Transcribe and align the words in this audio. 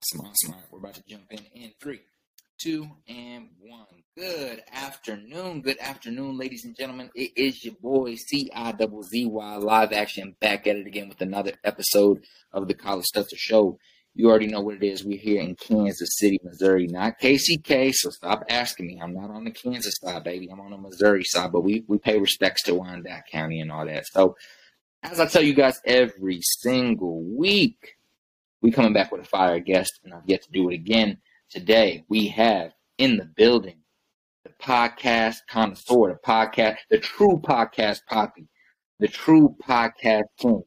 Awesome, 0.00 0.26
awesome. 0.26 0.54
We're 0.70 0.78
about 0.78 0.94
to 0.94 1.02
jump 1.08 1.24
in 1.30 1.40
in 1.54 1.72
three, 1.80 2.02
two, 2.56 2.88
and 3.08 3.48
one. 3.58 4.04
Good 4.16 4.62
afternoon, 4.72 5.60
good 5.62 5.78
afternoon, 5.80 6.38
ladies 6.38 6.64
and 6.64 6.76
gentlemen. 6.76 7.10
It 7.16 7.32
is 7.34 7.64
your 7.64 7.74
boy 7.82 8.14
C 8.14 8.48
I 8.54 8.70
double 8.70 9.02
Z 9.02 9.26
Y 9.26 9.56
live 9.56 9.92
action 9.92 10.36
back 10.40 10.68
at 10.68 10.76
it 10.76 10.86
again 10.86 11.08
with 11.08 11.20
another 11.20 11.54
episode 11.64 12.22
of 12.52 12.68
the 12.68 12.74
College 12.74 13.06
Stutter 13.06 13.34
Show. 13.34 13.76
You 14.14 14.30
already 14.30 14.46
know 14.46 14.60
what 14.60 14.76
it 14.76 14.84
is. 14.84 15.04
We're 15.04 15.18
here 15.18 15.40
in 15.40 15.56
Kansas 15.56 16.10
City, 16.12 16.38
Missouri, 16.44 16.86
not 16.86 17.18
KCK. 17.18 17.92
So 17.92 18.10
stop 18.10 18.44
asking 18.48 18.86
me. 18.86 19.00
I'm 19.02 19.14
not 19.14 19.30
on 19.30 19.42
the 19.42 19.50
Kansas 19.50 19.96
side, 20.00 20.22
baby. 20.22 20.48
I'm 20.48 20.60
on 20.60 20.70
the 20.70 20.78
Missouri 20.78 21.24
side, 21.24 21.50
but 21.50 21.62
we 21.62 21.82
we 21.88 21.98
pay 21.98 22.20
respects 22.20 22.62
to 22.64 22.74
Wyandotte 22.76 23.26
County 23.32 23.60
and 23.60 23.72
all 23.72 23.84
that. 23.84 24.06
So, 24.06 24.36
as 25.02 25.18
I 25.18 25.26
tell 25.26 25.42
you 25.42 25.54
guys 25.54 25.80
every 25.84 26.38
single 26.40 27.20
week 27.24 27.97
we 28.60 28.70
coming 28.70 28.92
back 28.92 29.12
with 29.12 29.20
a 29.20 29.24
fire 29.24 29.60
guest, 29.60 30.00
and 30.04 30.12
I've 30.12 30.26
yet 30.26 30.42
to 30.42 30.50
do 30.50 30.68
it 30.70 30.74
again. 30.74 31.18
Today 31.50 32.04
we 32.08 32.28
have 32.28 32.72
in 32.98 33.16
the 33.16 33.24
building 33.24 33.78
the 34.44 34.50
podcast 34.60 35.36
connoisseur, 35.48 36.12
the 36.12 36.18
podcast, 36.26 36.76
the 36.90 36.98
true 36.98 37.40
podcast 37.44 38.00
poppy, 38.08 38.48
the 38.98 39.08
true 39.08 39.54
podcast 39.66 40.24
king, 40.38 40.62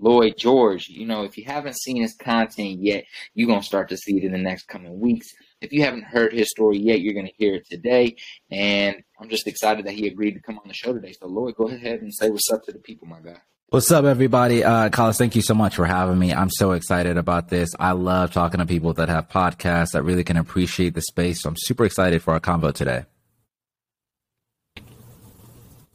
Lloyd 0.00 0.36
George. 0.36 0.88
You 0.88 1.06
know, 1.06 1.22
if 1.22 1.38
you 1.38 1.44
haven't 1.44 1.78
seen 1.78 2.02
his 2.02 2.14
content 2.14 2.80
yet, 2.80 3.04
you're 3.34 3.48
gonna 3.48 3.62
start 3.62 3.88
to 3.90 3.96
see 3.96 4.16
it 4.16 4.24
in 4.24 4.32
the 4.32 4.38
next 4.38 4.66
coming 4.66 4.98
weeks. 4.98 5.28
If 5.60 5.72
you 5.72 5.82
haven't 5.82 6.04
heard 6.04 6.32
his 6.32 6.50
story 6.50 6.78
yet, 6.78 7.00
you're 7.00 7.14
gonna 7.14 7.30
hear 7.38 7.54
it 7.54 7.68
today. 7.68 8.16
And 8.50 8.96
I'm 9.20 9.28
just 9.28 9.46
excited 9.46 9.86
that 9.86 9.94
he 9.94 10.08
agreed 10.08 10.34
to 10.34 10.40
come 10.40 10.58
on 10.58 10.68
the 10.68 10.74
show 10.74 10.92
today. 10.92 11.12
So 11.12 11.28
Lloyd, 11.28 11.54
go 11.54 11.68
ahead 11.68 12.02
and 12.02 12.12
say 12.12 12.30
what's 12.30 12.50
up 12.50 12.64
to 12.64 12.72
the 12.72 12.78
people, 12.80 13.06
my 13.06 13.20
guy. 13.20 13.40
What's 13.70 13.90
up, 13.90 14.04
everybody? 14.04 14.62
Uh, 14.62 14.90
Collis, 14.90 15.18
thank 15.18 15.34
you 15.34 15.42
so 15.42 15.52
much 15.52 15.74
for 15.74 15.86
having 15.86 16.20
me. 16.20 16.32
I'm 16.32 16.50
so 16.50 16.70
excited 16.70 17.16
about 17.16 17.48
this. 17.48 17.70
I 17.80 17.92
love 17.92 18.32
talking 18.32 18.60
to 18.60 18.64
people 18.64 18.92
that 18.92 19.08
have 19.08 19.28
podcasts 19.28 19.90
that 19.90 20.04
really 20.04 20.22
can 20.22 20.36
appreciate 20.36 20.94
the 20.94 21.02
space. 21.02 21.42
So 21.42 21.48
I'm 21.48 21.56
super 21.58 21.84
excited 21.84 22.22
for 22.22 22.32
our 22.32 22.38
convo 22.38 22.72
today. 22.72 23.06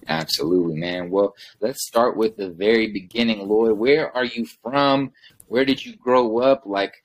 Absolutely, 0.06 0.76
man. 0.76 1.12
Well, 1.12 1.34
let's 1.62 1.88
start 1.88 2.18
with 2.18 2.36
the 2.36 2.50
very 2.50 2.88
beginning, 2.88 3.48
Lloyd. 3.48 3.78
Where 3.78 4.14
are 4.18 4.26
you 4.26 4.46
from? 4.62 5.14
Where 5.48 5.64
did 5.64 5.86
you 5.86 5.96
grow 5.96 6.40
up? 6.40 6.64
Like, 6.66 6.96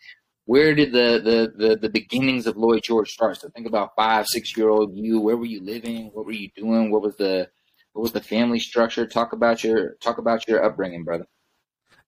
where 0.47 0.75
did 0.75 0.91
the 0.91 1.21
the 1.23 1.69
the, 1.69 1.77
the 1.77 1.89
beginnings 1.89 2.49
of 2.49 2.57
Lloyd 2.57 2.83
George 2.83 3.11
start? 3.11 3.37
So 3.41 3.49
think 3.51 3.69
about 3.69 3.91
five, 3.95 4.27
six 4.27 4.57
year 4.57 4.69
old 4.69 4.97
you. 4.97 5.21
Where 5.21 5.37
were 5.37 5.47
you 5.47 5.63
living? 5.63 6.11
What 6.13 6.27
were 6.27 6.33
you 6.33 6.51
doing? 6.57 6.91
What 6.91 7.03
was 7.03 7.15
the 7.15 7.51
what 7.97 8.03
was 8.03 8.13
the 8.13 8.21
family 8.21 8.59
structure? 8.59 9.07
Talk 9.07 9.33
about 9.33 9.65
your 9.65 9.95
talk 10.03 10.19
about 10.19 10.47
your 10.47 10.63
upbringing, 10.63 11.03
brother. 11.03 11.25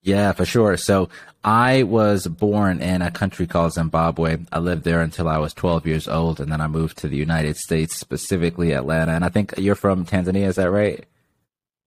Yeah, 0.03 0.33
for 0.33 0.45
sure. 0.45 0.77
So 0.77 1.09
I 1.43 1.81
was 1.81 2.27
born 2.27 2.79
in 2.79 3.01
a 3.01 3.09
country 3.09 3.47
called 3.47 3.73
Zimbabwe. 3.73 4.37
I 4.51 4.59
lived 4.59 4.83
there 4.83 5.01
until 5.01 5.27
I 5.27 5.39
was 5.39 5.51
12 5.55 5.87
years 5.87 6.07
old, 6.07 6.39
and 6.39 6.51
then 6.51 6.61
I 6.61 6.67
moved 6.67 6.99
to 6.99 7.07
the 7.07 7.17
United 7.17 7.57
States, 7.57 7.97
specifically 7.97 8.71
Atlanta. 8.71 9.13
And 9.13 9.25
I 9.25 9.29
think 9.29 9.55
you're 9.57 9.73
from 9.73 10.05
Tanzania, 10.05 10.45
is 10.45 10.57
that 10.57 10.69
right? 10.69 11.03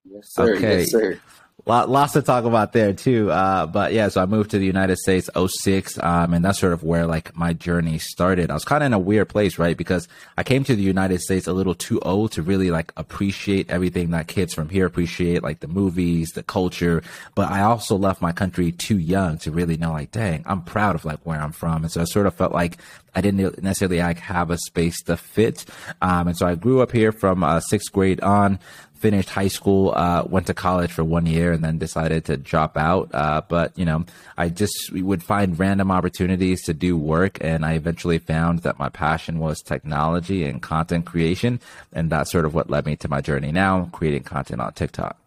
Yes, 0.04 0.24
sir. 0.32 0.56
Okay. 0.56 0.78
Yes, 0.80 0.90
sir. 0.90 1.20
Lot, 1.64 1.88
lots 1.88 2.14
to 2.14 2.22
talk 2.22 2.44
about 2.44 2.72
there 2.72 2.92
too. 2.92 3.30
Uh, 3.30 3.66
but 3.66 3.92
yeah, 3.92 4.08
so 4.08 4.20
I 4.20 4.26
moved 4.26 4.50
to 4.50 4.58
the 4.58 4.66
United 4.66 4.96
States 4.98 5.30
06. 5.36 5.96
Um, 6.02 6.34
and 6.34 6.44
that's 6.44 6.58
sort 6.58 6.72
of 6.72 6.82
where 6.82 7.06
like 7.06 7.36
my 7.36 7.52
journey 7.52 7.98
started. 7.98 8.50
I 8.50 8.54
was 8.54 8.64
kind 8.64 8.82
of 8.82 8.86
in 8.86 8.92
a 8.92 8.98
weird 8.98 9.28
place, 9.28 9.60
right? 9.60 9.76
Because 9.76 10.08
I 10.36 10.42
came 10.42 10.64
to 10.64 10.74
the 10.74 10.82
United 10.82 11.20
States 11.20 11.46
a 11.46 11.52
little 11.52 11.76
too 11.76 12.00
old 12.00 12.32
to 12.32 12.42
really 12.42 12.72
like 12.72 12.92
appreciate 12.96 13.70
everything 13.70 14.10
that 14.10 14.26
kids 14.26 14.52
from 14.52 14.70
here 14.70 14.86
appreciate, 14.86 15.44
like 15.44 15.60
the 15.60 15.68
movies, 15.68 16.30
the 16.30 16.42
culture. 16.42 17.00
But 17.36 17.48
I 17.52 17.62
also 17.62 17.96
left 17.96 18.20
my 18.20 18.32
country 18.32 18.72
too 18.72 18.98
young 18.98 19.38
to 19.38 19.52
really 19.52 19.76
know 19.76 19.92
like, 19.92 20.10
dang, 20.10 20.42
I'm 20.46 20.62
proud 20.62 20.96
of 20.96 21.04
like 21.04 21.20
where 21.22 21.40
I'm 21.40 21.52
from. 21.52 21.84
And 21.84 21.92
so 21.92 22.00
I 22.00 22.04
sort 22.04 22.26
of 22.26 22.34
felt 22.34 22.52
like 22.52 22.78
I 23.14 23.20
didn't 23.20 23.62
necessarily 23.62 23.98
like 23.98 24.18
have 24.18 24.50
a 24.50 24.58
space 24.58 25.00
to 25.02 25.16
fit. 25.16 25.64
Um, 26.00 26.26
and 26.26 26.36
so 26.36 26.46
I 26.46 26.56
grew 26.56 26.80
up 26.80 26.90
here 26.90 27.12
from 27.12 27.44
uh, 27.44 27.60
sixth 27.60 27.92
grade 27.92 28.20
on 28.20 28.58
finished 29.02 29.28
high 29.30 29.48
school, 29.48 29.92
uh, 29.94 30.22
went 30.26 30.46
to 30.46 30.54
college 30.54 30.92
for 30.92 31.02
one 31.02 31.26
year, 31.26 31.52
and 31.52 31.62
then 31.62 31.76
decided 31.76 32.24
to 32.26 32.36
drop 32.36 32.76
out. 32.76 33.10
Uh, 33.12 33.42
but 33.48 33.76
you 33.76 33.84
know, 33.84 34.06
I 34.38 34.48
just 34.48 34.92
would 34.92 35.22
find 35.22 35.58
random 35.58 35.90
opportunities 35.90 36.62
to 36.62 36.72
do 36.72 36.96
work, 36.96 37.38
and 37.40 37.66
I 37.66 37.72
eventually 37.72 38.18
found 38.18 38.60
that 38.60 38.78
my 38.78 38.88
passion 38.88 39.40
was 39.40 39.60
technology 39.60 40.44
and 40.44 40.62
content 40.62 41.04
creation, 41.04 41.60
and 41.92 42.08
that's 42.08 42.30
sort 42.30 42.44
of 42.44 42.54
what 42.54 42.70
led 42.70 42.86
me 42.86 42.94
to 42.96 43.08
my 43.08 43.20
journey 43.20 43.50
now, 43.50 43.90
creating 43.92 44.22
content 44.22 44.60
on 44.60 44.72
TikTok. 44.72 45.18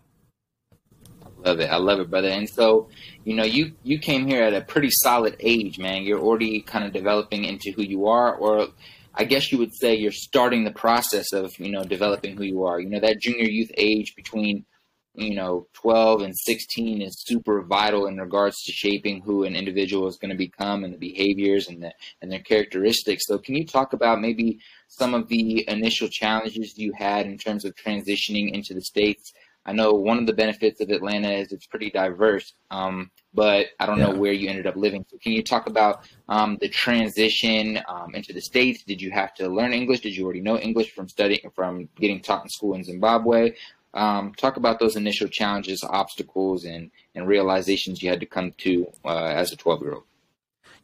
I 1.21 1.49
love 1.49 1.59
it. 1.59 1.69
I 1.69 1.77
love 1.77 1.99
it, 1.99 2.09
brother. 2.09 2.29
And 2.29 2.49
so, 2.49 2.87
you 3.25 3.35
know, 3.35 3.43
you 3.43 3.73
you 3.83 3.99
came 3.99 4.25
here 4.25 4.43
at 4.43 4.53
a 4.53 4.61
pretty 4.61 4.89
solid 4.89 5.35
age, 5.41 5.77
man. 5.77 6.03
You're 6.03 6.21
already 6.21 6.61
kind 6.61 6.85
of 6.85 6.93
developing 6.93 7.43
into 7.43 7.71
who 7.71 7.83
you 7.83 8.07
are, 8.07 8.33
or 8.35 8.69
I 9.17 9.23
guess 9.23 9.51
you 9.51 9.57
would 9.59 9.73
say 9.73 9.95
you're 9.95 10.11
starting 10.11 10.63
the 10.63 10.71
process 10.71 11.31
of, 11.31 11.57
you 11.57 11.71
know, 11.71 11.83
developing 11.83 12.35
who 12.35 12.43
you 12.43 12.65
are. 12.65 12.79
You 12.79 12.89
know, 12.89 12.99
that 12.99 13.21
junior 13.21 13.45
youth 13.45 13.71
age 13.77 14.13
between, 14.15 14.65
you 15.13 15.35
know, 15.35 15.67
12 15.73 16.21
and 16.21 16.33
16 16.37 17.01
is 17.01 17.23
super 17.25 17.61
vital 17.61 18.07
in 18.07 18.17
regards 18.17 18.61
to 18.63 18.73
shaping 18.73 19.21
who 19.21 19.45
an 19.45 19.55
individual 19.55 20.07
is 20.07 20.17
going 20.17 20.31
to 20.31 20.37
become 20.37 20.83
and 20.83 20.93
the 20.93 20.97
behaviors 20.97 21.69
and 21.69 21.81
the 21.81 21.93
and 22.21 22.29
their 22.29 22.41
characteristics. 22.41 23.23
So, 23.25 23.37
can 23.37 23.55
you 23.55 23.65
talk 23.65 23.93
about 23.93 24.19
maybe 24.19 24.59
some 24.89 25.13
of 25.13 25.29
the 25.29 25.63
initial 25.69 26.09
challenges 26.09 26.77
you 26.77 26.91
had 26.97 27.25
in 27.25 27.37
terms 27.37 27.63
of 27.63 27.73
transitioning 27.75 28.51
into 28.53 28.73
the 28.73 28.81
states? 28.81 29.31
I 29.65 29.71
know 29.71 29.93
one 29.93 30.19
of 30.19 30.27
the 30.27 30.33
benefits 30.33 30.81
of 30.81 30.89
Atlanta 30.89 31.31
is 31.31 31.51
it's 31.51 31.65
pretty 31.65 31.89
diverse. 31.89 32.53
Um, 32.69 33.09
but 33.35 33.67
I 33.79 33.85
don't 33.85 33.99
yeah. 33.99 34.07
know 34.07 34.15
where 34.15 34.31
you 34.31 34.49
ended 34.49 34.65
up 34.65 34.75
living. 34.75 35.05
So 35.09 35.17
can 35.17 35.33
you 35.33 35.43
talk 35.43 35.67
about 35.67 36.07
um, 36.29 36.57
the 36.61 36.69
transition 36.69 37.79
um, 37.87 38.15
into 38.15 38.33
the 38.33 38.41
states? 38.41 38.83
Did 38.83 39.01
you 39.01 39.11
have 39.11 39.33
to 39.35 39.49
learn 39.49 39.73
English? 39.73 39.99
Did 39.99 40.15
you 40.15 40.23
already 40.23 40.41
know 40.41 40.57
English 40.57 40.91
from 40.95 41.09
studying 41.09 41.51
from 41.53 41.89
getting 41.95 42.21
taught 42.21 42.43
in 42.43 42.49
school 42.49 42.73
in 42.73 42.83
Zimbabwe? 42.83 43.53
Um, 43.93 44.33
talk 44.35 44.57
about 44.57 44.79
those 44.79 44.95
initial 44.95 45.27
challenges, 45.27 45.83
obstacles, 45.83 46.65
and 46.65 46.91
and 47.13 47.27
realizations 47.27 48.01
you 48.01 48.09
had 48.09 48.19
to 48.21 48.25
come 48.25 48.53
to 48.59 48.87
uh, 49.05 49.25
as 49.25 49.51
a 49.51 49.55
twelve 49.55 49.81
year 49.81 49.93
old. 49.93 50.03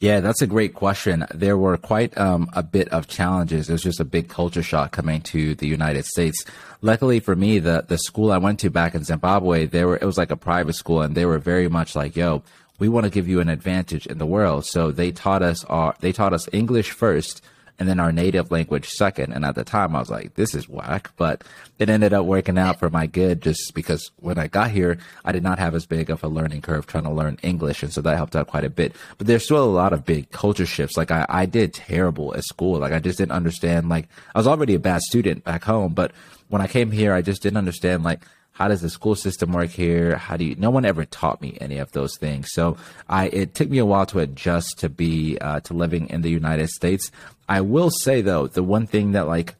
Yeah, 0.01 0.19
that's 0.19 0.41
a 0.41 0.47
great 0.47 0.73
question. 0.73 1.27
There 1.31 1.59
were 1.59 1.77
quite 1.77 2.17
um, 2.17 2.49
a 2.53 2.63
bit 2.63 2.89
of 2.89 3.07
challenges. 3.07 3.69
It 3.69 3.73
was 3.73 3.83
just 3.83 3.99
a 3.99 4.03
big 4.03 4.29
culture 4.29 4.63
shock 4.63 4.91
coming 4.91 5.21
to 5.21 5.53
the 5.53 5.67
United 5.67 6.05
States. 6.05 6.43
Luckily 6.81 7.19
for 7.19 7.35
me, 7.35 7.59
the 7.59 7.85
the 7.87 7.99
school 7.99 8.31
I 8.31 8.39
went 8.39 8.59
to 8.61 8.71
back 8.71 8.95
in 8.95 9.03
Zimbabwe, 9.03 9.67
they 9.67 9.85
were 9.85 9.97
it 9.97 10.05
was 10.05 10.17
like 10.17 10.31
a 10.31 10.35
private 10.35 10.73
school, 10.73 11.03
and 11.03 11.13
they 11.13 11.27
were 11.27 11.37
very 11.37 11.67
much 11.67 11.95
like, 11.95 12.15
"Yo, 12.15 12.41
we 12.79 12.89
want 12.89 13.03
to 13.03 13.11
give 13.11 13.27
you 13.27 13.41
an 13.41 13.49
advantage 13.49 14.07
in 14.07 14.17
the 14.17 14.25
world." 14.25 14.65
So 14.65 14.89
they 14.89 15.11
taught 15.11 15.43
us 15.43 15.63
our 15.65 15.93
they 15.99 16.11
taught 16.11 16.33
us 16.33 16.49
English 16.51 16.89
first 16.89 17.43
and 17.79 17.87
then 17.87 17.99
our 17.99 18.11
native 18.11 18.51
language 18.51 18.89
second. 18.89 19.33
And 19.33 19.45
at 19.45 19.55
the 19.55 19.63
time, 19.63 19.95
I 19.95 19.99
was 19.99 20.09
like, 20.09 20.35
this 20.35 20.53
is 20.55 20.69
whack. 20.69 21.11
But 21.17 21.43
it 21.79 21.89
ended 21.89 22.13
up 22.13 22.25
working 22.25 22.57
out 22.57 22.79
for 22.79 22.89
my 22.89 23.07
good 23.07 23.41
just 23.41 23.73
because 23.73 24.11
when 24.17 24.37
I 24.37 24.47
got 24.47 24.71
here, 24.71 24.97
I 25.25 25.31
did 25.31 25.43
not 25.43 25.59
have 25.59 25.75
as 25.75 25.85
big 25.85 26.09
of 26.09 26.23
a 26.23 26.27
learning 26.27 26.61
curve 26.61 26.87
trying 26.87 27.05
to 27.05 27.11
learn 27.11 27.37
English. 27.41 27.83
And 27.83 27.91
so 27.91 28.01
that 28.01 28.17
helped 28.17 28.35
out 28.35 28.47
quite 28.47 28.65
a 28.65 28.69
bit. 28.69 28.95
But 29.17 29.27
there's 29.27 29.43
still 29.45 29.63
a 29.63 29.65
lot 29.65 29.93
of 29.93 30.05
big 30.05 30.31
culture 30.31 30.65
shifts. 30.65 30.97
Like 30.97 31.11
I, 31.11 31.25
I 31.29 31.45
did 31.45 31.73
terrible 31.73 32.33
at 32.35 32.43
school. 32.43 32.79
Like 32.79 32.93
I 32.93 32.99
just 32.99 33.17
didn't 33.17 33.31
understand, 33.31 33.89
like 33.89 34.07
I 34.35 34.39
was 34.39 34.47
already 34.47 34.75
a 34.75 34.79
bad 34.79 35.01
student 35.01 35.43
back 35.43 35.63
home. 35.63 35.93
But 35.93 36.11
when 36.49 36.61
I 36.61 36.67
came 36.67 36.91
here, 36.91 37.13
I 37.13 37.21
just 37.21 37.41
didn't 37.41 37.57
understand, 37.57 38.03
like, 38.03 38.25
how 38.51 38.67
does 38.67 38.81
the 38.81 38.89
school 38.89 39.15
system 39.15 39.53
work 39.53 39.69
here? 39.69 40.17
How 40.17 40.37
do 40.37 40.45
you 40.45 40.55
no 40.55 40.69
one 40.69 40.85
ever 40.85 41.05
taught 41.05 41.41
me 41.41 41.57
any 41.61 41.77
of 41.77 41.91
those 41.93 42.17
things. 42.17 42.49
So 42.51 42.77
i 43.07 43.27
it 43.27 43.55
took 43.55 43.69
me 43.69 43.77
a 43.77 43.85
while 43.85 44.05
to 44.07 44.19
adjust 44.19 44.79
to 44.79 44.89
be 44.89 45.37
uh, 45.39 45.61
to 45.61 45.73
living 45.73 46.09
in 46.09 46.21
the 46.21 46.29
united 46.29 46.69
states. 46.69 47.11
I 47.47 47.61
will 47.61 47.89
say 47.89 48.21
though 48.21 48.47
the 48.47 48.63
one 48.63 48.87
thing 48.87 49.13
that 49.13 49.27
like 49.27 49.55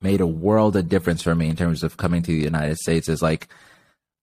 made 0.00 0.20
a 0.20 0.26
world 0.26 0.76
of 0.76 0.88
difference 0.88 1.22
for 1.22 1.34
me 1.34 1.48
in 1.48 1.56
terms 1.56 1.82
of 1.82 1.96
coming 1.96 2.22
to 2.22 2.32
the 2.32 2.42
united 2.42 2.76
states 2.76 3.08
is 3.08 3.22
like 3.22 3.46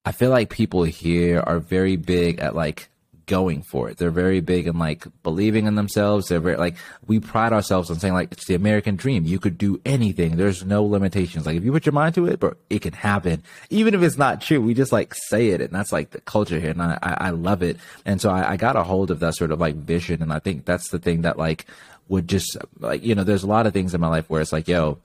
i 0.03 0.11
feel 0.11 0.29
like 0.29 0.49
people 0.49 0.83
here 0.83 1.39
are 1.39 1.59
very 1.59 1.95
big 1.95 2.39
at 2.39 2.53
like 2.53 2.89
going 3.29 3.61
for 3.61 3.89
it. 3.89 3.97
They're 3.97 4.09
very 4.09 4.41
big 4.41 4.65
in 4.65 4.79
like 4.79 5.05
believing 5.21 5.67
in 5.67 5.75
themselves. 5.75 6.27
They're 6.27 6.39
very 6.39 6.57
like 6.57 6.75
we 7.05 7.19
pride 7.19 7.53
ourselves 7.53 7.91
on 7.91 7.99
saying 7.99 8.15
like 8.15 8.31
it's 8.31 8.47
the 8.47 8.55
American 8.55 8.95
dream. 8.95 9.23
You 9.23 9.39
could 9.39 9.57
do 9.57 9.79
anything. 9.85 10.35
There's 10.35 10.65
no 10.65 10.83
limitations. 10.83 11.45
Like 11.45 11.55
if 11.55 11.63
you 11.63 11.71
put 11.71 11.85
your 11.85 11.93
mind 11.93 12.15
to 12.15 12.25
it, 12.25 12.39
but 12.39 12.57
it 12.71 12.81
can 12.81 12.93
happen. 12.93 13.43
Even 13.69 13.93
if 13.93 14.01
it's 14.01 14.17
not 14.17 14.41
true, 14.41 14.59
we 14.59 14.73
just 14.73 14.91
like 14.91 15.13
say 15.13 15.49
it, 15.49 15.61
and 15.61 15.69
that's 15.69 15.93
like 15.93 16.09
the 16.09 16.21
culture 16.21 16.59
here, 16.59 16.71
and 16.71 16.81
I 16.81 16.97
I, 17.01 17.29
love 17.29 17.61
it. 17.61 17.77
And 18.03 18.19
so 18.19 18.31
I, 18.31 18.51
I 18.53 18.57
got 18.57 18.75
a 18.75 18.83
hold 18.83 19.11
of 19.11 19.19
that 19.19 19.35
sort 19.35 19.51
of 19.51 19.59
like 19.61 19.75
vision, 19.75 20.23
and 20.23 20.33
I 20.33 20.39
think 20.39 20.65
that's 20.65 20.89
the 20.89 20.99
thing 20.99 21.21
that 21.21 21.37
like 21.37 21.67
would 22.07 22.27
just 22.27 22.57
like 22.79 23.03
you 23.03 23.13
know 23.13 23.23
there's 23.23 23.43
a 23.43 23.47
lot 23.47 23.67
of 23.67 23.73
things 23.73 23.93
in 23.93 24.01
my 24.01 24.07
life 24.07 24.27
where 24.29 24.41
it's 24.41 24.51
like 24.51 24.67
yo 24.67 24.97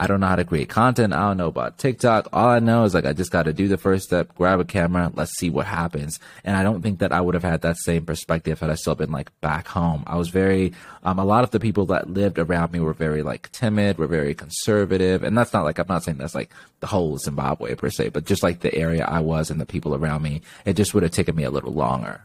I 0.00 0.06
don't 0.06 0.20
know 0.20 0.28
how 0.28 0.36
to 0.36 0.46
create 0.46 0.70
content. 0.70 1.12
I 1.12 1.28
don't 1.28 1.36
know 1.36 1.48
about 1.48 1.76
TikTok. 1.76 2.30
All 2.32 2.48
I 2.48 2.58
know 2.58 2.84
is 2.84 2.94
like 2.94 3.04
I 3.04 3.12
just 3.12 3.30
got 3.30 3.42
to 3.42 3.52
do 3.52 3.68
the 3.68 3.76
first 3.76 4.06
step, 4.06 4.34
grab 4.34 4.58
a 4.58 4.64
camera, 4.64 5.12
let's 5.14 5.36
see 5.36 5.50
what 5.50 5.66
happens. 5.66 6.18
And 6.42 6.56
I 6.56 6.62
don't 6.62 6.80
think 6.80 7.00
that 7.00 7.12
I 7.12 7.20
would 7.20 7.34
have 7.34 7.44
had 7.44 7.60
that 7.60 7.76
same 7.76 8.06
perspective 8.06 8.58
had 8.60 8.70
I 8.70 8.76
still 8.76 8.94
been 8.94 9.12
like 9.12 9.30
back 9.42 9.68
home. 9.68 10.02
I 10.06 10.16
was 10.16 10.30
very, 10.30 10.72
um, 11.04 11.18
a 11.18 11.24
lot 11.26 11.44
of 11.44 11.50
the 11.50 11.60
people 11.60 11.84
that 11.86 12.08
lived 12.08 12.38
around 12.38 12.72
me 12.72 12.80
were 12.80 12.94
very 12.94 13.22
like 13.22 13.52
timid, 13.52 13.98
were 13.98 14.06
very 14.06 14.34
conservative. 14.34 15.22
And 15.22 15.36
that's 15.36 15.52
not 15.52 15.64
like, 15.64 15.78
I'm 15.78 15.86
not 15.86 16.02
saying 16.02 16.16
that's 16.16 16.34
like 16.34 16.50
the 16.80 16.86
whole 16.86 17.18
Zimbabwe 17.18 17.74
per 17.74 17.90
se, 17.90 18.08
but 18.08 18.24
just 18.24 18.42
like 18.42 18.60
the 18.60 18.74
area 18.74 19.04
I 19.04 19.20
was 19.20 19.50
and 19.50 19.60
the 19.60 19.66
people 19.66 19.94
around 19.94 20.22
me, 20.22 20.40
it 20.64 20.76
just 20.76 20.94
would 20.94 21.02
have 21.02 21.12
taken 21.12 21.36
me 21.36 21.44
a 21.44 21.50
little 21.50 21.74
longer. 21.74 22.22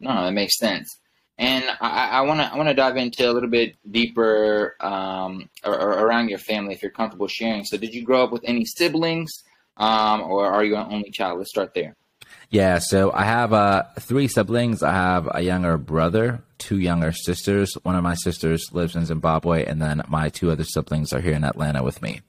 No, 0.00 0.24
that 0.24 0.32
makes 0.32 0.56
sense. 0.56 0.98
And 1.40 1.64
I 1.80 2.22
want 2.22 2.40
to 2.40 2.52
I 2.52 2.56
want 2.56 2.68
to 2.68 2.74
dive 2.74 2.96
into 2.96 3.30
a 3.30 3.32
little 3.32 3.48
bit 3.48 3.76
deeper 3.88 4.74
um, 4.80 5.48
or, 5.64 5.72
or 5.72 5.90
around 6.04 6.30
your 6.30 6.38
family, 6.38 6.74
if 6.74 6.82
you're 6.82 6.90
comfortable 6.90 7.28
sharing. 7.28 7.64
So, 7.64 7.76
did 7.76 7.94
you 7.94 8.04
grow 8.04 8.24
up 8.24 8.32
with 8.32 8.42
any 8.44 8.64
siblings, 8.64 9.44
um, 9.76 10.22
or 10.22 10.46
are 10.46 10.64
you 10.64 10.74
an 10.74 10.88
only 10.90 11.12
child? 11.12 11.38
Let's 11.38 11.50
start 11.50 11.74
there. 11.74 11.94
Yeah, 12.50 12.78
so 12.78 13.12
I 13.12 13.24
have 13.24 13.52
uh, 13.52 13.84
three 14.00 14.26
siblings. 14.26 14.82
I 14.82 14.92
have 14.92 15.28
a 15.32 15.42
younger 15.42 15.76
brother, 15.76 16.42
two 16.58 16.78
younger 16.78 17.12
sisters. 17.12 17.74
One 17.82 17.94
of 17.94 18.02
my 18.02 18.14
sisters 18.14 18.72
lives 18.72 18.96
in 18.96 19.04
Zimbabwe, 19.04 19.64
and 19.64 19.80
then 19.80 20.02
my 20.08 20.30
two 20.30 20.50
other 20.50 20.64
siblings 20.64 21.12
are 21.12 21.20
here 21.20 21.34
in 21.34 21.44
Atlanta 21.44 21.84
with 21.84 22.02
me. 22.02 22.22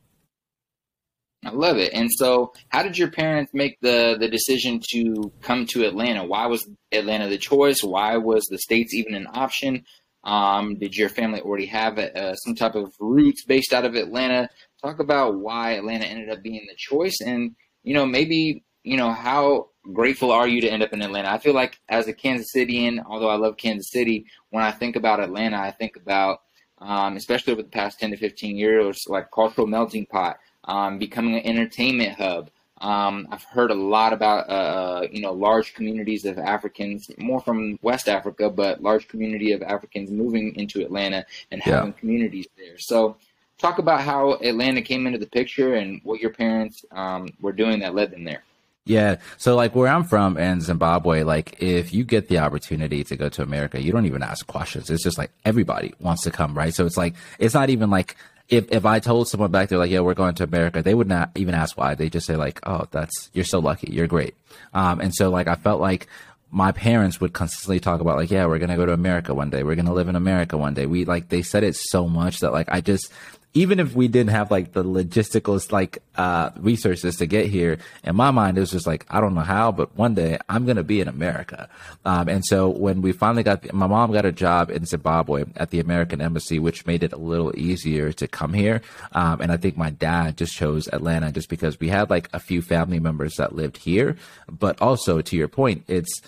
I 1.44 1.52
love 1.52 1.78
it. 1.78 1.94
And 1.94 2.10
so, 2.12 2.52
how 2.68 2.84
did 2.84 2.98
your 2.98 3.12
parents 3.12 3.54
make 3.54 3.80
the 3.82 4.18
the 4.20 4.28
decision 4.28 4.82
to 4.92 5.32
come 5.42 5.66
to 5.68 5.86
Atlanta? 5.86 6.26
Why 6.26 6.48
was 6.48 6.68
Atlanta 6.92 7.30
the 7.30 7.38
choice? 7.38 7.82
Why 7.82 8.18
was 8.18 8.46
the 8.50 8.58
states 8.58 8.94
even 8.94 9.14
an 9.14 9.28
option? 9.34 9.86
Um, 10.26 10.78
did 10.78 10.96
your 10.96 11.08
family 11.08 11.40
already 11.40 11.68
have 11.68 11.98
uh, 11.98 12.36
some 12.36 12.56
type 12.56 12.76
of 12.76 12.94
roots 13.00 13.46
based 13.46 13.74
out 13.74 13.86
of 13.86 13.96
Atlanta? 13.96 14.50
Talk 14.82 15.00
about 15.00 15.40
why 15.40 15.72
Atlanta 15.72 16.06
ended 16.06 16.30
up 16.30 16.44
being 16.44 16.66
the 16.68 16.76
choice, 16.78 17.18
and 17.26 17.56
you 17.84 17.94
know 17.94 18.06
maybe 18.06 18.66
you 18.84 18.98
know 18.98 19.12
how 19.12 19.70
grateful 19.94 20.32
are 20.32 20.48
you 20.48 20.60
to 20.60 20.70
end 20.70 20.84
up 20.84 20.92
in 20.92 21.02
Atlanta? 21.02 21.32
I 21.32 21.38
feel 21.38 21.54
like 21.54 21.80
as 21.88 22.10
a 22.10 22.14
Kansas 22.14 22.52
Cityan, 22.54 23.02
although 23.08 23.30
I 23.30 23.38
love 23.38 23.56
Kansas 23.56 23.92
City, 23.92 24.26
when 24.50 24.64
I 24.64 24.72
think 24.72 24.98
about 24.98 25.22
Atlanta, 25.22 25.58
I 25.58 25.72
think 25.72 25.96
about 25.96 26.40
um, 26.80 27.16
especially 27.16 27.54
over 27.54 27.64
the 27.64 27.70
past 27.70 27.98
ten 27.98 28.12
to 28.12 28.18
fifteen 28.18 28.58
years, 28.58 29.06
like 29.08 29.32
cultural 29.32 29.68
melting 29.68 30.06
pot 30.06 30.38
um, 30.70 31.00
becoming 31.00 31.36
an 31.36 31.46
entertainment 31.46 32.18
hub. 32.18 32.50
Um, 32.80 33.28
I've 33.30 33.44
heard 33.44 33.72
a 33.72 33.76
lot 33.76 34.14
about 34.14 34.48
uh, 34.48 34.52
uh, 34.52 35.08
you 35.12 35.22
know 35.22 35.34
large 35.34 35.74
communities 35.74 36.24
of 36.24 36.38
Africans, 36.38 37.12
more 37.18 37.42
from 37.42 37.78
West 37.82 38.08
Africa, 38.08 38.50
but 38.50 38.82
large 38.82 39.10
community 39.10 39.52
of 39.52 39.62
Africans 39.62 40.10
moving 40.10 40.56
into 40.56 40.82
Atlanta 40.82 41.26
and 41.52 41.62
having 41.62 41.92
yeah. 41.92 42.00
communities 42.00 42.48
there. 42.56 42.78
So, 42.78 43.18
talk 43.58 43.80
about 43.80 44.02
how 44.02 44.34
Atlanta 44.36 44.82
came 44.82 45.08
into 45.08 45.20
the 45.20 45.28
picture 45.28 45.74
and 45.74 46.00
what 46.04 46.22
your 46.22 46.30
parents 46.30 46.86
um, 46.92 47.28
were 47.42 47.52
doing 47.52 47.80
that 47.80 47.96
led 47.96 48.12
them 48.12 48.24
there. 48.24 48.44
Yeah. 48.86 49.18
So 49.38 49.56
like 49.56 49.76
where 49.76 49.90
I'm 49.90 50.04
from 50.04 50.38
in 50.38 50.62
Zimbabwe, 50.62 51.24
like 51.24 51.62
if 51.62 51.94
you 51.94 52.04
get 52.04 52.28
the 52.28 52.40
opportunity 52.40 53.04
to 53.04 53.16
go 53.16 53.30
to 53.30 53.44
America, 53.44 53.80
you 53.80 53.92
don't 53.92 54.08
even 54.08 54.24
ask 54.24 54.48
questions. 54.48 54.90
It's 54.90 55.04
just 55.04 55.18
like 55.18 55.32
everybody 55.46 55.94
wants 56.00 56.24
to 56.24 56.32
come, 56.32 56.58
right? 56.58 56.74
So 56.74 56.88
it's 56.88 56.98
like 56.98 57.14
it's 57.38 57.54
not 57.54 57.70
even 57.70 57.92
like 57.92 58.16
if 58.50 58.72
if 58.72 58.86
I 58.86 59.00
told 59.00 59.28
someone 59.28 59.52
back 59.52 59.70
there 59.70 59.78
like, 59.78 59.92
yeah, 59.92 60.00
we're 60.00 60.16
going 60.16 60.36
to 60.36 60.44
America, 60.44 60.82
they 60.82 60.94
would 60.94 61.08
not 61.08 61.32
even 61.36 61.54
ask 61.54 61.78
why. 61.78 61.96
They 61.96 62.10
just 62.10 62.26
say 62.26 62.36
like, 62.36 62.60
oh, 62.66 62.86
that's 62.92 63.30
you're 63.34 63.46
so 63.46 63.60
lucky, 63.60 63.92
you're 63.92 64.08
great. 64.08 64.36
Um, 64.74 65.00
and 65.00 65.14
so 65.14 65.30
like 65.30 65.48
I 65.48 65.56
felt 65.56 65.80
like 65.80 66.08
my 66.52 66.72
parents 66.72 67.22
would 67.22 67.32
consistently 67.32 67.80
talk 67.80 68.02
about 68.02 68.18
like, 68.18 68.32
yeah, 68.32 68.48
we're 68.48 68.58
gonna 68.58 68.76
go 68.76 68.86
to 68.88 68.94
America 68.94 69.34
one 69.34 69.52
day, 69.52 69.64
we're 69.64 69.76
gonna 69.76 69.94
live 69.94 70.10
in 70.10 70.16
America 70.16 70.58
one 70.58 70.74
day. 70.74 70.88
We 70.88 71.06
like 71.06 71.30
they 71.30 71.44
said 71.44 71.64
it 71.64 71.76
so 71.76 72.08
much 72.08 72.40
that 72.40 72.52
like 72.52 72.70
I 72.70 72.82
just 72.82 73.12
even 73.54 73.80
if 73.80 73.96
we 73.96 74.08
didn't 74.08 74.30
have 74.30 74.52
like 74.52 74.74
the 74.74 74.84
logistical 74.84 75.60
like 75.72 76.00
uh, 76.16 76.52
resources 76.58 77.16
to 77.18 77.26
get 77.26 77.48
here, 77.48 77.80
in 78.04 78.16
my 78.16 78.32
mind 78.32 78.58
it 78.58 78.62
was 78.62 78.72
just 78.72 78.86
like 78.86 79.06
I 79.10 79.20
don't 79.20 79.34
know 79.34 79.42
how, 79.42 79.72
but 79.72 79.96
one 79.98 80.14
day 80.14 80.38
I'm 80.48 80.66
gonna 80.66 80.84
be 80.84 81.02
in 81.02 81.08
America. 81.08 81.68
Um, 82.06 82.30
and 82.30 82.46
so 82.46 82.70
when 82.70 83.02
we 83.02 83.12
finally 83.12 83.44
got, 83.44 83.72
my 83.74 83.88
mom 83.88 84.12
got 84.12 84.26
a 84.26 84.32
job 84.32 84.70
in 84.70 84.86
Zimbabwe 84.86 85.46
at 85.56 85.72
the 85.72 85.80
American 85.80 86.22
Embassy, 86.22 86.60
which 86.60 86.86
made 86.86 87.04
it 87.04 87.14
a 87.14 87.18
little 87.18 87.58
easier 87.58 88.12
to 88.14 88.28
come 88.28 88.54
here. 88.54 88.82
Um, 89.14 89.42
and 89.42 89.52
I 89.52 89.58
think 89.58 89.78
my 89.78 89.90
dad 89.90 90.38
just 90.38 90.54
chose 90.54 90.88
Atlanta 90.88 91.32
just 91.32 91.50
because 91.50 91.80
we 91.80 91.90
had 91.90 92.10
like 92.10 92.30
a 92.34 92.40
few 92.40 92.62
family 92.62 93.00
members 93.00 93.36
that 93.38 93.56
lived 93.56 93.78
here, 93.78 94.16
but 94.48 94.80
also 94.80 95.22
to 95.22 95.36
your 95.36 95.48
point, 95.48 95.86
it's 95.88 96.22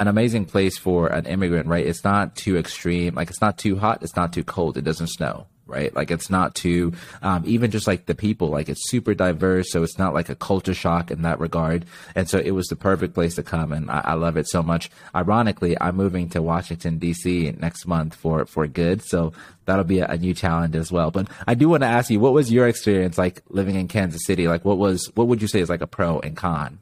an 0.00 0.08
amazing 0.08 0.44
place 0.44 0.76
for 0.76 1.06
an 1.06 1.26
immigrant, 1.26 1.68
right? 1.68 1.86
It's 1.86 2.02
not 2.02 2.34
too 2.34 2.56
extreme. 2.56 3.14
Like 3.14 3.30
it's 3.30 3.40
not 3.40 3.58
too 3.58 3.76
hot. 3.76 4.02
It's 4.02 4.16
not 4.16 4.32
too 4.32 4.42
cold. 4.42 4.76
It 4.76 4.82
doesn't 4.82 5.06
snow 5.06 5.46
right? 5.66 5.94
Like 5.94 6.10
it's 6.10 6.30
not 6.30 6.54
too, 6.54 6.92
um, 7.22 7.42
even 7.46 7.70
just 7.70 7.86
like 7.86 8.06
the 8.06 8.14
people, 8.14 8.48
like 8.48 8.68
it's 8.68 8.90
super 8.90 9.14
diverse. 9.14 9.70
So 9.70 9.82
it's 9.82 9.98
not 9.98 10.14
like 10.14 10.28
a 10.28 10.34
culture 10.34 10.74
shock 10.74 11.10
in 11.10 11.22
that 11.22 11.40
regard. 11.40 11.84
And 12.14 12.28
so 12.28 12.38
it 12.38 12.52
was 12.52 12.66
the 12.66 12.76
perfect 12.76 13.14
place 13.14 13.34
to 13.36 13.42
come. 13.42 13.72
And 13.72 13.90
I, 13.90 14.00
I 14.04 14.14
love 14.14 14.36
it 14.36 14.48
so 14.48 14.62
much. 14.62 14.90
Ironically, 15.14 15.80
I'm 15.80 15.96
moving 15.96 16.28
to 16.30 16.42
Washington, 16.42 16.98
DC 16.98 17.58
next 17.60 17.86
month 17.86 18.14
for, 18.14 18.44
for 18.46 18.66
good. 18.66 19.02
So 19.02 19.32
that'll 19.64 19.84
be 19.84 20.00
a, 20.00 20.06
a 20.06 20.18
new 20.18 20.34
challenge 20.34 20.76
as 20.76 20.92
well. 20.92 21.10
But 21.10 21.28
I 21.46 21.54
do 21.54 21.68
want 21.68 21.82
to 21.82 21.88
ask 21.88 22.10
you, 22.10 22.20
what 22.20 22.32
was 22.32 22.52
your 22.52 22.68
experience 22.68 23.16
like 23.16 23.42
living 23.48 23.76
in 23.76 23.88
Kansas 23.88 24.24
City? 24.24 24.48
Like 24.48 24.64
what 24.64 24.78
was, 24.78 25.10
what 25.14 25.28
would 25.28 25.40
you 25.40 25.48
say 25.48 25.60
is 25.60 25.70
like 25.70 25.82
a 25.82 25.86
pro 25.86 26.20
and 26.20 26.36
con? 26.36 26.78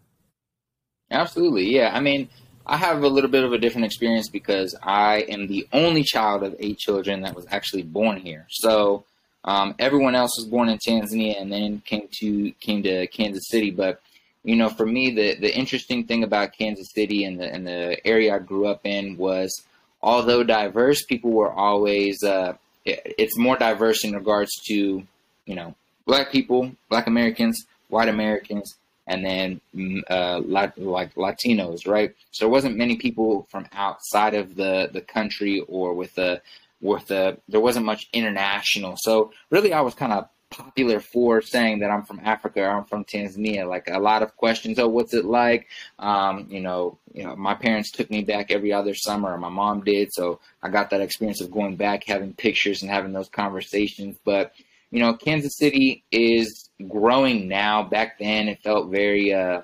Absolutely. 1.11 1.73
Yeah. 1.75 1.91
I 1.95 2.01
mean, 2.01 2.29
I 2.67 2.77
have 2.77 3.03
a 3.03 3.09
little 3.09 3.31
bit 3.31 3.45
of 3.45 3.53
a 3.53 3.59
different 3.59 3.87
experience 3.87 4.29
because 4.29 4.77
I 4.83 5.21
am 5.29 5.47
the 5.47 5.67
only 5.73 6.05
child 6.05 6.43
of 6.43 6.55
eight 6.59 6.79
children 6.79 7.23
that 7.23 7.35
was 7.35 7.47
actually 7.51 7.83
born 7.83 8.19
here. 8.19 8.47
So 8.51 9.05
um, 9.45 9.75
everyone 9.79 10.15
else 10.15 10.37
was 10.37 10.47
born 10.47 10.69
in 10.69 10.79
Tanzania 10.79 11.41
and 11.41 11.53
then 11.53 11.83
came 11.85 12.09
to 12.21 12.53
came 12.61 12.83
to 12.85 13.07
Kansas 13.09 13.49
City. 13.49 13.71
But 13.71 14.01
you 14.45 14.57
know, 14.57 14.69
for 14.69 14.87
me, 14.87 15.11
the 15.11 15.35
the 15.35 15.55
interesting 15.55 16.07
thing 16.07 16.23
about 16.23 16.53
Kansas 16.57 16.89
City 16.95 17.25
and 17.25 17.41
the 17.41 17.53
and 17.53 17.67
the 17.67 18.05
area 18.07 18.35
I 18.35 18.39
grew 18.39 18.67
up 18.67 18.81
in 18.85 19.17
was, 19.17 19.65
although 20.01 20.45
diverse, 20.45 21.05
people 21.05 21.33
were 21.33 21.53
always 21.53 22.23
uh, 22.23 22.55
it, 22.85 23.15
it's 23.19 23.39
more 23.39 23.57
diverse 23.57 24.05
in 24.05 24.13
regards 24.13 24.53
to 24.69 25.03
you 25.47 25.55
know 25.55 25.75
black 26.07 26.31
people, 26.31 26.73
black 26.89 27.07
Americans, 27.09 27.67
white 27.89 28.09
Americans, 28.09 28.77
and 29.13 29.25
then 29.25 29.61
mm, 29.75 30.01
uh, 30.11 30.41
like 30.41 30.75
Latinos, 31.15 31.87
right? 31.87 32.15
So 32.31 32.47
there 32.47 32.53
wasn't 32.53 32.77
many 32.77 32.97
people 32.97 33.47
from 33.51 33.67
outside 33.73 34.35
of 34.35 34.57
the 34.57 34.91
the 34.93 35.03
country 35.03 35.61
or 35.69 35.95
with 35.95 36.15
the 36.15 36.41
with 36.81 37.07
the 37.07 37.39
there 37.49 37.61
wasn't 37.61 37.87
much 37.87 38.09
international. 38.13 38.97
So 38.99 39.33
really, 39.51 39.73
I 39.73 39.83
was 39.83 39.95
kind 39.95 40.13
of 40.13 40.29
popular 40.51 41.01
for 41.01 41.41
saying 41.41 41.79
that 41.81 41.91
I'm 41.91 42.05
from 42.05 42.21
Africa 42.23 42.65
I'm 42.65 42.85
from 42.85 43.05
Tanzania. 43.05 43.69
Like 43.69 43.89
a 43.89 43.99
lot 43.99 44.23
of 44.23 44.37
questions, 44.37 44.79
oh, 44.79 44.89
what's 44.89 45.15
it 45.15 45.25
like? 45.25 45.69
Um, 45.99 46.47
you 46.51 46.61
know, 46.61 46.99
you 47.13 47.25
know, 47.25 47.37
my 47.37 47.55
parents 47.55 47.91
took 47.91 48.11
me 48.11 48.23
back 48.23 48.51
every 48.51 48.73
other 48.73 48.95
summer, 48.95 49.37
my 49.39 49.49
mom 49.49 49.83
did, 49.85 50.13
so 50.13 50.41
I 50.63 50.69
got 50.69 50.91
that 50.91 51.01
experience 51.01 51.41
of 51.41 51.51
going 51.51 51.77
back, 51.77 52.05
having 52.05 52.35
pictures, 52.35 52.83
and 52.83 52.91
having 52.91 53.13
those 53.13 53.29
conversations. 53.29 54.17
But 54.25 54.53
you 54.91 55.01
know, 55.01 55.15
Kansas 55.15 55.57
City 55.57 56.05
is 56.13 56.62
growing 56.89 57.49
now. 57.49 57.83
Back 57.83 58.19
then, 58.19 58.49
it 58.49 58.63
felt 58.63 58.91
very, 58.91 59.33
uh, 59.33 59.63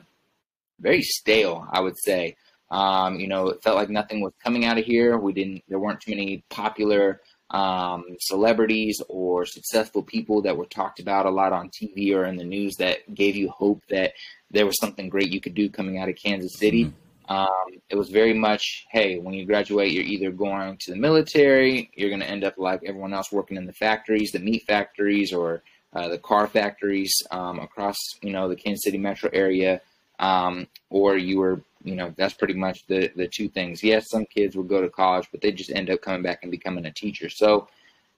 very 0.81 1.03
stale. 1.03 1.67
I 1.71 1.81
would 1.81 1.99
say. 1.99 2.37
Um, 2.71 3.19
you 3.19 3.29
know, 3.29 3.49
it 3.49 3.63
felt 3.63 3.77
like 3.77 3.89
nothing 3.89 4.21
was 4.21 4.35
coming 4.45 4.67
out 4.67 4.79
of 4.79 4.85
here. 4.85 5.17
We 5.17 5.33
didn't. 5.33 5.63
There 5.69 5.79
weren't 5.79 6.01
too 6.01 6.11
many 6.11 6.45
popular 6.51 7.21
um, 7.51 8.05
celebrities 8.21 9.01
or 9.09 9.47
successful 9.47 10.03
people 10.03 10.43
that 10.43 10.57
were 10.57 10.67
talked 10.67 11.01
about 11.01 11.27
a 11.27 11.31
lot 11.31 11.53
on 11.53 11.71
TV 11.71 12.15
or 12.15 12.27
in 12.27 12.37
the 12.37 12.45
news 12.45 12.77
that 12.77 13.15
gave 13.15 13.37
you 13.37 13.49
hope 13.51 13.83
that 13.89 14.13
there 14.51 14.67
was 14.67 14.79
something 14.79 15.09
great 15.09 15.31
you 15.33 15.41
could 15.41 15.55
do 15.55 15.71
coming 15.71 15.99
out 15.99 16.09
of 16.09 16.17
Kansas 16.17 16.59
City. 16.59 16.87
Mm-hmm. 16.87 16.95
Um, 17.31 17.81
it 17.91 17.97
was 17.97 18.09
very 18.09 18.33
much, 18.33 18.87
hey, 18.91 19.19
when 19.19 19.35
you 19.35 19.45
graduate, 19.45 19.93
you're 19.93 20.05
either 20.05 20.31
going 20.31 20.79
to 20.79 20.93
the 20.93 20.97
military, 20.97 21.91
you're 21.95 22.09
going 22.09 22.23
to 22.23 22.29
end 22.29 22.43
up 22.43 22.55
like 22.57 22.81
everyone 22.87 23.13
else 23.13 23.31
working 23.31 23.59
in 23.59 23.67
the 23.67 23.73
factories, 23.73 24.33
the 24.33 24.39
meat 24.39 24.65
factories, 24.67 25.33
or 25.33 25.63
uh, 25.93 26.09
the 26.09 26.19
car 26.19 26.47
factories 26.47 27.13
um, 27.31 27.59
across, 27.59 27.97
you 28.23 28.31
know, 28.31 28.49
the 28.49 28.57
Kansas 28.57 28.85
City 28.85 28.99
metro 28.99 29.31
area, 29.33 29.81
um, 30.19 30.67
or 30.91 31.17
you 31.17 31.39
were, 31.39 31.63
you 31.85 31.95
know, 31.95 32.13
that's 32.17 32.35
pretty 32.35 32.55
much 32.55 32.87
the 32.87 33.11
the 33.17 33.29
two 33.29 33.49
things. 33.49 33.83
Yes, 33.83 34.11
some 34.11 34.27
kids 34.27 34.57
will 34.57 34.65
go 34.65 34.83
to 34.83 34.89
college, 34.89 35.29
but 35.31 35.41
they 35.41 35.53
just 35.53 35.71
end 35.71 35.91
up 35.91 36.03
coming 36.03 36.23
back 36.23 36.41
and 36.43 36.51
becoming 36.51 36.87
a 36.87 36.93
teacher. 36.93 37.29
So, 37.29 37.69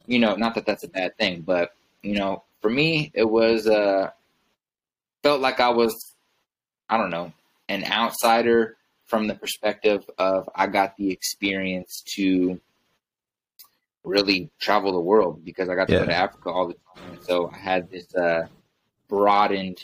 you 0.07 0.19
know, 0.19 0.35
not 0.35 0.55
that 0.55 0.67
that's 0.67 0.85
a 0.85 0.89
bad 0.89 1.17
thing, 1.17 1.43
but 1.43 1.75
you 2.03 2.15
know, 2.15 2.43
for 2.61 2.71
me, 2.71 3.11
it 3.15 3.29
was 3.29 3.67
uh, 3.67 4.11
felt 5.23 5.41
like 5.41 5.61
I 5.61 5.71
was, 5.71 6.15
I 6.89 6.97
don't 6.97 7.11
know, 7.11 7.33
an 7.69 7.85
outsider 7.85 8.77
from 9.07 9.27
the 9.27 9.35
perspective 9.35 10.09
of 10.19 10.49
I 10.55 10.67
got 10.67 10.97
the 10.97 11.11
experience 11.11 12.03
to 12.17 12.61
really 14.05 14.51
travel 14.61 14.93
the 14.93 15.01
world 15.01 15.45
because 15.45 15.69
I 15.69 15.75
got 15.75 15.89
to 15.89 15.95
yeah. 15.95 16.01
go 16.01 16.07
to 16.07 16.15
Africa 16.15 16.51
all 16.51 16.69
the 16.69 16.77
time. 16.97 17.19
So 17.23 17.51
I 17.53 17.59
had 17.59 17.91
this 17.91 18.15
uh, 18.15 18.47
broadened 19.09 19.79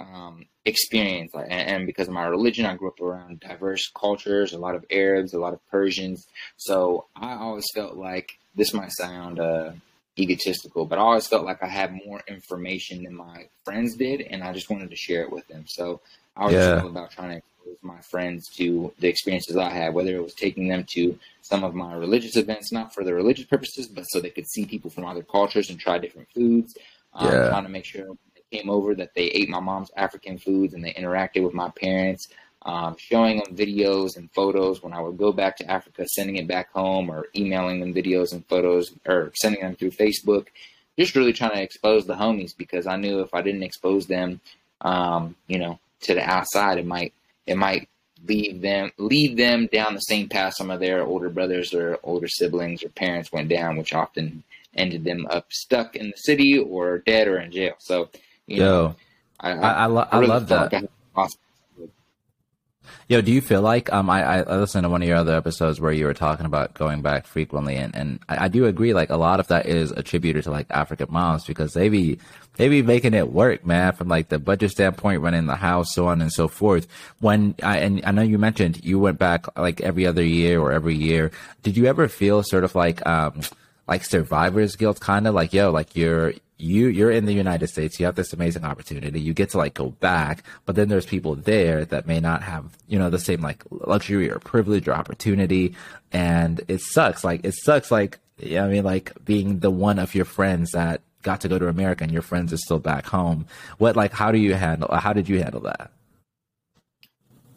um, 0.00 0.46
experience, 0.64 1.32
and, 1.34 1.52
and, 1.52 1.86
because 1.86 2.08
of 2.08 2.14
my 2.14 2.26
religion, 2.26 2.66
I 2.66 2.74
grew 2.74 2.88
up 2.88 3.00
around 3.00 3.40
diverse 3.40 3.90
cultures, 3.94 4.52
a 4.52 4.58
lot 4.58 4.74
of 4.74 4.84
Arabs, 4.90 5.32
a 5.32 5.38
lot 5.38 5.54
of 5.54 5.66
Persians. 5.70 6.26
So 6.56 7.06
I 7.14 7.34
always 7.34 7.64
felt 7.74 7.96
like 7.96 8.38
this 8.54 8.74
might 8.74 8.90
sound 8.92 9.40
uh, 9.40 9.72
egotistical, 10.18 10.84
but 10.84 10.98
I 10.98 11.02
always 11.02 11.26
felt 11.26 11.44
like 11.44 11.62
I 11.62 11.68
had 11.68 11.92
more 12.06 12.22
information 12.28 13.04
than 13.04 13.14
my 13.14 13.48
friends 13.64 13.96
did, 13.96 14.20
and 14.20 14.42
I 14.42 14.52
just 14.52 14.70
wanted 14.70 14.90
to 14.90 14.96
share 14.96 15.22
it 15.22 15.32
with 15.32 15.46
them. 15.48 15.64
So 15.66 16.00
I 16.36 16.46
was 16.46 16.54
yeah. 16.54 16.80
all 16.80 16.88
about 16.88 17.12
trying 17.12 17.40
to 17.40 17.46
my 17.84 18.00
friends 18.00 18.48
to 18.56 18.92
the 18.98 19.08
experiences 19.08 19.56
I 19.56 19.70
had, 19.70 19.94
whether 19.94 20.14
it 20.16 20.22
was 20.22 20.34
taking 20.34 20.68
them 20.68 20.84
to 20.94 21.18
some 21.42 21.62
of 21.62 21.74
my 21.74 21.94
religious 21.94 22.36
events, 22.36 22.72
not 22.72 22.94
for 22.94 23.04
the 23.04 23.14
religious 23.14 23.44
purposes, 23.44 23.86
but 23.86 24.04
so 24.04 24.20
they 24.20 24.30
could 24.30 24.48
see 24.48 24.64
people 24.64 24.90
from 24.90 25.04
other 25.04 25.22
cultures 25.22 25.70
and 25.70 25.78
try 25.78 25.98
different 25.98 26.28
foods. 26.34 26.76
Um, 27.12 27.30
yeah. 27.30 27.48
Trying 27.48 27.64
to 27.64 27.70
make 27.70 27.84
sure 27.84 28.06
they 28.34 28.58
came 28.58 28.70
over 28.70 28.94
that 28.94 29.14
they 29.14 29.26
ate 29.26 29.48
my 29.48 29.60
mom's 29.60 29.90
African 29.96 30.38
foods 30.38 30.74
and 30.74 30.82
they 30.82 30.94
interacted 30.94 31.44
with 31.44 31.54
my 31.54 31.70
parents. 31.70 32.28
um, 32.64 32.96
showing 32.98 33.38
them 33.38 33.54
videos 33.54 34.16
and 34.16 34.30
photos 34.32 34.82
when 34.82 34.92
I 34.92 35.00
would 35.00 35.18
go 35.18 35.32
back 35.32 35.56
to 35.58 35.70
Africa, 35.70 36.06
sending 36.08 36.36
it 36.36 36.48
back 36.48 36.72
home, 36.72 37.10
or 37.10 37.26
emailing 37.36 37.80
them 37.80 37.92
videos 37.92 38.32
and 38.32 38.46
photos, 38.46 38.92
or 39.06 39.32
sending 39.34 39.60
them 39.62 39.76
through 39.76 39.90
Facebook. 39.90 40.46
Just 40.98 41.14
really 41.14 41.32
trying 41.32 41.52
to 41.52 41.62
expose 41.62 42.06
the 42.06 42.14
homies 42.14 42.56
because 42.56 42.86
I 42.86 42.96
knew 42.96 43.20
if 43.20 43.34
I 43.34 43.42
didn't 43.42 43.64
expose 43.64 44.06
them, 44.06 44.40
um, 44.80 45.36
you 45.46 45.58
know, 45.58 45.78
to 46.02 46.14
the 46.14 46.22
outside, 46.22 46.78
it 46.78 46.86
might 46.86 47.12
it 47.46 47.56
might 47.56 47.88
lead 48.26 48.62
them 48.62 48.90
lead 48.98 49.36
them 49.36 49.68
down 49.72 49.94
the 49.94 50.00
same 50.00 50.28
path 50.28 50.54
some 50.56 50.70
of 50.70 50.80
their 50.80 51.02
older 51.02 51.28
brothers 51.28 51.74
or 51.74 51.98
older 52.02 52.28
siblings 52.28 52.82
or 52.82 52.88
parents 52.90 53.32
went 53.32 53.48
down, 53.48 53.76
which 53.76 53.92
often 53.92 54.42
ended 54.74 55.04
them 55.04 55.26
up 55.30 55.52
stuck 55.52 55.94
in 55.96 56.10
the 56.10 56.16
city 56.16 56.58
or 56.58 56.98
dead 56.98 57.28
or 57.28 57.38
in 57.38 57.50
jail. 57.52 57.74
So, 57.78 58.08
you 58.46 58.58
Yo, 58.58 58.64
know, 58.64 58.96
I 59.40 59.52
I, 59.52 59.72
I, 59.72 59.86
lo- 59.86 60.08
I 60.10 60.16
really 60.16 60.28
love 60.28 60.48
that. 60.48 60.74
I 60.74 60.76
had 60.80 60.88
Yo, 63.08 63.20
do 63.20 63.32
you 63.32 63.40
feel 63.40 63.62
like 63.62 63.92
um 63.92 64.08
I, 64.10 64.42
I 64.42 64.56
listened 64.56 64.84
to 64.84 64.88
one 64.88 65.02
of 65.02 65.08
your 65.08 65.16
other 65.16 65.36
episodes 65.36 65.80
where 65.80 65.92
you 65.92 66.06
were 66.06 66.14
talking 66.14 66.46
about 66.46 66.74
going 66.74 67.02
back 67.02 67.26
frequently 67.26 67.76
and, 67.76 67.94
and 67.94 68.20
I, 68.28 68.44
I 68.44 68.48
do 68.48 68.66
agree 68.66 68.94
like 68.94 69.10
a 69.10 69.16
lot 69.16 69.40
of 69.40 69.48
that 69.48 69.66
is 69.66 69.90
attributed 69.90 70.44
to 70.44 70.50
like 70.50 70.66
African 70.70 71.08
moms 71.10 71.44
because 71.44 71.72
they 71.74 71.88
be 71.88 72.18
they 72.56 72.68
be 72.68 72.82
making 72.82 73.14
it 73.14 73.32
work, 73.32 73.66
man, 73.66 73.94
from 73.94 74.08
like 74.08 74.28
the 74.28 74.38
budget 74.38 74.70
standpoint, 74.70 75.22
running 75.22 75.46
the 75.46 75.56
house, 75.56 75.92
so 75.92 76.06
on 76.06 76.22
and 76.22 76.32
so 76.32 76.46
forth. 76.46 76.86
When 77.20 77.54
I 77.62 77.78
and 77.78 78.00
I 78.04 78.12
know 78.12 78.22
you 78.22 78.38
mentioned 78.38 78.84
you 78.84 78.98
went 78.98 79.18
back 79.18 79.46
like 79.58 79.80
every 79.80 80.06
other 80.06 80.24
year 80.24 80.60
or 80.60 80.72
every 80.72 80.94
year. 80.94 81.32
Did 81.62 81.76
you 81.76 81.86
ever 81.86 82.08
feel 82.08 82.42
sort 82.42 82.64
of 82.64 82.74
like 82.74 83.04
um 83.06 83.40
like 83.88 84.04
survivor's 84.04 84.76
guilt 84.76 85.00
kind 85.00 85.26
of 85.26 85.34
like 85.34 85.52
yo 85.52 85.70
like 85.70 85.94
you're 85.94 86.32
you 86.56 86.86
you're 86.86 87.10
in 87.10 87.24
the 87.24 87.32
United 87.32 87.66
States 87.68 87.98
you 87.98 88.06
have 88.06 88.14
this 88.14 88.32
amazing 88.32 88.64
opportunity 88.64 89.20
you 89.20 89.34
get 89.34 89.50
to 89.50 89.58
like 89.58 89.74
go 89.74 89.90
back 89.90 90.44
but 90.66 90.76
then 90.76 90.88
there's 90.88 91.06
people 91.06 91.34
there 91.34 91.84
that 91.84 92.06
may 92.06 92.20
not 92.20 92.42
have 92.42 92.76
you 92.86 92.98
know 92.98 93.10
the 93.10 93.18
same 93.18 93.40
like 93.40 93.64
luxury 93.70 94.30
or 94.30 94.38
privilege 94.38 94.86
or 94.86 94.92
opportunity 94.92 95.74
and 96.12 96.60
it 96.68 96.80
sucks 96.80 97.24
like 97.24 97.44
it 97.44 97.54
sucks 97.54 97.90
like 97.90 98.18
yeah 98.38 98.64
I 98.64 98.68
mean 98.68 98.84
like 98.84 99.12
being 99.24 99.60
the 99.60 99.70
one 99.70 99.98
of 99.98 100.14
your 100.14 100.24
friends 100.24 100.70
that 100.72 101.00
got 101.24 101.40
to 101.40 101.48
go 101.48 101.58
to 101.58 101.68
America 101.68 102.04
and 102.04 102.12
your 102.12 102.22
friends 102.22 102.52
are 102.52 102.58
still 102.58 102.78
back 102.78 103.06
home. 103.06 103.46
What 103.78 103.96
like 103.96 104.12
how 104.12 104.30
do 104.30 104.38
you 104.38 104.54
handle 104.54 104.94
how 104.94 105.12
did 105.12 105.28
you 105.28 105.42
handle 105.42 105.62
that 105.62 105.90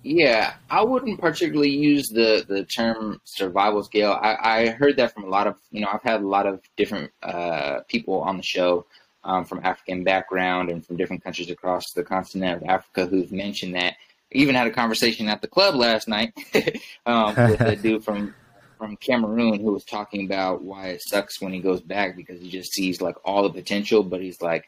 Yeah, 0.07 0.53
I 0.69 0.83
wouldn't 0.83 1.19
particularly 1.19 1.71
use 1.71 2.07
the, 2.07 2.45
the 2.47 2.63
term 2.63 3.19
survival 3.25 3.83
scale. 3.83 4.17
I, 4.21 4.37
I 4.41 4.69
heard 4.69 4.95
that 4.97 5.13
from 5.13 5.25
a 5.25 5.27
lot 5.27 5.47
of, 5.47 5.57
you 5.69 5.81
know, 5.81 5.89
I've 5.91 6.01
had 6.01 6.21
a 6.21 6.27
lot 6.27 6.45
of 6.45 6.61
different 6.77 7.11
uh, 7.21 7.81
people 7.89 8.21
on 8.21 8.37
the 8.37 8.43
show 8.43 8.85
um, 9.25 9.43
from 9.43 9.59
African 9.65 10.05
background 10.05 10.69
and 10.69 10.85
from 10.85 10.95
different 10.95 11.25
countries 11.25 11.49
across 11.49 11.91
the 11.93 12.03
continent 12.03 12.63
of 12.63 12.69
Africa 12.69 13.05
who've 13.05 13.33
mentioned 13.33 13.75
that. 13.75 13.95
I 14.33 14.37
even 14.37 14.55
had 14.55 14.67
a 14.67 14.71
conversation 14.71 15.27
at 15.27 15.41
the 15.41 15.47
club 15.49 15.75
last 15.75 16.07
night 16.07 16.33
um, 17.05 17.35
with 17.35 17.61
a 17.61 17.75
dude 17.75 18.05
from 18.05 18.33
from 18.77 18.95
Cameroon 18.95 19.59
who 19.59 19.73
was 19.73 19.83
talking 19.83 20.25
about 20.25 20.63
why 20.63 20.89
it 20.89 21.01
sucks 21.01 21.41
when 21.41 21.51
he 21.51 21.59
goes 21.59 21.81
back 21.81 22.15
because 22.15 22.39
he 22.39 22.49
just 22.49 22.71
sees 22.73 23.01
like 23.01 23.15
all 23.25 23.43
the 23.43 23.49
potential, 23.49 24.03
but 24.03 24.21
he's 24.21 24.39
like, 24.39 24.65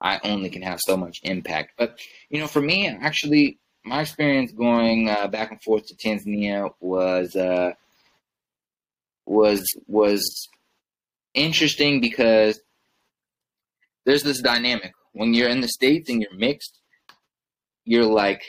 I 0.00 0.18
only 0.24 0.48
can 0.48 0.62
have 0.62 0.80
so 0.80 0.96
much 0.96 1.20
impact. 1.22 1.74
But 1.76 2.00
you 2.30 2.40
know, 2.40 2.46
for 2.46 2.62
me, 2.62 2.88
actually, 2.88 3.58
my 3.84 4.02
experience 4.02 4.52
going 4.52 5.08
uh, 5.08 5.26
back 5.28 5.50
and 5.50 5.62
forth 5.62 5.86
to 5.86 5.94
Tanzania 5.94 6.70
was 6.80 7.34
uh, 7.34 7.72
was 9.26 9.64
was 9.86 10.48
interesting 11.34 12.00
because 12.00 12.60
there's 14.04 14.22
this 14.22 14.40
dynamic 14.40 14.92
when 15.12 15.34
you're 15.34 15.48
in 15.48 15.60
the 15.60 15.68
states 15.68 16.10
and 16.10 16.20
you're 16.20 16.34
mixed. 16.34 16.78
You're 17.84 18.04
like 18.04 18.42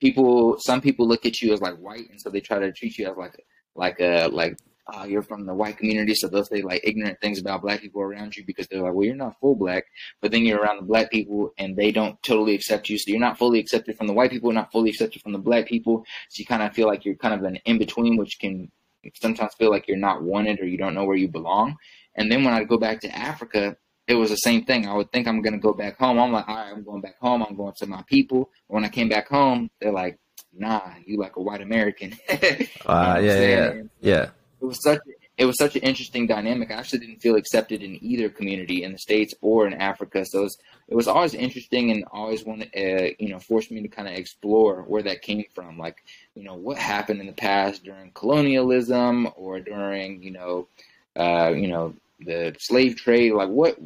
people. 0.00 0.56
Some 0.58 0.80
people 0.80 1.08
look 1.08 1.24
at 1.24 1.40
you 1.40 1.52
as 1.52 1.60
like 1.60 1.76
white, 1.76 2.10
and 2.10 2.20
so 2.20 2.30
they 2.30 2.40
try 2.40 2.58
to 2.58 2.72
treat 2.72 2.98
you 2.98 3.08
as 3.10 3.16
like 3.16 3.42
like 3.74 4.00
a 4.00 4.28
like 4.28 4.58
uh, 4.86 5.04
you're 5.04 5.22
from 5.22 5.46
the 5.46 5.54
white 5.54 5.78
community, 5.78 6.14
so 6.14 6.28
they'll 6.28 6.44
say 6.44 6.62
like 6.62 6.80
ignorant 6.84 7.20
things 7.20 7.38
about 7.38 7.62
black 7.62 7.80
people 7.80 8.02
around 8.02 8.36
you 8.36 8.44
because 8.44 8.66
they're 8.68 8.82
like, 8.82 8.92
well, 8.92 9.06
you're 9.06 9.14
not 9.14 9.38
full 9.40 9.54
black, 9.54 9.84
but 10.20 10.30
then 10.30 10.44
you're 10.44 10.60
around 10.60 10.78
the 10.78 10.86
black 10.86 11.10
people 11.10 11.52
and 11.58 11.76
they 11.76 11.92
don't 11.92 12.20
totally 12.22 12.54
accept 12.54 12.88
you, 12.88 12.98
so 12.98 13.10
you're 13.10 13.20
not 13.20 13.38
fully 13.38 13.58
accepted 13.58 13.96
from 13.96 14.06
the 14.06 14.12
white 14.12 14.30
people, 14.30 14.50
not 14.52 14.72
fully 14.72 14.90
accepted 14.90 15.22
from 15.22 15.32
the 15.32 15.38
black 15.38 15.66
people, 15.66 16.04
so 16.28 16.40
you 16.40 16.46
kind 16.46 16.62
of 16.62 16.72
feel 16.72 16.86
like 16.86 17.04
you're 17.04 17.14
kind 17.14 17.34
of 17.34 17.42
an 17.44 17.56
in 17.64 17.78
between, 17.78 18.16
which 18.16 18.38
can 18.38 18.70
sometimes 19.14 19.54
feel 19.54 19.70
like 19.70 19.88
you're 19.88 19.96
not 19.96 20.22
wanted 20.22 20.60
or 20.60 20.66
you 20.66 20.76
don't 20.76 20.94
know 20.94 21.04
where 21.04 21.16
you 21.16 21.28
belong. 21.28 21.76
And 22.16 22.30
then 22.30 22.44
when 22.44 22.54
I 22.54 22.64
go 22.64 22.76
back 22.76 23.00
to 23.00 23.16
Africa, 23.16 23.76
it 24.06 24.14
was 24.14 24.30
the 24.30 24.36
same 24.36 24.64
thing. 24.64 24.86
I 24.86 24.94
would 24.94 25.12
think 25.12 25.28
I'm 25.28 25.40
gonna 25.40 25.58
go 25.58 25.72
back 25.72 25.98
home. 25.98 26.18
I'm 26.18 26.32
like, 26.32 26.48
all 26.48 26.56
right, 26.56 26.72
I'm 26.72 26.82
going 26.82 27.00
back 27.00 27.18
home. 27.18 27.44
I'm 27.48 27.56
going 27.56 27.74
to 27.78 27.86
my 27.86 28.02
people. 28.08 28.50
When 28.66 28.84
I 28.84 28.88
came 28.88 29.08
back 29.08 29.28
home, 29.28 29.70
they're 29.80 29.92
like, 29.92 30.18
nah, 30.52 30.82
you 31.06 31.18
like 31.18 31.36
a 31.36 31.42
white 31.42 31.62
American. 31.62 32.16
You 32.30 32.66
know 32.86 32.94
uh, 32.94 33.20
yeah, 33.22 33.40
yeah 33.40 33.82
yeah 34.00 34.30
it 34.60 34.64
was 34.64 34.82
such 34.82 35.00
it 35.40 35.46
was 35.46 35.56
such 35.56 35.74
an 35.74 35.82
interesting 35.82 36.26
dynamic. 36.26 36.70
I 36.70 36.74
actually 36.74 36.98
didn't 36.98 37.22
feel 37.22 37.36
accepted 37.36 37.82
in 37.82 38.02
either 38.04 38.28
community 38.28 38.82
in 38.82 38.92
the 38.92 38.98
states 38.98 39.32
or 39.40 39.66
in 39.66 39.72
Africa. 39.72 40.22
So 40.26 40.40
it 40.40 40.42
was, 40.42 40.58
it 40.88 40.94
was 40.94 41.08
always 41.08 41.32
interesting 41.32 41.90
and 41.90 42.04
always 42.12 42.44
wanted 42.44 42.68
uh, 42.76 43.14
you 43.18 43.30
know 43.30 43.38
forced 43.38 43.70
me 43.70 43.80
to 43.80 43.88
kind 43.88 44.06
of 44.06 44.14
explore 44.14 44.82
where 44.82 45.02
that 45.02 45.22
came 45.22 45.44
from. 45.54 45.78
Like 45.78 46.04
you 46.34 46.42
know 46.42 46.54
what 46.54 46.76
happened 46.76 47.20
in 47.20 47.26
the 47.26 47.32
past 47.32 47.84
during 47.84 48.10
colonialism 48.12 49.28
or 49.34 49.60
during 49.60 50.22
you 50.22 50.32
know 50.32 50.68
uh, 51.16 51.52
you 51.56 51.68
know 51.68 51.94
the 52.20 52.54
slave 52.58 52.96
trade. 52.96 53.32
Like 53.32 53.48
what 53.48 53.78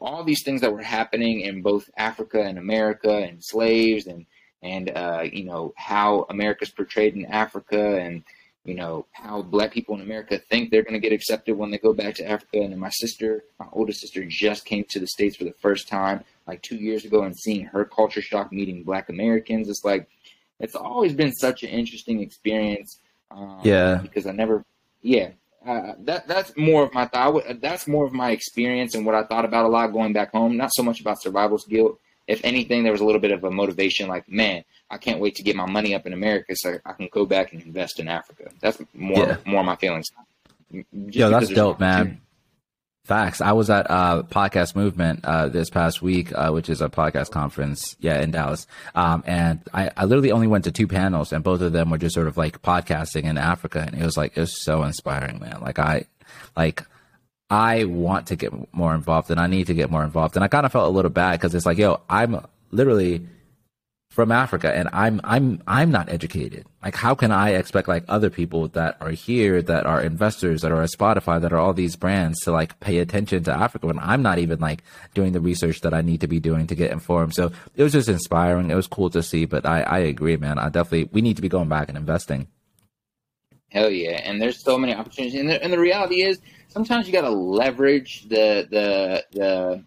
all 0.00 0.24
these 0.24 0.44
things 0.44 0.60
that 0.60 0.72
were 0.72 0.82
happening 0.82 1.40
in 1.40 1.62
both 1.62 1.88
Africa 1.96 2.42
and 2.42 2.58
America 2.58 3.16
and 3.16 3.42
slaves 3.42 4.06
and 4.06 4.26
and 4.62 4.90
uh, 4.90 5.24
you 5.32 5.44
know 5.44 5.72
how 5.76 6.26
America's 6.28 6.70
portrayed 6.70 7.14
in 7.14 7.24
Africa 7.26 7.98
and 7.98 8.24
you 8.68 8.74
know 8.74 9.06
how 9.12 9.40
black 9.40 9.72
people 9.72 9.94
in 9.94 10.02
America 10.02 10.38
think 10.50 10.70
they're 10.70 10.82
going 10.82 11.00
to 11.00 11.00
get 11.00 11.12
accepted 11.12 11.56
when 11.56 11.70
they 11.70 11.78
go 11.78 11.94
back 11.94 12.14
to 12.16 12.28
Africa. 12.28 12.58
And 12.60 12.72
then 12.72 12.78
my 12.78 12.90
sister, 12.90 13.44
my 13.58 13.66
older 13.72 13.92
sister, 13.92 14.24
just 14.26 14.66
came 14.66 14.84
to 14.90 15.00
the 15.00 15.06
states 15.06 15.36
for 15.36 15.44
the 15.44 15.54
first 15.60 15.88
time 15.88 16.22
like 16.46 16.60
two 16.62 16.76
years 16.76 17.04
ago, 17.04 17.22
and 17.22 17.34
seeing 17.36 17.64
her 17.66 17.84
culture 17.84 18.20
shock 18.20 18.52
meeting 18.52 18.82
Black 18.82 19.08
Americans. 19.08 19.68
It's 19.68 19.84
like 19.84 20.08
it's 20.60 20.74
always 20.74 21.14
been 21.14 21.32
such 21.32 21.62
an 21.62 21.70
interesting 21.70 22.20
experience. 22.20 23.00
Um, 23.30 23.60
Yeah. 23.62 23.98
because 24.02 24.26
I 24.26 24.32
never, 24.32 24.64
yeah. 25.02 25.30
Uh, 25.66 25.94
that 26.00 26.28
that's 26.28 26.56
more 26.56 26.82
of 26.84 26.94
my 26.94 27.06
thought. 27.06 27.42
That's 27.60 27.86
more 27.88 28.04
of 28.06 28.12
my 28.12 28.30
experience 28.30 28.94
and 28.94 29.04
what 29.04 29.14
I 29.14 29.24
thought 29.24 29.44
about 29.44 29.66
a 29.66 29.68
lot 29.68 29.88
going 29.92 30.12
back 30.12 30.32
home. 30.32 30.56
Not 30.56 30.70
so 30.72 30.82
much 30.82 31.00
about 31.00 31.20
survival's 31.20 31.64
guilt. 31.66 31.98
If 32.28 32.44
anything, 32.44 32.84
there 32.84 32.92
was 32.92 33.00
a 33.00 33.04
little 33.04 33.20
bit 33.20 33.32
of 33.32 33.42
a 33.42 33.50
motivation. 33.50 34.06
Like, 34.08 34.28
man, 34.28 34.62
I 34.90 34.98
can't 34.98 35.18
wait 35.18 35.34
to 35.36 35.42
get 35.42 35.56
my 35.56 35.66
money 35.66 35.94
up 35.94 36.06
in 36.06 36.12
America 36.12 36.54
so 36.54 36.76
I 36.86 36.92
can 36.92 37.08
go 37.10 37.26
back 37.26 37.52
and 37.52 37.60
invest 37.62 37.98
in 37.98 38.06
Africa. 38.08 38.50
That's 38.60 38.78
more 38.94 39.26
Yeah. 39.26 39.36
more 39.46 39.64
my 39.64 39.74
feelings. 39.76 40.06
Just 40.72 41.16
Yo, 41.16 41.30
that's 41.30 41.48
dope, 41.48 41.80
man. 41.80 42.20
Facts. 43.04 43.40
I 43.40 43.52
was 43.52 43.70
at 43.70 43.90
uh 43.90 44.22
podcast 44.24 44.76
movement 44.76 45.24
uh 45.24 45.48
this 45.48 45.70
past 45.70 46.02
week, 46.02 46.30
uh, 46.34 46.50
which 46.50 46.68
is 46.68 46.82
a 46.82 46.90
podcast 46.90 47.30
conference, 47.30 47.96
yeah, 48.00 48.20
in 48.20 48.30
Dallas. 48.32 48.66
Um, 48.94 49.24
and 49.26 49.60
I, 49.72 49.90
I 49.96 50.04
literally 50.04 50.30
only 50.30 50.46
went 50.46 50.64
to 50.64 50.72
two 50.72 50.86
panels, 50.86 51.32
and 51.32 51.42
both 51.42 51.62
of 51.62 51.72
them 51.72 51.88
were 51.88 51.96
just 51.96 52.14
sort 52.14 52.26
of 52.28 52.36
like 52.36 52.60
podcasting 52.60 53.24
in 53.24 53.38
Africa, 53.38 53.82
and 53.86 53.98
it 53.98 54.04
was 54.04 54.18
like 54.18 54.36
it 54.36 54.40
was 54.40 54.62
so 54.62 54.82
inspiring, 54.82 55.38
man. 55.40 55.58
Like 55.62 55.78
I, 55.78 56.04
like 56.54 56.82
I 57.50 57.84
want 57.84 58.26
to 58.28 58.36
get 58.36 58.52
more 58.74 58.94
involved, 58.94 59.30
and 59.30 59.40
I 59.40 59.46
need 59.46 59.68
to 59.68 59.74
get 59.74 59.90
more 59.90 60.04
involved, 60.04 60.36
and 60.36 60.44
I 60.44 60.48
kind 60.48 60.66
of 60.66 60.72
felt 60.72 60.86
a 60.86 60.94
little 60.94 61.10
bad 61.10 61.32
because 61.32 61.54
it's 61.54 61.66
like, 61.66 61.78
yo, 61.78 62.00
I'm 62.08 62.44
literally 62.70 63.26
from 64.18 64.32
Africa 64.32 64.74
and 64.74 64.88
I'm 64.92 65.20
I'm 65.22 65.62
I'm 65.66 65.92
not 65.92 66.08
educated. 66.08 66.66
Like 66.82 66.96
how 66.96 67.14
can 67.14 67.30
I 67.30 67.50
expect 67.50 67.86
like 67.86 68.04
other 68.08 68.30
people 68.30 68.66
that 68.68 68.96
are 69.00 69.10
here 69.10 69.62
that 69.62 69.86
are 69.86 70.00
investors 70.02 70.62
that 70.62 70.72
are 70.72 70.82
at 70.82 70.90
Spotify 70.90 71.40
that 71.40 71.52
are 71.52 71.58
all 71.58 71.72
these 71.72 71.94
brands 71.94 72.40
to 72.40 72.50
like 72.50 72.80
pay 72.80 72.98
attention 72.98 73.44
to 73.44 73.52
Africa 73.52 73.86
when 73.86 73.98
I'm 74.00 74.22
not 74.22 74.38
even 74.38 74.58
like 74.58 74.82
doing 75.14 75.32
the 75.32 75.40
research 75.40 75.82
that 75.82 75.94
I 75.94 76.00
need 76.00 76.20
to 76.22 76.26
be 76.26 76.40
doing 76.40 76.66
to 76.66 76.74
get 76.74 76.90
informed. 76.90 77.34
So 77.34 77.52
it 77.76 77.82
was 77.84 77.92
just 77.92 78.08
inspiring. 78.08 78.70
It 78.70 78.74
was 78.74 78.86
cool 78.86 79.10
to 79.10 79.22
see, 79.22 79.44
but 79.44 79.66
I 79.66 79.82
I 79.82 79.98
agree, 79.98 80.36
man. 80.36 80.58
I 80.58 80.68
definitely 80.68 81.10
we 81.12 81.20
need 81.20 81.36
to 81.36 81.42
be 81.42 81.48
going 81.48 81.68
back 81.68 81.88
and 81.88 81.96
investing. 81.96 82.48
Hell 83.68 83.90
yeah! 83.90 84.20
And 84.24 84.42
there's 84.42 84.64
so 84.64 84.78
many 84.78 84.94
opportunities, 84.94 85.38
and 85.38 85.50
the, 85.50 85.62
and 85.62 85.72
the 85.72 85.78
reality 85.78 86.22
is 86.22 86.40
sometimes 86.68 87.06
you 87.06 87.12
got 87.12 87.22
to 87.22 87.30
leverage 87.30 88.28
the 88.28 88.66
the 88.70 89.24
the 89.32 89.84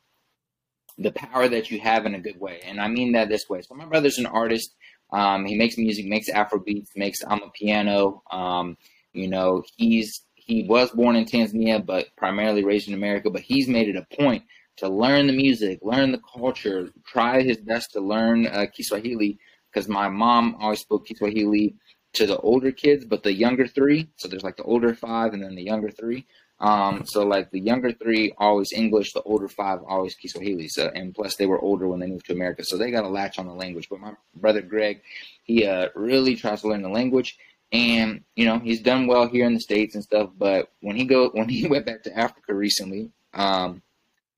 the 0.98 1.12
power 1.12 1.48
that 1.48 1.72
you 1.72 1.80
have 1.80 2.06
in 2.06 2.16
a 2.16 2.20
good 2.20 2.40
way, 2.40 2.60
and 2.66 2.80
I 2.80 2.88
mean 2.88 3.14
that 3.14 3.30
this 3.30 3.50
way. 3.50 3.62
So 3.62 3.76
my 3.76 3.86
brother's 3.86 4.18
an 4.18 4.26
artist. 4.26 4.76
Um, 5.14 5.46
he 5.46 5.56
makes 5.56 5.78
music, 5.78 6.06
makes 6.06 6.30
Afro 6.30 6.60
beats, 6.60 6.92
makes 6.96 7.24
Amapiano. 7.24 8.22
Um, 8.32 8.78
you 9.14 9.28
know, 9.28 9.64
he's 9.76 10.22
he 10.36 10.64
was 10.64 10.92
born 10.92 11.16
in 11.16 11.26
Tanzania, 11.26 11.86
but 11.86 12.08
primarily 12.18 12.64
raised 12.64 12.88
in 12.88 12.94
America. 12.94 13.30
But 13.30 13.42
he's 13.42 13.68
made 13.68 13.90
it 13.90 13.96
a 13.96 14.16
point 14.16 14.44
to 14.78 14.90
learn 14.90 15.28
the 15.28 15.34
music, 15.34 15.80
learn 15.82 16.12
the 16.12 16.22
culture, 16.34 16.90
try 17.06 17.42
his 17.42 17.58
best 17.58 17.92
to 17.94 18.02
learn 18.02 18.48
uh, 18.48 18.66
Kiswahili 18.74 19.38
because 19.72 19.88
my 19.88 20.10
mom 20.10 20.56
always 20.60 20.80
spoke 20.80 21.06
Kiswahili 21.06 21.76
to 22.14 22.26
the 22.26 22.38
older 22.38 22.72
kids, 22.72 23.06
but 23.06 23.24
the 23.24 23.34
younger 23.34 23.68
three. 23.68 24.10
So 24.18 24.28
there's 24.28 24.44
like 24.44 24.58
the 24.58 24.64
older 24.64 24.94
five 24.94 25.34
and 25.34 25.44
then 25.44 25.56
the 25.56 25.64
younger 25.64 25.90
three. 25.90 26.26
Um, 26.62 27.04
so 27.06 27.24
like 27.24 27.50
the 27.50 27.60
younger 27.60 27.92
three 27.92 28.34
always 28.38 28.72
English, 28.72 29.14
the 29.14 29.22
older 29.24 29.48
five 29.48 29.80
always 29.88 30.14
Kiswahili. 30.14 30.68
So 30.68 30.92
and 30.94 31.14
plus 31.14 31.36
they 31.36 31.48
were 31.48 31.60
older 31.60 31.88
when 31.88 32.00
they 32.00 32.06
moved 32.06 32.28
to 32.28 32.34
America, 32.34 32.64
so 32.64 32.78
they 32.78 32.92
got 32.92 33.04
a 33.04 33.10
latch 33.10 33.40
on 33.40 33.48
the 33.48 33.54
language. 33.54 33.90
But 33.90 34.00
my 34.00 34.14
brother 34.36 34.62
Greg, 34.62 35.02
he 35.44 35.66
uh, 35.66 35.90
really 35.96 36.36
tries 36.36 36.62
to 36.62 36.68
learn 36.68 36.84
the 36.84 36.90
language, 36.90 37.38
and 37.72 38.24
you 38.36 38.46
know 38.46 38.60
he's 38.60 38.80
done 38.80 39.08
well 39.08 39.28
here 39.28 39.46
in 39.46 39.56
the 39.56 39.60
states 39.60 39.96
and 39.96 40.04
stuff. 40.04 40.30
But 40.38 40.72
when 40.82 40.96
he 40.96 41.04
go 41.04 41.30
when 41.34 41.50
he 41.50 41.68
went 41.68 41.88
back 41.88 42.04
to 42.04 42.18
Africa 42.18 42.54
recently, 42.54 43.12
um, 43.34 43.82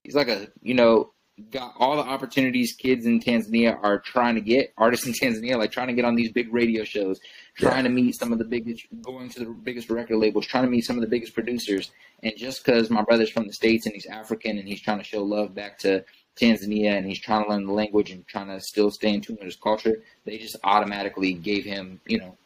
he's 0.04 0.16
like 0.16 0.30
a 0.30 0.48
you 0.62 0.76
know 0.76 1.12
got 1.50 1.74
all 1.78 1.96
the 1.96 2.04
opportunities 2.04 2.74
kids 2.74 3.06
in 3.06 3.20
Tanzania 3.20 3.78
are 3.82 4.00
trying 4.00 4.36
to 4.36 4.42
get 4.42 4.72
artists 4.78 5.08
in 5.08 5.14
Tanzania 5.14 5.58
like 5.58 5.72
trying 5.72 5.88
to 5.88 5.94
get 5.94 6.06
on 6.06 6.16
these 6.16 6.32
big 6.32 6.54
radio 6.54 6.84
shows 6.84 7.20
trying 7.56 7.78
yeah. 7.78 7.84
to 7.84 7.90
meet 7.90 8.16
some 8.16 8.32
of 8.32 8.40
the 8.40 8.46
biggest, 8.46 8.86
going 9.02 9.30
to 9.30 9.40
the 9.40 9.46
biggest 9.46 9.90
record 9.90 10.18
labels, 10.18 10.46
trying 10.46 10.64
to 10.64 10.70
meet 10.70 10.86
some 10.86 10.98
of 10.98 11.02
the 11.02 11.08
biggest 11.08 11.34
producers. 11.34 11.92
And 12.22 12.34
just 12.38 12.64
because 12.64 12.90
my 12.90 13.04
brother's 13.04 13.30
from 13.30 13.48
the 13.48 13.54
States 13.54 13.86
and 13.86 13.94
he's 13.94 14.06
African 14.06 14.58
and 14.58 14.68
he's 14.68 14.82
trying 14.82 14.98
to 14.98 15.04
show 15.04 15.24
love 15.24 15.54
back 15.54 15.78
to 15.80 16.04
Tanzania 16.40 16.98
and 16.98 17.06
he's 17.06 17.20
trying 17.20 17.44
to 17.44 17.50
learn 17.50 17.66
the 17.66 17.74
language 17.74 18.12
and 18.12 18.26
trying 18.28 18.48
to 18.48 18.60
still 18.60 18.90
stay 18.90 19.14
in 19.14 19.22
tune 19.22 19.36
with 19.36 19.46
his 19.46 19.56
culture, 19.56 20.02
they 20.26 20.38
just 20.38 20.56
automatically 20.64 21.34
gave 21.34 21.64
him, 21.64 22.00
you 22.08 22.18
know, 22.18 22.38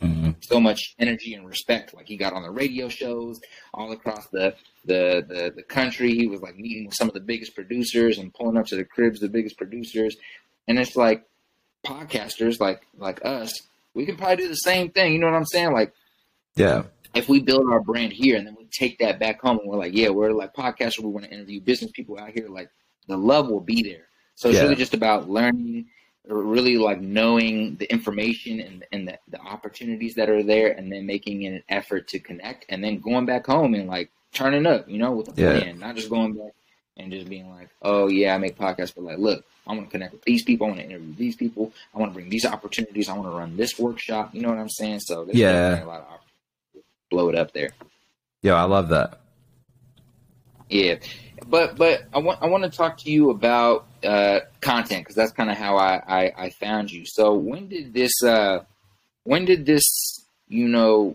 mm-hmm. 0.00 0.32
so 0.40 0.60
much 0.60 0.94
energy 0.98 1.34
and 1.34 1.46
respect. 1.46 1.94
Like 1.94 2.06
he 2.06 2.16
got 2.16 2.32
on 2.32 2.42
the 2.42 2.50
radio 2.50 2.88
shows 2.88 3.40
all 3.72 3.92
across 3.92 4.26
the, 4.28 4.54
the, 4.84 5.24
the, 5.26 5.52
the 5.56 5.62
country. 5.62 6.14
He 6.14 6.26
was 6.26 6.40
like 6.40 6.56
meeting 6.56 6.86
with 6.86 6.96
some 6.96 7.08
of 7.08 7.14
the 7.14 7.20
biggest 7.20 7.54
producers 7.54 8.18
and 8.18 8.32
pulling 8.34 8.56
up 8.56 8.66
to 8.66 8.76
the 8.76 8.84
cribs, 8.84 9.20
the 9.20 9.28
biggest 9.28 9.56
producers. 9.56 10.16
And 10.66 10.78
it's 10.78 10.96
like 10.96 11.26
podcasters 11.86 12.60
like 12.60 12.80
like 12.96 13.22
us 13.26 13.60
we 13.94 14.04
can 14.04 14.16
probably 14.16 14.36
do 14.36 14.48
the 14.48 14.54
same 14.54 14.90
thing. 14.90 15.12
You 15.12 15.18
know 15.20 15.26
what 15.26 15.36
I'm 15.36 15.46
saying? 15.46 15.72
Like, 15.72 15.92
yeah. 16.56 16.82
If 17.14 17.28
we 17.28 17.40
build 17.40 17.70
our 17.70 17.80
brand 17.80 18.12
here 18.12 18.36
and 18.36 18.44
then 18.44 18.56
we 18.58 18.66
take 18.76 18.98
that 18.98 19.20
back 19.20 19.40
home 19.40 19.60
and 19.60 19.68
we're 19.68 19.78
like, 19.78 19.94
yeah, 19.94 20.08
we're 20.08 20.32
like 20.32 20.52
podcasters, 20.52 20.98
we 20.98 21.10
want 21.10 21.24
to 21.24 21.32
interview 21.32 21.60
business 21.60 21.92
people 21.94 22.18
out 22.18 22.30
here, 22.30 22.48
like 22.48 22.70
the 23.06 23.16
love 23.16 23.48
will 23.48 23.60
be 23.60 23.82
there. 23.84 24.08
So 24.34 24.48
it's 24.48 24.56
yeah. 24.56 24.64
really 24.64 24.74
just 24.74 24.94
about 24.94 25.30
learning, 25.30 25.86
really 26.26 26.78
like 26.78 27.00
knowing 27.00 27.76
the 27.76 27.90
information 27.90 28.60
and, 28.60 28.84
and 28.92 29.08
the, 29.08 29.18
the 29.28 29.40
opportunities 29.40 30.14
that 30.14 30.30
are 30.30 30.42
there 30.42 30.72
and 30.72 30.90
then 30.90 31.06
making 31.06 31.46
an 31.46 31.62
effort 31.68 32.08
to 32.08 32.18
connect 32.18 32.64
and 32.68 32.82
then 32.82 32.98
going 32.98 33.26
back 33.26 33.46
home 33.46 33.74
and 33.74 33.88
like 33.88 34.10
turning 34.32 34.66
up, 34.66 34.88
you 34.88 34.98
know, 34.98 35.12
with 35.12 35.28
a 35.28 35.32
plan, 35.32 35.78
not 35.78 35.96
just 35.96 36.08
going 36.08 36.32
back 36.32 36.52
and 36.96 37.12
just 37.12 37.28
being 37.28 37.50
like, 37.50 37.68
oh 37.82 38.08
yeah, 38.08 38.34
I 38.34 38.38
make 38.38 38.56
podcasts, 38.56 38.94
but 38.94 39.04
like, 39.04 39.18
look, 39.18 39.44
I 39.66 39.72
want 39.72 39.86
to 39.86 39.90
connect 39.90 40.12
with 40.12 40.22
these 40.22 40.42
people. 40.42 40.66
I 40.66 40.70
want 40.70 40.80
to 40.80 40.86
interview 40.86 41.14
these 41.14 41.36
people. 41.36 41.72
I 41.94 41.98
want 41.98 42.12
to 42.12 42.14
bring 42.14 42.28
these 42.28 42.46
opportunities. 42.46 43.08
I 43.08 43.14
want 43.14 43.30
to 43.30 43.36
run 43.36 43.56
this 43.56 43.78
workshop. 43.78 44.34
You 44.34 44.42
know 44.42 44.48
what 44.48 44.58
I'm 44.58 44.68
saying? 44.68 45.00
So 45.00 45.26
yeah, 45.32 45.82
a 45.82 45.86
lot 45.86 46.00
of 46.00 46.82
blow 47.10 47.28
it 47.28 47.34
up 47.34 47.52
there. 47.52 47.70
Yeah, 48.42 48.54
I 48.54 48.64
love 48.64 48.88
that. 48.90 49.20
Yeah, 50.74 50.96
but 51.46 51.76
but 51.76 52.02
I 52.12 52.18
want 52.18 52.42
I 52.42 52.48
want 52.48 52.64
to 52.64 52.68
talk 52.68 52.98
to 52.98 53.08
you 53.08 53.30
about 53.30 53.86
uh, 54.02 54.40
content 54.60 55.02
because 55.02 55.14
that's 55.14 55.30
kind 55.30 55.48
of 55.48 55.56
how 55.56 55.76
I, 55.76 56.02
I, 56.04 56.32
I 56.36 56.50
found 56.50 56.90
you. 56.90 57.04
So 57.06 57.34
when 57.34 57.68
did 57.68 57.94
this 57.94 58.10
uh, 58.24 58.64
when 59.22 59.44
did 59.44 59.66
this 59.66 59.84
you 60.48 60.66
know 60.66 61.14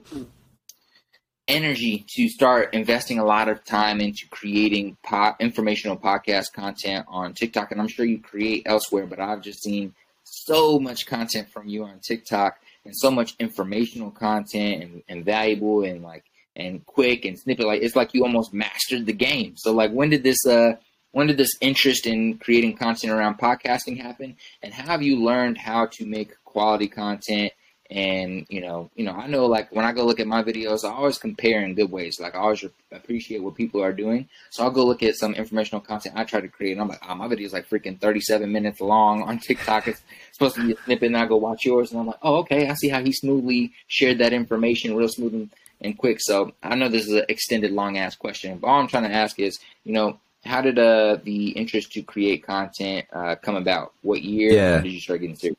energy 1.49 2.05
to 2.07 2.29
start 2.29 2.73
investing 2.73 3.19
a 3.19 3.25
lot 3.25 3.49
of 3.49 3.65
time 3.65 3.99
into 3.99 4.29
creating 4.29 4.95
po- 5.03 5.35
informational 5.41 5.97
podcast 5.97 6.53
content 6.53 7.05
on 7.09 7.33
TikTok. 7.33 7.73
And 7.73 7.81
I'm 7.81 7.89
sure 7.89 8.05
you 8.05 8.21
create 8.21 8.63
elsewhere, 8.65 9.07
but 9.07 9.19
I've 9.19 9.41
just 9.41 9.61
seen 9.61 9.93
so 10.23 10.79
much 10.79 11.05
content 11.05 11.49
from 11.49 11.67
you 11.67 11.83
on 11.83 11.99
TikTok 11.99 12.61
and 12.85 12.95
so 12.95 13.11
much 13.11 13.35
informational 13.39 14.11
content 14.11 14.83
and, 14.83 15.03
and 15.09 15.25
valuable 15.25 15.83
and 15.83 16.01
like 16.01 16.23
and 16.59 16.85
quick 16.85 17.25
and 17.25 17.39
snippet. 17.39 17.65
Like 17.65 17.81
it's 17.81 17.95
like 17.95 18.13
you 18.13 18.23
almost 18.23 18.53
mastered 18.53 19.05
the 19.05 19.13
game. 19.13 19.55
So 19.57 19.71
like 19.71 19.91
when 19.91 20.09
did 20.09 20.23
this 20.23 20.45
uh 20.45 20.73
when 21.11 21.27
did 21.27 21.37
this 21.37 21.53
interest 21.61 22.05
in 22.05 22.37
creating 22.37 22.77
content 22.77 23.13
around 23.13 23.39
podcasting 23.39 23.99
happen? 23.99 24.35
And 24.61 24.73
how 24.73 24.85
have 24.85 25.01
you 25.01 25.23
learned 25.23 25.57
how 25.57 25.87
to 25.93 26.05
make 26.05 26.31
quality 26.43 26.87
content 26.87 27.53
and 27.91 28.45
you 28.49 28.61
know, 28.61 28.91
you 28.95 29.03
know, 29.03 29.13
I 29.13 29.25
know 29.25 29.47
like 29.47 29.71
when 29.71 29.83
I 29.83 29.93
go 29.93 30.05
look 30.05 30.19
at 30.19 30.27
my 30.27 30.43
videos, 30.43 30.83
I 30.83 30.93
always 30.93 31.17
compare 31.17 31.63
in 31.63 31.73
good 31.73 31.91
ways. 31.91 32.19
Like 32.19 32.35
I 32.35 32.39
always 32.39 32.63
appreciate 32.91 33.41
what 33.41 33.55
people 33.55 33.81
are 33.81 33.93
doing. 33.93 34.29
So 34.51 34.63
I'll 34.63 34.69
go 34.69 34.85
look 34.85 35.01
at 35.01 35.15
some 35.15 35.33
informational 35.33 35.81
content 35.81 36.15
I 36.15 36.23
try 36.23 36.39
to 36.39 36.47
create, 36.47 36.73
and 36.73 36.81
I'm 36.81 36.87
like, 36.87 37.01
oh, 37.07 37.15
my 37.15 37.27
video 37.27 37.47
is 37.47 37.53
like 37.53 37.67
freaking 37.67 37.99
37 37.99 38.51
minutes 38.51 38.79
long 38.79 39.23
on 39.23 39.39
TikTok. 39.39 39.87
It's 39.87 40.01
supposed 40.33 40.55
to 40.55 40.67
be 40.67 40.73
a 40.73 40.83
snippet, 40.83 41.07
and 41.07 41.17
I 41.17 41.25
go 41.25 41.37
watch 41.37 41.65
yours, 41.65 41.89
and 41.89 41.99
I'm 41.99 42.05
like, 42.05 42.19
oh, 42.21 42.35
okay, 42.41 42.69
I 42.69 42.75
see 42.75 42.89
how 42.89 43.01
he 43.01 43.11
smoothly 43.11 43.73
shared 43.87 44.19
that 44.19 44.33
information, 44.33 44.95
real 44.95 45.09
smooth 45.09 45.33
and, 45.33 45.49
and 45.81 45.97
quick. 45.97 46.19
So 46.21 46.53
I 46.63 46.75
know 46.75 46.89
this 46.89 47.07
is 47.07 47.13
an 47.13 47.25
extended, 47.29 47.71
long 47.71 47.97
ass 47.97 48.15
question, 48.15 48.57
but 48.57 48.67
all 48.67 48.79
I'm 48.79 48.87
trying 48.87 49.09
to 49.09 49.13
ask 49.13 49.39
is, 49.39 49.59
you 49.83 49.93
know, 49.93 50.19
how 50.45 50.61
did 50.61 50.79
uh 50.79 51.17
the 51.23 51.49
interest 51.49 51.91
to 51.93 52.01
create 52.01 52.45
content 52.45 53.05
uh 53.11 53.35
come 53.35 53.55
about? 53.55 53.93
What 54.01 54.21
year 54.21 54.53
yeah. 54.53 54.81
did 54.81 54.91
you 54.91 55.01
start 55.01 55.21
getting 55.21 55.35
serious? 55.35 55.57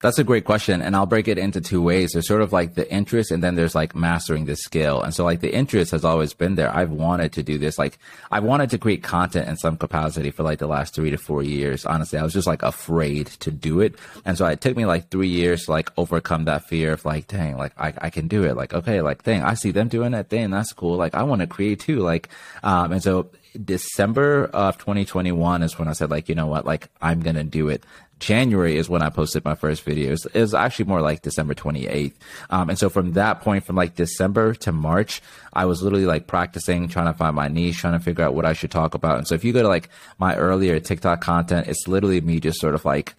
That's 0.00 0.18
a 0.18 0.24
great 0.24 0.46
question. 0.46 0.80
And 0.80 0.96
I'll 0.96 1.04
break 1.04 1.28
it 1.28 1.36
into 1.36 1.60
two 1.60 1.82
ways. 1.82 2.12
There's 2.12 2.26
sort 2.26 2.40
of 2.40 2.54
like 2.54 2.74
the 2.74 2.90
interest 2.90 3.30
and 3.30 3.42
then 3.42 3.54
there's 3.54 3.74
like 3.74 3.94
mastering 3.94 4.46
the 4.46 4.56
skill. 4.56 5.02
And 5.02 5.12
so 5.12 5.24
like 5.24 5.40
the 5.40 5.54
interest 5.54 5.90
has 5.90 6.06
always 6.06 6.32
been 6.32 6.54
there. 6.54 6.74
I've 6.74 6.90
wanted 6.90 7.34
to 7.34 7.42
do 7.42 7.58
this. 7.58 7.78
Like 7.78 7.98
I 8.30 8.40
wanted 8.40 8.70
to 8.70 8.78
create 8.78 9.02
content 9.02 9.46
in 9.46 9.58
some 9.58 9.76
capacity 9.76 10.30
for 10.30 10.42
like 10.42 10.58
the 10.58 10.66
last 10.66 10.94
three 10.94 11.10
to 11.10 11.18
four 11.18 11.42
years. 11.42 11.84
Honestly, 11.84 12.18
I 12.18 12.22
was 12.22 12.32
just 12.32 12.46
like 12.46 12.62
afraid 12.62 13.26
to 13.40 13.50
do 13.50 13.80
it. 13.80 13.94
And 14.24 14.38
so 14.38 14.46
it 14.46 14.62
took 14.62 14.74
me 14.74 14.86
like 14.86 15.10
three 15.10 15.28
years 15.28 15.66
to 15.66 15.72
like 15.72 15.90
overcome 15.98 16.46
that 16.46 16.66
fear 16.66 16.94
of 16.94 17.04
like, 17.04 17.26
dang, 17.26 17.58
like 17.58 17.78
I, 17.78 17.92
I 17.98 18.08
can 18.08 18.26
do 18.26 18.44
it. 18.44 18.56
Like, 18.56 18.72
okay, 18.72 19.02
like 19.02 19.22
dang, 19.24 19.42
I 19.42 19.52
see 19.52 19.70
them 19.70 19.88
doing 19.88 20.12
that. 20.12 20.30
thing. 20.30 20.48
that's 20.48 20.72
cool. 20.72 20.96
Like 20.96 21.14
I 21.14 21.24
want 21.24 21.42
to 21.42 21.46
create 21.46 21.80
too. 21.80 21.98
Like, 21.98 22.30
um, 22.62 22.92
and 22.92 23.02
so 23.02 23.30
December 23.62 24.44
of 24.46 24.78
2021 24.78 25.62
is 25.62 25.78
when 25.78 25.88
I 25.88 25.92
said 25.92 26.10
like, 26.10 26.28
you 26.30 26.34
know 26.34 26.46
what, 26.46 26.64
like 26.64 26.88
I'm 27.02 27.20
going 27.20 27.36
to 27.36 27.44
do 27.44 27.68
it. 27.68 27.84
January 28.20 28.76
is 28.76 28.88
when 28.88 29.02
I 29.02 29.10
posted 29.10 29.44
my 29.44 29.54
first 29.54 29.84
videos. 29.84 30.26
It 30.32 30.40
was 30.40 30.54
actually 30.54 30.84
more 30.84 31.00
like 31.00 31.22
December 31.22 31.54
28th. 31.54 32.14
Um, 32.50 32.68
and 32.68 32.78
so 32.78 32.88
from 32.88 33.14
that 33.14 33.40
point, 33.40 33.64
from 33.64 33.76
like 33.76 33.96
December 33.96 34.54
to 34.56 34.72
March, 34.72 35.20
I 35.52 35.64
was 35.64 35.82
literally 35.82 36.06
like 36.06 36.26
practicing, 36.26 36.86
trying 36.88 37.12
to 37.12 37.18
find 37.18 37.34
my 37.34 37.48
niche, 37.48 37.78
trying 37.78 37.98
to 37.98 38.04
figure 38.04 38.24
out 38.24 38.34
what 38.34 38.44
I 38.44 38.52
should 38.52 38.70
talk 38.70 38.94
about. 38.94 39.18
And 39.18 39.26
so 39.26 39.34
if 39.34 39.44
you 39.44 39.52
go 39.52 39.62
to 39.62 39.68
like 39.68 39.88
my 40.18 40.36
earlier 40.36 40.78
TikTok 40.78 41.20
content, 41.20 41.66
it's 41.66 41.88
literally 41.88 42.20
me 42.20 42.38
just 42.38 42.60
sort 42.60 42.74
of 42.74 42.84
like 42.84 43.14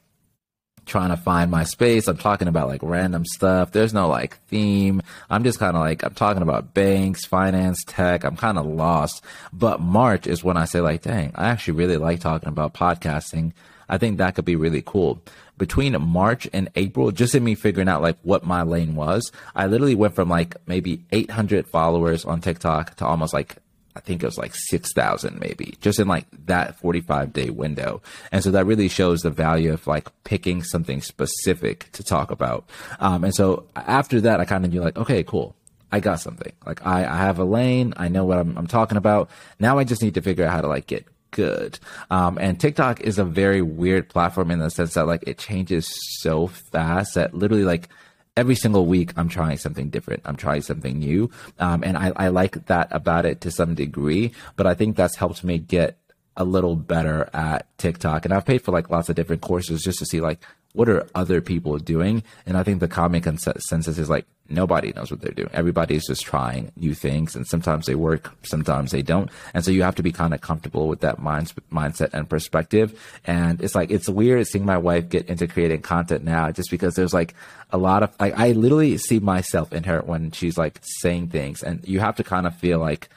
trying 0.85 1.09
to 1.09 1.17
find 1.17 1.49
my 1.49 1.63
space. 1.63 2.07
I'm 2.07 2.17
talking 2.17 2.47
about 2.47 2.67
like 2.67 2.81
random 2.83 3.25
stuff. 3.25 3.71
There's 3.71 3.93
no 3.93 4.07
like 4.07 4.37
theme. 4.47 5.01
I'm 5.29 5.43
just 5.43 5.59
kind 5.59 5.75
of 5.75 5.81
like, 5.81 6.03
I'm 6.03 6.13
talking 6.13 6.41
about 6.41 6.73
banks, 6.73 7.25
finance, 7.25 7.83
tech. 7.85 8.23
I'm 8.23 8.37
kind 8.37 8.57
of 8.57 8.65
lost. 8.65 9.23
But 9.53 9.79
March 9.79 10.27
is 10.27 10.43
when 10.43 10.57
I 10.57 10.65
say 10.65 10.81
like, 10.81 11.01
dang, 11.03 11.31
I 11.35 11.49
actually 11.49 11.73
really 11.73 11.97
like 11.97 12.19
talking 12.19 12.49
about 12.49 12.73
podcasting. 12.73 13.53
I 13.89 13.97
think 13.97 14.17
that 14.17 14.35
could 14.35 14.45
be 14.45 14.55
really 14.55 14.81
cool. 14.81 15.21
Between 15.57 15.99
March 16.01 16.47
and 16.53 16.69
April, 16.75 17.11
just 17.11 17.35
in 17.35 17.43
me 17.43 17.55
figuring 17.55 17.87
out 17.87 18.01
like 18.01 18.17
what 18.23 18.43
my 18.43 18.63
lane 18.63 18.95
was, 18.95 19.31
I 19.55 19.67
literally 19.67 19.95
went 19.95 20.15
from 20.15 20.29
like 20.29 20.55
maybe 20.67 21.03
800 21.11 21.67
followers 21.67 22.25
on 22.25 22.41
TikTok 22.41 22.95
to 22.95 23.05
almost 23.05 23.33
like 23.33 23.57
I 23.95 23.99
think 23.99 24.23
it 24.23 24.25
was 24.25 24.37
like 24.37 24.55
6,000 24.55 25.39
maybe 25.39 25.75
just 25.81 25.99
in 25.99 26.07
like 26.07 26.25
that 26.45 26.79
45 26.79 27.33
day 27.33 27.49
window. 27.49 28.01
And 28.31 28.43
so 28.43 28.51
that 28.51 28.65
really 28.65 28.87
shows 28.87 29.21
the 29.21 29.29
value 29.29 29.73
of 29.73 29.85
like 29.87 30.07
picking 30.23 30.63
something 30.63 31.01
specific 31.01 31.91
to 31.93 32.03
talk 32.03 32.31
about. 32.31 32.69
Um, 32.99 33.23
and 33.23 33.35
so 33.35 33.65
after 33.75 34.21
that, 34.21 34.39
I 34.39 34.45
kind 34.45 34.65
of 34.65 34.71
knew 34.71 34.81
like, 34.81 34.97
okay, 34.97 35.23
cool. 35.23 35.55
I 35.91 35.99
got 35.99 36.21
something. 36.21 36.53
Like 36.65 36.85
I, 36.85 37.03
I 37.05 37.17
have 37.17 37.37
a 37.39 37.43
lane. 37.43 37.93
I 37.97 38.07
know 38.07 38.23
what 38.23 38.37
I'm, 38.37 38.57
I'm 38.57 38.67
talking 38.67 38.97
about. 38.97 39.29
Now 39.59 39.77
I 39.77 39.83
just 39.83 40.01
need 40.01 40.13
to 40.13 40.21
figure 40.21 40.45
out 40.45 40.51
how 40.51 40.61
to 40.61 40.67
like 40.67 40.87
get 40.87 41.05
good. 41.31 41.79
Um, 42.09 42.37
and 42.37 42.59
TikTok 42.59 43.01
is 43.01 43.17
a 43.17 43.25
very 43.25 43.61
weird 43.61 44.09
platform 44.09 44.51
in 44.51 44.59
the 44.59 44.69
sense 44.69 44.93
that 44.93 45.07
like 45.07 45.23
it 45.25 45.37
changes 45.37 45.89
so 46.19 46.47
fast 46.47 47.15
that 47.15 47.33
literally 47.33 47.63
like 47.63 47.89
every 48.37 48.55
single 48.55 48.85
week 48.85 49.13
I'm 49.17 49.29
trying 49.29 49.57
something 49.57 49.89
different. 49.89 50.21
I'm 50.25 50.35
trying 50.35 50.61
something 50.61 50.99
new. 50.99 51.29
Um, 51.59 51.83
and 51.83 51.97
I, 51.97 52.11
I 52.15 52.27
like 52.29 52.65
that 52.67 52.87
about 52.91 53.25
it 53.25 53.41
to 53.41 53.51
some 53.51 53.75
degree, 53.75 54.31
but 54.55 54.67
I 54.67 54.73
think 54.73 54.95
that's 54.95 55.15
helped 55.15 55.43
me 55.43 55.57
get 55.57 55.97
a 56.37 56.45
little 56.45 56.75
better 56.75 57.29
at 57.33 57.65
TikTok. 57.77 58.25
And 58.25 58.33
I've 58.33 58.45
paid 58.45 58.61
for 58.61 58.71
like 58.71 58.89
lots 58.89 59.09
of 59.09 59.15
different 59.15 59.41
courses 59.41 59.81
just 59.81 59.99
to 59.99 60.05
see 60.05 60.21
like 60.21 60.39
what 60.73 60.89
are 60.89 61.07
other 61.13 61.41
people 61.41 61.77
doing? 61.77 62.23
And 62.45 62.57
I 62.57 62.63
think 62.63 62.79
the 62.79 62.87
common 62.87 63.21
consensus 63.21 63.97
is 63.97 64.09
like 64.09 64.25
nobody 64.51 64.93
knows 64.93 65.11
what 65.11 65.21
they're 65.21 65.31
doing. 65.31 65.49
Everybody's 65.53 66.07
just 66.07 66.23
trying 66.23 66.71
new 66.75 66.93
things, 66.93 67.35
and 67.35 67.47
sometimes 67.47 67.85
they 67.85 67.95
work, 67.95 68.31
sometimes 68.43 68.91
they 68.91 69.01
don't. 69.01 69.29
And 69.53 69.63
so 69.63 69.71
you 69.71 69.83
have 69.83 69.95
to 69.95 70.03
be 70.03 70.11
kind 70.11 70.33
of 70.33 70.41
comfortable 70.41 70.87
with 70.87 71.01
that 71.01 71.19
mind, 71.19 71.53
mindset 71.71 72.13
and 72.13 72.29
perspective. 72.29 72.99
And 73.25 73.61
it's 73.61 73.75
like 73.75 73.91
it's 73.91 74.09
weird 74.09 74.45
seeing 74.47 74.65
my 74.65 74.77
wife 74.77 75.09
get 75.09 75.27
into 75.27 75.47
creating 75.47 75.81
content 75.81 76.23
now, 76.23 76.51
just 76.51 76.69
because 76.69 76.95
there's 76.95 77.13
like 77.13 77.33
a 77.71 77.77
lot 77.77 78.03
of 78.03 78.13
like 78.19 78.37
I 78.37 78.51
literally 78.51 78.97
see 78.97 79.19
myself 79.19 79.73
in 79.73 79.83
her 79.83 80.01
when 80.01 80.31
she's 80.31 80.57
like 80.57 80.79
saying 80.81 81.29
things, 81.29 81.63
and 81.63 81.87
you 81.87 81.99
have 81.99 82.15
to 82.17 82.23
kind 82.23 82.47
of 82.47 82.55
feel 82.55 82.79
like. 82.79 83.09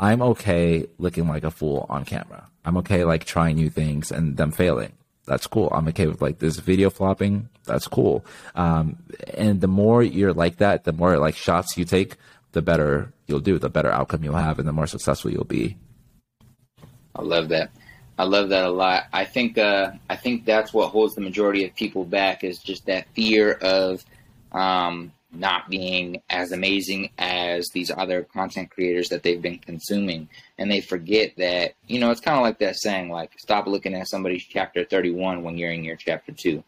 I'm 0.00 0.22
okay 0.22 0.86
looking 0.98 1.26
like 1.26 1.42
a 1.42 1.50
fool 1.50 1.84
on 1.88 2.04
camera. 2.04 2.46
I'm 2.64 2.76
okay 2.76 3.02
like 3.02 3.24
trying 3.24 3.56
new 3.56 3.68
things 3.68 4.12
and 4.12 4.36
them 4.36 4.52
failing 4.52 4.92
That's 5.28 5.46
cool. 5.46 5.68
I'm 5.72 5.86
okay 5.88 6.06
with 6.06 6.22
like 6.22 6.38
this 6.38 6.56
video 6.56 6.88
flopping. 6.88 7.50
That's 7.66 7.86
cool. 7.86 8.24
Um, 8.54 8.96
and 9.34 9.60
the 9.60 9.68
more 9.68 10.02
you're 10.02 10.32
like 10.32 10.56
that, 10.56 10.84
the 10.84 10.92
more 10.92 11.18
like 11.18 11.36
shots 11.36 11.76
you 11.76 11.84
take, 11.84 12.16
the 12.52 12.62
better 12.62 13.12
you'll 13.26 13.40
do, 13.40 13.58
the 13.58 13.68
better 13.68 13.90
outcome 13.90 14.24
you'll 14.24 14.34
have, 14.34 14.58
and 14.58 14.66
the 14.66 14.72
more 14.72 14.86
successful 14.86 15.30
you'll 15.30 15.44
be. 15.44 15.76
I 17.14 17.22
love 17.22 17.50
that. 17.50 17.70
I 18.16 18.24
love 18.24 18.48
that 18.48 18.64
a 18.64 18.70
lot. 18.70 19.04
I 19.12 19.26
think 19.26 19.58
uh, 19.58 19.92
I 20.08 20.16
think 20.16 20.44
that's 20.44 20.72
what 20.72 20.88
holds 20.88 21.14
the 21.14 21.20
majority 21.20 21.64
of 21.64 21.74
people 21.74 22.04
back 22.04 22.42
is 22.42 22.58
just 22.58 22.86
that 22.86 23.06
fear 23.14 23.52
of 23.52 24.04
um, 24.50 25.12
not 25.30 25.68
being 25.68 26.22
as 26.30 26.52
amazing 26.52 27.10
as 27.18 27.68
these 27.68 27.90
other 27.90 28.24
content 28.24 28.70
creators 28.70 29.10
that 29.10 29.22
they've 29.22 29.42
been 29.42 29.58
consuming, 29.58 30.28
and 30.58 30.70
they 30.70 30.80
forget 30.80 31.32
that 31.36 31.74
you 31.86 32.00
know 32.00 32.10
it's 32.10 32.20
kind 32.20 32.36
of 32.36 32.42
like 32.42 32.58
that 32.58 32.76
saying 32.76 33.10
like 33.10 33.38
stop 33.38 33.66
looking 33.66 33.94
at 33.94 34.08
somebody's 34.08 34.44
chapter 34.44 34.84
thirty 34.84 35.10
one 35.10 35.42
when 35.42 35.56
you're 35.56 35.72
in 35.72 35.84
your 35.84 35.96
chapter 35.96 36.32
two, 36.32 36.62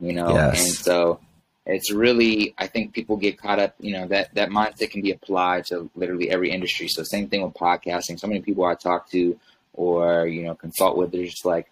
you 0.00 0.12
know, 0.12 0.34
yes. 0.34 0.60
and 0.60 0.72
so 0.72 1.20
it's 1.66 1.92
really 1.92 2.54
I 2.58 2.66
think 2.66 2.92
people 2.92 3.16
get 3.16 3.38
caught 3.38 3.58
up, 3.58 3.74
you 3.78 3.92
know, 3.92 4.06
that 4.08 4.34
that 4.34 4.50
mindset 4.50 4.90
can 4.90 5.02
be 5.02 5.12
applied 5.12 5.66
to 5.66 5.90
literally 5.94 6.30
every 6.30 6.50
industry. 6.50 6.88
So 6.88 7.02
same 7.02 7.28
thing 7.28 7.42
with 7.42 7.54
podcasting. 7.54 8.18
So 8.18 8.26
many 8.26 8.40
people 8.40 8.64
I 8.64 8.74
talk 8.74 9.10
to 9.10 9.38
or 9.74 10.26
you 10.26 10.42
know 10.42 10.54
consult 10.54 10.96
with 10.96 11.12
they're 11.12 11.24
just 11.24 11.44
like 11.44 11.70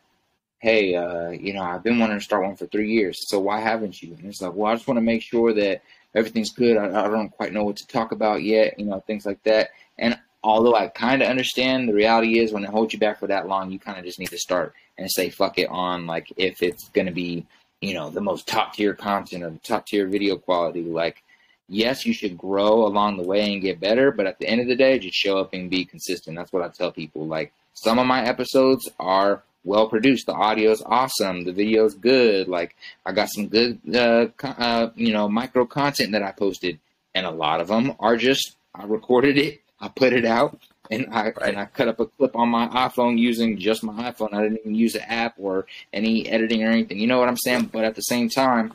hey 0.59 0.95
uh, 0.95 1.31
you 1.31 1.53
know 1.53 1.63
i've 1.63 1.83
been 1.83 1.99
wanting 1.99 2.19
to 2.19 2.25
start 2.25 2.43
one 2.43 2.57
for 2.57 2.67
three 2.67 2.93
years 2.93 3.29
so 3.29 3.39
why 3.39 3.61
haven't 3.61 4.03
you 4.03 4.15
and 4.15 4.27
it's 4.27 4.41
like 4.41 4.55
well 4.55 4.73
i 4.73 4.75
just 4.75 4.87
want 4.87 4.97
to 4.97 5.03
make 5.03 5.23
sure 5.23 5.53
that 5.53 5.83
everything's 6.15 6.51
good 6.51 6.77
I, 6.77 6.87
I 6.87 7.09
don't 7.09 7.31
quite 7.31 7.53
know 7.53 7.65
what 7.65 7.77
to 7.77 7.87
talk 7.87 8.13
about 8.13 8.43
yet 8.43 8.79
you 8.79 8.87
know 8.87 9.01
things 9.01 9.27
like 9.27 9.43
that 9.45 9.71
and 9.99 10.19
although 10.43 10.75
i 10.75 10.87
kind 10.89 11.23
of 11.23 11.29
understand 11.29 11.89
the 11.89 11.95
reality 11.95 12.39
is 12.39 12.53
when 12.53 12.65
it 12.65 12.71
holds 12.71 12.93
you 12.93 12.99
back 12.99 13.19
for 13.19 13.27
that 13.27 13.47
long 13.47 13.71
you 13.71 13.79
kind 13.79 13.99
of 13.99 14.05
just 14.05 14.19
need 14.19 14.31
to 14.31 14.39
start 14.39 14.75
and 14.99 15.11
say 15.11 15.31
fuck 15.31 15.59
it 15.59 15.69
on 15.69 16.07
like 16.07 16.33
if 16.37 16.63
it's 16.63 16.89
going 16.91 17.07
to 17.07 17.13
be 17.13 17.47
you 17.81 17.95
know 17.95 18.11
the 18.11 18.21
most 18.21 18.47
top 18.47 18.75
tier 18.75 18.95
content 18.95 19.43
or 19.43 19.53
top 19.63 19.87
tier 19.87 20.07
video 20.07 20.37
quality 20.37 20.83
like 20.83 21.23
yes, 21.71 22.05
you 22.05 22.13
should 22.13 22.37
grow 22.37 22.85
along 22.85 23.17
the 23.17 23.23
way 23.23 23.53
and 23.53 23.63
get 23.63 23.81
better, 23.81 24.11
but 24.11 24.27
at 24.27 24.39
the 24.39 24.47
end 24.47 24.61
of 24.61 24.67
the 24.67 24.77
day, 24.77 24.99
just 24.99 25.15
show 25.15 25.39
up 25.39 25.55
and 25.55 25.71
be 25.71 25.85
consistent. 25.85 26.37
That's 26.37 26.53
what 26.53 26.63
I 26.63 26.69
tell 26.69 26.91
people. 26.91 27.27
Like, 27.27 27.53
some 27.75 27.99
of 27.99 28.07
my 28.07 28.23
episodes 28.25 28.89
are 28.99 29.43
well 29.65 29.89
produced. 29.89 30.27
The 30.27 30.33
audio 30.33 30.71
is 30.73 30.83
awesome. 30.85 31.45
The 31.45 31.53
video 31.53 31.85
is 31.85 31.95
good. 31.95 32.49
Like 32.49 32.77
I 33.07 33.13
got 33.13 33.31
some 33.31 33.49
good, 33.49 33.79
uh, 33.95 34.27
uh, 34.43 34.91
you 34.97 35.13
know, 35.13 35.29
micro 35.29 35.65
content 35.65 36.13
that 36.13 36.23
I 36.23 36.33
posted, 36.33 36.79
and 37.15 37.25
a 37.25 37.31
lot 37.31 37.61
of 37.61 37.69
them 37.69 37.95
are 38.01 38.17
just 38.17 38.57
I 38.75 38.85
recorded 38.85 39.39
it, 39.39 39.61
I 39.81 39.89
put 39.89 40.13
it 40.13 40.25
out, 40.25 40.59
and 40.91 41.07
I 41.11 41.25
right. 41.25 41.37
and 41.43 41.59
I 41.59 41.67
cut 41.67 41.89
up 41.89 42.01
a 42.01 42.07
clip 42.07 42.37
on 42.37 42.49
my 42.49 42.69
iPhone 42.69 43.19
using 43.19 43.59
just 43.59 43.83
my 43.83 44.11
iPhone. 44.11 44.35
I 44.35 44.43
didn't 44.43 44.59
even 44.61 44.75
use 44.75 44.95
an 44.95 45.03
app 45.03 45.35
or 45.39 45.67
any 45.93 46.29
editing 46.29 46.63
or 46.65 46.71
anything. 46.71 46.99
You 46.99 47.07
know 47.07 47.19
what 47.19 47.29
I'm 47.29 47.37
saying? 47.37 47.71
But 47.73 47.85
at 47.85 47.95
the 47.95 48.03
same 48.03 48.29
time, 48.29 48.73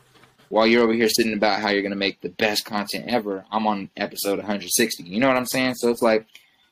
while 0.50 0.66
you're 0.66 0.84
over 0.84 0.94
here 0.94 1.10
sitting 1.10 1.34
about 1.34 1.60
how 1.60 1.70
you're 1.70 1.82
going 1.82 1.92
to 1.92 1.98
make 1.98 2.22
the 2.22 2.30
best 2.30 2.66
content 2.66 3.06
ever, 3.08 3.46
I'm 3.52 3.68
on 3.68 3.90
episode 3.98 4.38
160. 4.38 5.04
You 5.04 5.20
know 5.20 5.28
what 5.28 5.38
I'm 5.38 5.46
saying? 5.46 5.76
So 5.76 5.90
it's 5.90 6.02
like 6.02 6.26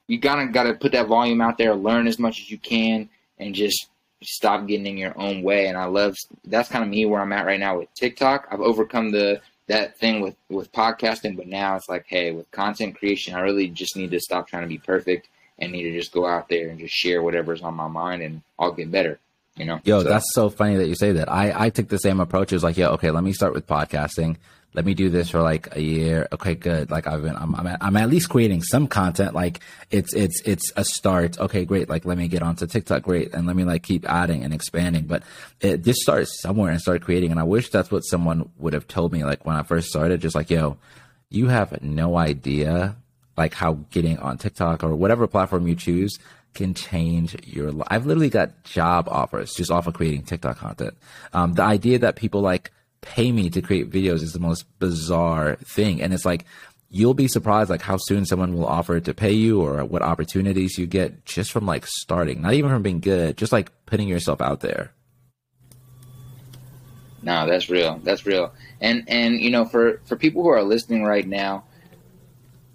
you 0.08 0.18
gotta 0.18 0.48
gotta 0.48 0.74
put 0.74 0.92
that 0.94 1.08
volume 1.08 1.42
out 1.42 1.58
there, 1.58 1.76
learn 1.76 2.08
as 2.08 2.20
much 2.20 2.40
as 2.40 2.52
you 2.52 2.58
can, 2.58 3.10
and 3.38 3.56
just 3.56 3.88
stop 4.22 4.68
getting 4.68 4.88
in 4.88 4.98
your 4.98 5.18
own 5.20 5.44
way. 5.44 5.68
And 5.68 5.78
I 5.78 5.86
love 5.86 6.16
that's 6.46 6.70
kind 6.70 6.84
of 6.84 6.90
me 6.90 7.06
where 7.06 7.22
I'm 7.22 7.34
at 7.34 7.46
right 7.46 7.60
now 7.60 7.80
with 7.80 7.94
TikTok. 7.94 8.48
I've 8.52 8.62
overcome 8.62 9.12
the 9.12 9.42
that 9.68 9.98
thing 9.98 10.22
with 10.22 10.36
with 10.50 10.72
podcasting, 10.72 11.38
but 11.38 11.48
now 11.48 11.76
it's 11.76 11.90
like, 11.90 12.06
hey, 12.08 12.32
with 12.32 12.50
content 12.52 12.96
creation, 12.96 13.36
I 13.36 13.42
really 13.42 13.70
just 13.70 13.96
need 13.96 14.12
to 14.12 14.20
stop 14.20 14.48
trying 14.48 14.64
to 14.64 14.68
be 14.68 14.78
perfect 14.78 15.30
and 15.60 15.72
need 15.72 15.84
to 15.84 15.98
just 15.98 16.12
go 16.12 16.26
out 16.26 16.50
there 16.50 16.70
and 16.70 16.80
just 16.80 16.94
share 16.94 17.22
whatever's 17.22 17.62
on 17.62 17.76
my 17.76 17.88
mind, 17.88 18.22
and 18.22 18.42
I'll 18.60 18.72
get 18.72 18.92
better. 18.92 19.20
You 19.56 19.66
know. 19.66 19.80
Yo, 19.84 20.02
so. 20.02 20.10
that's 20.10 20.34
so 20.34 20.50
funny 20.50 20.78
that 20.78 20.88
you 20.88 20.96
say 20.96 21.14
that. 21.14 21.32
I 21.32 21.66
I 21.66 21.70
took 21.70 21.88
the 21.88 21.98
same 21.98 22.20
approach. 22.20 22.52
It 22.52 22.56
was 22.56 22.64
like, 22.64 22.78
yeah, 22.78 22.90
okay, 22.90 23.12
let 23.12 23.24
me 23.24 23.34
start 23.34 23.54
with 23.54 23.68
podcasting 23.68 24.38
let 24.74 24.86
me 24.86 24.94
do 24.94 25.10
this 25.10 25.30
for 25.30 25.42
like 25.42 25.76
a 25.76 25.82
year. 25.82 26.28
Okay, 26.32 26.56
good. 26.56 26.90
Like 26.90 27.08
I've 27.08 27.22
been, 27.22 27.36
I'm, 27.36 27.54
I'm 27.56 27.68
at, 27.68 27.78
I'm 27.82 27.96
at 27.96 28.10
least 28.10 28.30
creating 28.30 28.64
some 28.64 28.88
content. 28.88 29.36
Like 29.36 29.60
it's, 29.92 30.14
it's, 30.14 30.42
it's 30.46 30.72
a 30.76 30.84
start. 30.84 31.40
Okay, 31.40 31.64
great. 31.66 31.90
Like 31.90 32.06
let 32.06 32.18
me 32.18 32.28
get 32.28 32.42
onto 32.42 32.66
TikTok. 32.66 33.04
Great. 33.04 33.34
And 33.34 33.46
let 33.46 33.56
me 33.56 33.64
like 33.64 33.84
keep 33.84 34.10
adding 34.10 34.44
and 34.44 34.54
expanding. 34.54 35.06
But 35.06 35.24
it 35.62 35.84
just 35.84 36.02
starts 36.02 36.42
somewhere 36.42 36.72
and 36.72 36.82
start 36.82 37.04
creating. 37.04 37.32
And 37.32 37.40
I 37.40 37.44
wish 37.44 37.70
that's 37.70 37.92
what 37.92 38.02
someone 38.02 38.50
would 38.58 38.74
have 38.74 38.88
told 38.88 39.12
me. 39.14 39.24
Like 39.24 39.46
when 39.46 39.56
I 39.56 39.64
first 39.64 39.90
started, 39.90 40.22
just 40.22 40.36
like, 40.36 40.50
yo, 40.50 40.78
you 41.30 41.48
have 41.48 41.82
no 41.84 42.18
idea 42.18 42.96
like 43.38 43.54
how 43.54 43.74
getting 43.92 44.18
on 44.20 44.38
TikTok 44.38 44.84
or 44.84 44.96
whatever 44.96 45.28
platform 45.28 45.68
you 45.68 45.76
choose 45.76 46.18
can 46.54 46.74
change 46.74 47.36
your 47.48 47.72
life. 47.72 47.88
I've 47.90 48.06
literally 48.06 48.30
got 48.30 48.64
job 48.64 49.08
offers 49.10 49.54
just 49.54 49.72
off 49.72 49.88
of 49.88 49.96
creating 49.96 50.24
TikTok 50.24 50.58
content. 50.58 50.94
Um, 51.34 51.54
the 51.54 51.64
idea 51.64 52.00
that 52.00 52.16
people 52.16 52.42
like, 52.42 52.72
pay 53.04 53.32
me 53.32 53.50
to 53.52 53.62
create 53.62 53.92
videos 53.92 54.24
is 54.24 54.34
the 54.34 54.40
most 54.40 54.66
bizarre 54.80 55.58
thing. 55.64 56.02
And 56.02 56.14
it's 56.14 56.26
like, 56.26 56.46
you'll 56.90 57.14
be 57.14 57.28
surprised 57.28 57.70
like 57.70 57.82
how 57.82 57.98
soon 57.98 58.26
someone 58.26 58.56
will 58.56 58.66
offer 58.66 59.00
to 59.00 59.14
pay 59.14 59.32
you 59.32 59.62
or 59.62 59.84
what 59.84 60.02
opportunities 60.02 60.78
you 60.78 60.88
get 60.88 61.26
just 61.26 61.52
from 61.52 61.66
like 61.66 61.86
starting, 61.86 62.42
not 62.42 62.54
even 62.54 62.70
from 62.70 62.82
being 62.82 63.00
good, 63.00 63.38
just 63.38 63.52
like 63.52 63.72
putting 63.86 64.08
yourself 64.08 64.42
out 64.42 64.62
there. 64.62 64.92
No, 67.24 67.48
that's 67.48 67.70
real. 67.70 68.00
That's 68.04 68.26
real. 68.26 68.54
And 68.82 69.06
and 69.08 69.40
you 69.40 69.50
know, 69.50 69.66
for 69.66 70.02
for 70.06 70.18
people 70.18 70.44
who 70.44 70.50
are 70.50 70.62
listening 70.62 71.04
right 71.04 71.26
now, 71.26 71.64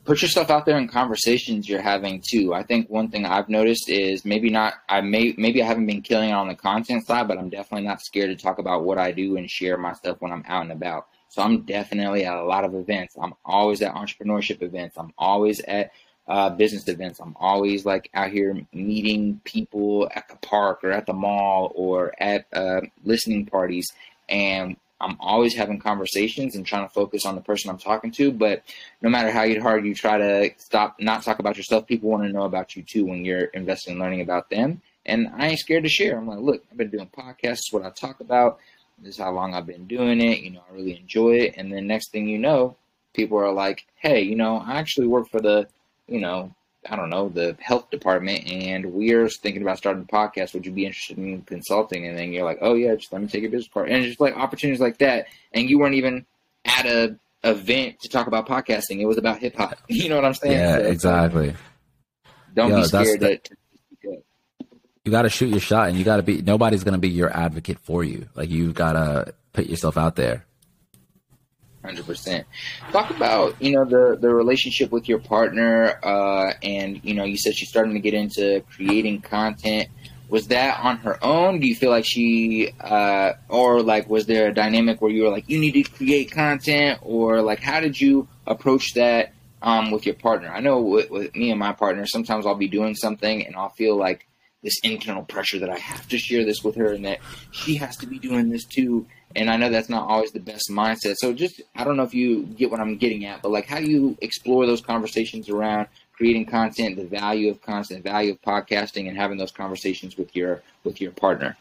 put 0.08 0.22
yourself 0.22 0.48
out 0.48 0.64
there 0.64 0.78
in 0.78 0.88
conversations 0.88 1.68
you're 1.68 1.82
having 1.82 2.22
too. 2.26 2.54
I 2.54 2.62
think 2.62 2.88
one 2.88 3.10
thing 3.10 3.26
I've 3.26 3.50
noticed 3.50 3.90
is 3.90 4.24
maybe 4.24 4.48
not 4.48 4.72
I 4.88 5.02
may 5.02 5.34
maybe 5.36 5.62
I 5.62 5.66
haven't 5.66 5.84
been 5.84 6.00
killing 6.00 6.30
it 6.30 6.32
on 6.32 6.48
the 6.48 6.54
content 6.54 7.06
side, 7.06 7.28
but 7.28 7.36
I'm 7.36 7.50
definitely 7.50 7.86
not 7.86 8.00
scared 8.00 8.30
to 8.30 8.42
talk 8.42 8.58
about 8.58 8.84
what 8.84 8.96
I 8.96 9.12
do 9.12 9.36
and 9.36 9.50
share 9.50 9.76
my 9.76 9.92
stuff 9.92 10.16
when 10.20 10.32
I'm 10.32 10.44
out 10.48 10.62
and 10.62 10.72
about. 10.72 11.08
So 11.28 11.42
I'm 11.42 11.60
definitely 11.66 12.24
at 12.24 12.38
a 12.38 12.42
lot 12.42 12.64
of 12.64 12.74
events. 12.74 13.16
I'm 13.20 13.34
always 13.44 13.82
at 13.82 13.92
entrepreneurship 13.94 14.62
events. 14.62 14.96
I'm 14.96 15.12
always 15.18 15.60
at 15.60 15.90
uh, 16.26 16.48
business 16.50 16.88
events. 16.88 17.20
I'm 17.20 17.36
always 17.38 17.84
like 17.84 18.08
out 18.14 18.30
here 18.30 18.58
meeting 18.72 19.42
people 19.44 20.10
at 20.14 20.26
the 20.30 20.36
park 20.36 20.84
or 20.84 20.90
at 20.90 21.04
the 21.04 21.12
mall 21.12 21.70
or 21.74 22.14
at 22.18 22.46
uh, 22.54 22.80
listening 23.04 23.44
parties. 23.44 23.86
And 24.26 24.78
I'm 25.00 25.16
always 25.20 25.54
having 25.54 25.78
conversations 25.78 26.56
and 26.56 26.66
trying 26.66 26.87
to 26.87 26.92
focus 26.92 27.24
on 27.24 27.34
the 27.34 27.40
person 27.40 27.70
I'm 27.70 27.78
talking 27.78 28.11
to. 28.12 28.32
But 28.32 28.64
no 29.00 29.08
matter 29.08 29.30
how 29.30 29.48
hard 29.61 29.87
you 29.87 29.94
try 29.94 30.18
to 30.18 30.50
stop, 30.58 30.96
not 31.00 31.22
talk 31.22 31.38
about 31.38 31.56
yourself, 31.56 31.87
people 31.87 32.11
want 32.11 32.24
to 32.24 32.32
know 32.32 32.42
about 32.42 32.74
you 32.74 32.82
too 32.82 33.04
when 33.04 33.24
you're 33.24 33.44
invested 33.44 33.92
in 33.92 33.98
learning 33.98 34.22
about 34.22 34.50
them. 34.50 34.82
And 35.06 35.28
I 35.37 35.48
ain't 35.48 35.61
scared 35.61 35.84
to 35.84 35.88
share. 35.88 36.18
I'm 36.18 36.26
like, 36.26 36.40
look, 36.40 36.64
I've 36.70 36.76
been 36.76 36.90
doing 36.90 37.08
podcasts, 37.16 37.72
what 37.72 37.84
I 37.84 37.90
talk 37.90 38.20
about. 38.20 38.58
This 38.98 39.14
is 39.14 39.20
how 39.20 39.30
long 39.30 39.54
I've 39.54 39.66
been 39.66 39.87
doing 39.87 40.20
it. 40.20 40.40
You 40.40 40.50
know, 40.50 40.62
I 40.68 40.74
really 40.74 40.98
enjoy 40.98 41.37
it. 41.37 41.54
And 41.56 41.72
then 41.72 41.87
next 41.87 42.11
thing 42.11 42.28
you 42.28 42.38
know, 42.38 42.76
people 43.14 43.38
are 43.38 43.52
like, 43.52 43.87
hey, 43.96 44.22
you 44.22 44.34
know, 44.34 44.56
I 44.56 44.78
actually 44.78 45.06
work 45.06 45.28
for 45.30 45.40
the, 45.40 45.68
you 46.08 46.20
know, 46.20 46.52
I 46.88 46.96
don't 46.96 47.10
know, 47.10 47.28
the 47.28 47.56
health 47.60 47.90
department, 47.90 48.46
and 48.46 48.92
we're 48.92 49.28
thinking 49.28 49.62
about 49.62 49.78
starting 49.78 50.02
a 50.02 50.06
podcast. 50.06 50.54
Would 50.54 50.64
you 50.64 50.72
be 50.72 50.86
interested 50.86 51.18
in 51.18 51.42
consulting? 51.42 52.06
And 52.06 52.16
then 52.16 52.32
you're 52.32 52.44
like, 52.44 52.58
oh 52.60 52.74
yeah, 52.74 52.94
just 52.94 53.12
let 53.12 53.20
me 53.20 53.28
take 53.28 53.42
your 53.42 53.50
business 53.50 53.72
card, 53.72 53.90
and 53.90 54.04
just 54.04 54.20
like 54.20 54.36
opportunities 54.36 54.80
like 54.80 54.98
that. 54.98 55.26
And 55.52 55.68
you 55.68 55.78
weren't 55.78 55.94
even 55.94 56.24
at 56.64 56.86
a 56.86 57.16
event 57.44 58.00
to 58.00 58.08
talk 58.08 58.26
about 58.26 58.46
podcasting. 58.46 59.00
It 59.00 59.06
was 59.06 59.18
about 59.18 59.38
hip 59.38 59.56
hop. 59.56 59.78
You 59.88 60.08
know 60.08 60.16
what 60.16 60.24
I'm 60.24 60.34
saying? 60.34 60.58
Yeah, 60.58 60.78
so, 60.78 60.84
exactly. 60.84 61.54
Don't 62.54 62.70
Yo, 62.70 62.76
be 62.76 62.84
scared 62.84 63.20
the, 63.20 63.36
to, 63.38 63.56
you 65.04 65.12
got 65.12 65.22
to 65.22 65.30
shoot 65.30 65.48
your 65.48 65.60
shot, 65.60 65.88
and 65.88 65.96
you 65.96 66.04
got 66.04 66.16
to 66.16 66.22
be. 66.22 66.42
Nobody's 66.42 66.84
going 66.84 66.92
to 66.92 66.98
be 66.98 67.08
your 67.08 67.34
advocate 67.34 67.78
for 67.78 68.04
you. 68.04 68.28
Like 68.34 68.50
you've 68.50 68.74
got 68.74 68.92
to 68.92 69.34
put 69.52 69.66
yourself 69.66 69.96
out 69.96 70.16
there. 70.16 70.44
Hundred 71.88 72.05
percent. 72.05 72.46
Talk 72.92 73.09
about 73.09 73.62
you 73.62 73.72
know 73.72 73.87
the 73.87 74.18
the 74.20 74.29
relationship 74.29 74.92
with 74.92 75.09
your 75.09 75.20
partner, 75.20 75.98
uh, 76.05 76.53
and 76.62 77.03
you 77.03 77.14
know 77.14 77.24
you 77.24 77.38
said 77.38 77.55
she's 77.55 77.70
starting 77.70 77.94
to 77.94 78.01
get 78.01 78.12
into 78.12 78.62
creating 78.70 79.22
content. 79.22 79.88
Was 80.29 80.48
that 80.48 80.81
on 80.81 80.98
her 80.98 81.16
own? 81.24 81.61
Do 81.61 81.66
you 81.66 81.74
feel 81.74 81.88
like 81.88 82.05
she, 82.05 82.74
uh, 82.79 83.33
or 83.48 83.81
like 83.81 84.11
was 84.11 84.27
there 84.27 84.48
a 84.48 84.55
dynamic 84.55 85.01
where 85.01 85.11
you 85.11 85.22
were 85.22 85.31
like 85.31 85.48
you 85.48 85.59
need 85.59 85.83
to 85.83 85.83
create 85.85 86.31
content, 86.31 86.98
or 87.01 87.40
like 87.40 87.61
how 87.61 87.81
did 87.81 87.98
you 87.98 88.29
approach 88.46 88.92
that 88.92 89.33
um, 89.62 89.90
with 89.90 90.05
your 90.05 90.16
partner? 90.16 90.51
I 90.51 90.61
know 90.61 90.83
with, 90.83 91.11
with 91.11 91.35
me 91.35 91.51
and 91.51 91.59
my 91.59 91.72
partner, 91.72 92.05
sometimes 92.05 92.44
I'll 92.44 92.55
be 92.55 92.68
doing 92.68 92.96
something 92.96 93.46
and 93.46 93.57
I'll 93.57 93.70
feel 93.70 93.96
like 93.96 94.29
this 94.62 94.79
internal 94.83 95.22
pressure 95.22 95.61
that 95.61 95.70
I 95.70 95.79
have 95.79 96.07
to 96.09 96.18
share 96.18 96.44
this 96.44 96.62
with 96.62 96.74
her 96.74 96.92
and 96.92 97.07
that 97.07 97.20
she 97.51 97.77
has 97.77 97.96
to 97.98 98.07
be 98.07 98.18
doing 98.18 98.51
this 98.51 98.66
too 98.66 99.07
and 99.38 99.51
I 99.51 99.57
know 99.57 99.70
that's 99.70 99.88
not 99.88 100.09
always 100.09 100.33
the 100.33 100.40
best 100.40 100.70
mindset. 100.70 101.14
So 101.18 101.33
just 101.33 101.62
I 101.74 101.85
don't 101.85 101.96
know 101.96 102.03
if 102.03 102.14
you 102.14 102.42
get 102.42 102.70
what 102.70 102.81
I'm 102.81 102.96
getting 102.96 103.24
at, 103.24 103.42
but 103.42 103.51
like 103.51 103.66
how 103.66 103.79
do 103.79 103.90
you 103.90 104.18
explore 104.20 104.66
those 104.66 104.81
conversations 104.81 105.48
around 105.48 105.88
creating 106.12 106.46
content, 106.46 106.96
the 106.96 107.05
value 107.05 107.51
of 107.51 107.62
content, 107.62 108.03
value 108.03 108.33
of 108.33 108.42
podcasting, 108.42 109.09
and 109.09 109.16
having 109.16 109.38
those 109.38 109.53
conversations 109.53 110.16
with 110.16 110.35
your 110.35 110.62
with 110.85 111.01
your 111.01 111.12
partner? 111.12 111.57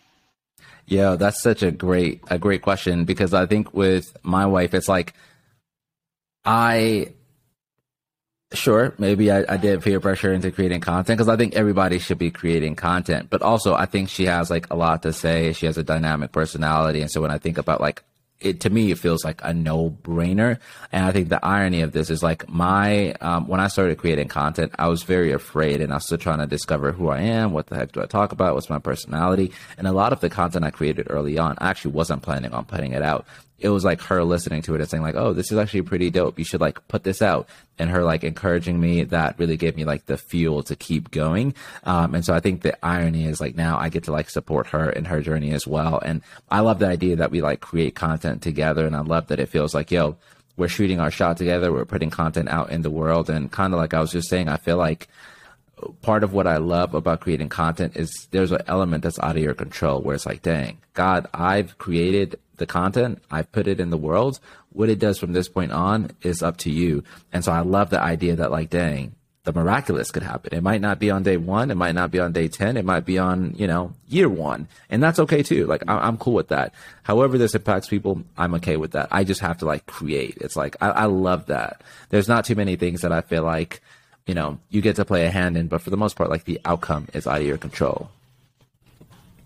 Yeah, 0.88 1.16
that's 1.16 1.42
such 1.42 1.64
a 1.64 1.72
great 1.72 2.22
a 2.30 2.40
great 2.40 2.62
question 2.62 3.06
because 3.06 3.34
I 3.34 3.46
think 3.46 3.74
with 3.74 4.06
my 4.24 4.46
wife, 4.46 4.74
it's 4.74 4.88
like 4.88 5.14
I 6.46 7.14
Sure, 8.54 8.94
maybe 8.98 9.30
I, 9.30 9.44
I 9.50 9.58
did 9.58 9.82
peer 9.82 10.00
pressure 10.00 10.32
into 10.32 10.52
creating 10.52 10.80
content 10.80 11.18
because 11.18 11.28
I 11.28 11.36
think 11.36 11.56
everybody 11.56 12.00
should 12.00 12.18
be 12.18 12.32
creating 12.32 12.76
content. 12.76 13.30
But 13.30 13.42
also, 13.42 13.74
I 13.74 13.86
think 13.86 14.08
she 14.08 14.26
has 14.26 14.50
like 14.50 14.68
a 14.72 14.76
lot 14.76 15.04
to 15.04 15.12
say. 15.12 15.52
She 15.52 15.66
has 15.66 15.78
a 15.78 15.84
dynamic 15.84 16.32
personality, 16.32 17.02
and 17.02 17.12
so 17.12 17.22
when 17.22 17.32
I 17.32 17.40
think 17.40 17.58
about 17.58 17.82
like 17.82 18.04
it 18.40 18.62
to 18.62 18.70
me 18.70 18.92
it 18.92 19.00
feels 19.00 19.24
like 19.24 19.42
a 19.44 19.54
no-brainer 19.54 20.60
and 20.92 21.06
i 21.06 21.12
think 21.12 21.30
the 21.30 21.44
irony 21.44 21.82
of 21.82 21.92
this 21.92 22.10
is 22.10 22.22
like 22.22 22.48
my 22.50 23.12
um, 23.14 23.48
when 23.48 23.60
i 23.60 23.68
started 23.68 23.98
creating 23.98 24.28
content 24.28 24.72
i 24.78 24.88
was 24.88 25.04
very 25.04 25.32
afraid 25.32 25.82
and 25.82 25.92
i 25.92 25.96
was 25.96 26.06
still 26.06 26.18
trying 26.18 26.38
to 26.38 26.46
discover 26.46 26.92
who 26.92 27.10
i 27.10 27.20
am 27.20 27.52
what 27.52 27.68
the 27.68 27.76
heck 27.76 27.92
do 27.92 28.02
i 28.02 28.06
talk 28.06 28.32
about 28.32 28.54
what's 28.54 28.70
my 28.70 28.80
personality 28.80 29.52
and 29.78 29.88
a 29.88 29.92
lot 29.92 30.14
of 30.14 30.20
the 30.20 30.30
content 30.30 30.64
i 30.64 30.70
created 30.70 31.08
early 31.10 31.38
on 31.38 31.56
i 31.60 31.70
actually 31.70 31.92
wasn't 31.92 32.22
planning 32.22 32.54
on 32.54 32.64
putting 32.64 32.92
it 32.92 33.02
out 33.02 33.26
it 33.60 33.70
was 33.70 33.84
like 33.84 34.02
her 34.02 34.24
listening 34.24 34.62
to 34.64 34.76
it 34.76 34.82
and 34.82 34.90
saying 34.90 35.04
like, 35.04 35.16
"Oh, 35.16 35.34
this 35.34 35.52
is 35.52 35.58
actually 35.58 35.82
pretty 35.82 36.10
dope. 36.10 36.38
You 36.38 36.46
should 36.46 36.62
like 36.62 36.88
put 36.88 37.04
this 37.04 37.22
out." 37.22 37.48
And 37.80 37.90
her 37.90 38.04
like 38.04 38.24
encouraging 38.24 38.80
me 38.80 39.04
that 39.06 39.40
really 39.40 39.58
gave 39.58 39.76
me 39.76 39.84
like 39.84 40.06
the 40.06 40.18
fuel 40.18 40.64
to 40.64 40.76
keep 40.76 41.10
going. 41.12 41.54
Um, 41.84 42.14
and 42.16 42.24
so 42.24 42.34
I 42.34 42.40
think 42.40 42.62
the 42.62 42.78
irony 42.86 43.26
is 43.26 43.42
like 43.42 43.56
now 43.56 43.78
I 43.78 43.90
get 43.90 44.04
to 44.06 44.12
like 44.12 44.30
support 44.30 44.68
her 44.68 44.90
in 44.90 45.06
her 45.06 45.22
journey 45.22 45.54
as 45.54 45.66
well. 45.66 46.00
And 46.00 46.22
I 46.50 46.60
love 46.60 46.80
the 46.80 46.88
idea 46.88 47.16
that 47.18 47.32
we 47.32 47.42
like 47.42 47.60
create 47.60 47.96
content 47.96 48.42
together, 48.42 48.86
and 48.86 48.96
I 48.96 49.02
love 49.02 49.28
that 49.28 49.40
it 49.40 49.50
feels 49.50 49.74
like 49.74 49.92
yo, 49.92 50.18
we're 50.56 50.68
shooting 50.68 51.00
our 51.00 51.12
shot 51.12 51.38
together. 51.38 51.72
We're 51.72 51.86
putting 51.86 52.12
content 52.12 52.50
out 52.50 52.72
in 52.72 52.84
the 52.84 52.92
world, 52.92 53.30
and 53.30 53.52
kind 53.52 53.74
of 53.74 53.80
like 53.80 53.94
I 53.94 54.00
was 54.00 54.12
just 54.12 54.30
saying, 54.30 54.50
I 54.50 54.58
feel 54.58 54.78
like 54.78 55.08
part 56.02 56.24
of 56.24 56.34
what 56.34 56.48
I 56.48 56.58
love 56.58 56.94
about 56.94 57.22
creating 57.22 57.50
content 57.50 57.96
is 57.96 58.28
there's 58.32 58.52
an 58.52 58.62
element 58.68 59.04
that's 59.04 59.20
out 59.20 59.38
of 59.38 59.44
your 59.44 59.54
control 59.54 60.02
where 60.02 60.16
it's 60.16 60.26
like, 60.26 60.42
dang, 60.42 60.80
God, 60.94 61.28
I've 61.34 61.78
created 61.78 62.40
the 62.58 62.66
content, 62.66 63.22
I've 63.32 63.52
put 63.52 63.68
it 63.68 63.80
in 63.80 63.90
the 63.90 63.98
world. 63.98 64.40
What 64.72 64.90
it 64.90 65.00
does 65.00 65.18
from 65.18 65.34
this 65.34 65.48
point 65.48 65.72
on 65.72 66.12
is 66.22 66.44
up 66.44 66.58
to 66.58 66.72
you. 66.72 67.04
And 67.32 67.44
so 67.44 67.52
I 67.52 67.62
love 67.62 67.90
the 67.90 68.02
idea 68.02 68.36
that, 68.36 68.52
like, 68.52 68.70
dang, 68.70 69.16
the 69.48 69.54
miraculous 69.54 70.12
could 70.12 70.24
happen. 70.24 70.54
It 70.54 70.62
might 70.62 70.82
not 70.82 71.00
be 71.00 71.10
on 71.10 71.24
day 71.24 71.38
one. 71.38 71.72
It 71.72 71.76
might 71.76 71.96
not 71.96 72.12
be 72.12 72.20
on 72.20 72.34
day 72.34 72.50
10. 72.50 72.76
It 72.76 72.84
might 72.84 73.06
be 73.06 73.18
on, 73.18 73.56
you 73.56 73.66
know, 73.66 73.94
year 74.10 74.28
one. 74.28 74.68
And 74.90 75.02
that's 75.02 75.20
okay 75.20 75.42
too. 75.42 75.66
Like, 75.66 75.84
I'm 75.88 76.18
cool 76.18 76.34
with 76.34 76.50
that. 76.50 76.74
However, 77.04 77.38
this 77.38 77.56
impacts 77.56 77.88
people, 77.88 78.24
I'm 78.38 78.56
okay 78.56 78.76
with 78.76 78.92
that. 78.92 79.08
I 79.10 79.24
just 79.24 79.40
have 79.40 79.60
to 79.60 79.66
like 79.66 79.86
create. 79.86 80.38
It's 80.42 80.58
like, 80.58 80.76
I, 80.82 80.90
I 80.90 81.06
love 81.06 81.46
that. 81.46 81.82
There's 82.10 82.28
not 82.28 82.44
too 82.44 82.56
many 82.56 82.76
things 82.76 83.04
that 83.04 83.14
I 83.14 83.22
feel 83.22 83.44
like, 83.44 83.80
you 84.26 84.34
know, 84.34 84.60
you 84.70 84.82
get 84.82 84.98
to 84.98 85.06
play 85.06 85.26
a 85.26 85.32
hand 85.32 85.56
in, 85.56 85.68
but 85.68 85.82
for 85.82 85.92
the 85.92 85.98
most 85.98 86.18
part, 86.18 86.30
like 86.30 86.44
the 86.44 86.60
outcome 86.66 87.08
is 87.14 87.26
out 87.26 87.40
of 87.40 87.48
your 87.48 87.58
control. 87.58 88.10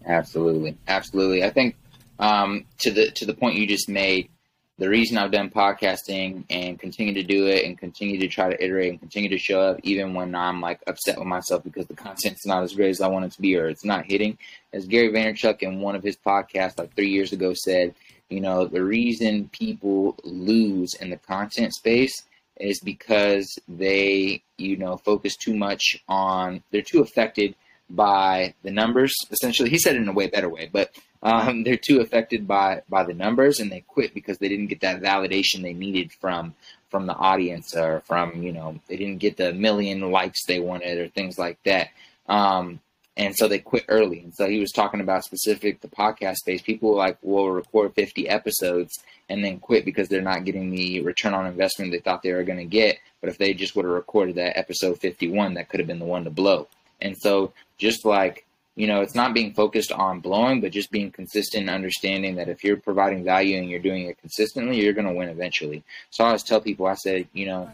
Absolutely. 0.08 0.76
Absolutely. 0.88 1.44
I 1.44 1.52
think 1.52 1.76
um, 2.22 2.66
to 2.80 2.92
the 2.92 3.12
to 3.12 3.26
the 3.26 3.34
point 3.34 3.56
you 3.56 3.68
just 3.68 3.90
made, 3.90 4.30
the 4.78 4.88
reason 4.88 5.18
I've 5.18 5.32
done 5.32 5.50
podcasting 5.50 6.46
and 6.50 6.80
continue 6.80 7.14
to 7.16 7.24
do 7.24 7.48
it 7.48 7.66
and 7.66 7.78
continue 7.78 8.20
to 8.20 8.28
try 8.28 8.50
to 8.50 8.64
iterate 8.64 8.92
and 8.92 9.00
continue 9.00 9.30
to 9.30 9.38
show 9.38 9.60
up 9.62 9.80
even 9.84 10.14
when 10.14 10.34
I'm 10.34 10.62
like 10.62 10.80
upset 10.88 11.18
with 11.18 11.28
myself 11.28 11.64
because 11.64 11.88
the 11.88 11.96
content's 11.96 12.46
not 12.46 12.64
as 12.64 12.74
great 12.74 12.92
as 12.92 13.02
I 13.02 13.08
want 13.08 13.26
it 13.26 13.32
to 13.34 13.42
be 13.42 13.58
or 13.58 13.68
it's 13.68 13.84
not 13.84 14.06
hitting. 14.06 14.38
As 14.72 14.86
Gary 14.86 15.10
Vaynerchuk 15.10 15.62
in 15.62 15.82
one 15.82 15.96
of 15.96 16.04
his 16.04 16.16
podcasts 16.16 16.80
like 16.80 16.96
three 16.96 17.10
years 17.10 17.34
ago 17.34 17.54
said, 17.54 17.96
you 18.30 18.40
know, 18.40 18.66
the 18.66 18.84
reason 18.84 19.50
people 19.52 20.18
lose 20.24 20.94
in 20.96 21.10
the 21.10 21.18
content 21.18 21.74
space 21.74 22.24
is 22.60 22.80
because 22.80 23.58
they, 23.68 24.42
you 24.58 24.78
know, 24.78 24.98
focus 24.98 25.36
too 25.36 25.56
much 25.56 25.98
on 26.08 26.64
they're 26.72 26.82
too 26.82 27.02
affected 27.02 27.56
by 27.90 28.54
the 28.64 28.72
numbers. 28.72 29.14
Essentially, 29.32 29.70
he 29.70 29.78
said 29.78 29.96
it 29.96 30.02
in 30.02 30.08
a 30.08 30.14
way 30.14 30.28
better 30.28 30.50
way, 30.50 30.70
but 30.72 30.96
um, 31.24 31.64
they're 31.64 31.78
too 31.78 32.02
affected 32.02 32.48
by 32.48 32.82
by 32.90 33.04
the 33.04 33.14
numbers, 33.14 33.60
and 33.60 33.72
they 33.72 33.82
quit 33.82 34.14
because 34.14 34.38
they 34.38 34.50
didn't 34.50 34.68
get 34.68 34.82
that 34.82 35.02
validation 35.02 35.62
they 35.62 35.74
needed 35.74 36.12
from 36.14 36.54
from 36.90 37.06
the 37.06 37.16
audience 37.16 37.76
or 37.76 38.02
from 38.02 38.44
you 38.44 38.52
know 38.54 38.80
they 38.88 38.98
didn't 38.98 39.20
get 39.20 39.38
the 39.38 39.54
million 39.54 40.12
likes 40.12 40.46
they 40.46 40.60
wanted 40.60 40.98
or 40.98 41.08
things 41.08 41.38
like 41.38 41.62
that. 41.64 41.90
Um, 42.28 42.80
and 43.18 43.36
so 43.36 43.48
they 43.48 43.60
quit 43.60 43.86
early. 43.88 44.20
And 44.20 44.34
so 44.34 44.48
he 44.48 44.60
was 44.60 44.72
talking 44.72 45.02
about 45.02 45.24
specific 45.24 45.82
the 45.82 45.90
podcast 45.90 46.38
space. 46.38 46.62
People 46.62 46.96
like 46.96 47.18
will 47.22 47.52
record 47.52 47.94
50 47.94 48.30
episodes 48.30 48.98
and 49.30 49.44
then 49.44 49.60
quit 49.60 49.86
because 49.86 50.08
they're 50.08 50.22
not 50.22 50.46
getting 50.46 50.72
the 50.72 51.02
return 51.02 51.34
on 51.34 51.46
investment 51.46 51.92
they 51.92 52.00
thought 52.00 52.24
they 52.24 52.34
were 52.34 52.44
going 52.44 52.58
to 52.58 52.66
get. 52.66 53.00
But 53.20 53.30
if 53.30 53.38
they 53.38 53.54
just 53.54 53.76
would 53.76 53.86
have 53.86 53.94
recorded 53.94 54.36
that 54.36 54.58
episode 54.58 55.00
51, 55.00 55.56
that 55.56 55.70
could 55.70 55.80
have 55.80 55.88
been 55.88 56.00
the 56.00 56.06
one 56.06 56.24
to 56.24 56.30
blow. 56.30 56.68
And 57.02 57.18
so 57.18 57.54
just 57.78 58.06
like 58.06 58.46
you 58.76 58.88
know, 58.88 59.02
it's 59.02 59.16
not 59.16 59.34
being 59.34 59.54
focused 59.54 59.92
on 59.92 60.22
blowing, 60.22 60.62
but 60.62 60.72
just 60.72 60.92
being 60.92 61.12
consistent 61.12 61.64
and 61.64 61.70
understanding 61.70 62.36
that 62.36 62.50
if 62.50 62.64
you're 62.64 62.78
providing 62.78 63.24
value 63.24 63.58
and 63.58 63.70
you're 63.70 63.80
doing 63.80 64.06
it 64.06 64.18
consistently, 64.20 64.82
you're 64.82 64.94
going 64.94 65.08
to 65.08 65.14
win 65.14 65.30
eventually. 65.30 65.84
So 66.10 66.24
I 66.24 66.28
always 66.28 66.44
tell 66.44 66.62
people, 66.62 66.88
I 66.88 66.96
said, 66.96 67.28
you 67.34 67.48
know, 67.48 67.70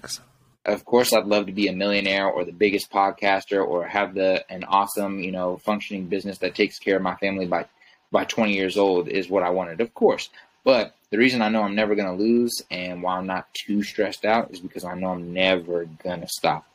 of 0.65 0.83
course 0.85 1.13
I'd 1.13 1.25
love 1.25 1.45
to 1.45 1.51
be 1.51 1.67
a 1.67 1.73
millionaire 1.73 2.27
or 2.27 2.43
the 2.43 2.51
biggest 2.51 2.91
podcaster 2.91 3.65
or 3.65 3.85
have 3.85 4.15
the 4.15 4.43
an 4.51 4.63
awesome, 4.65 5.19
you 5.19 5.31
know, 5.31 5.57
functioning 5.57 6.07
business 6.07 6.39
that 6.39 6.55
takes 6.55 6.79
care 6.79 6.97
of 6.97 7.01
my 7.01 7.15
family 7.15 7.45
by 7.45 7.65
by 8.11 8.23
20 8.23 8.53
years 8.53 8.77
old 8.77 9.09
is 9.09 9.29
what 9.29 9.43
I 9.43 9.49
wanted, 9.49 9.81
of 9.81 9.93
course. 9.93 10.29
But 10.63 10.95
the 11.09 11.17
reason 11.17 11.41
I 11.41 11.49
know 11.49 11.61
I'm 11.61 11.75
never 11.75 11.95
going 11.95 12.07
to 12.07 12.23
lose 12.23 12.61
and 12.69 13.01
why 13.01 13.17
I'm 13.17 13.27
not 13.27 13.47
too 13.53 13.83
stressed 13.83 14.25
out 14.25 14.51
is 14.51 14.59
because 14.59 14.83
I 14.83 14.95
know 14.95 15.11
I'm 15.11 15.33
never 15.33 15.85
going 16.03 16.21
to 16.21 16.27
stop. 16.27 16.65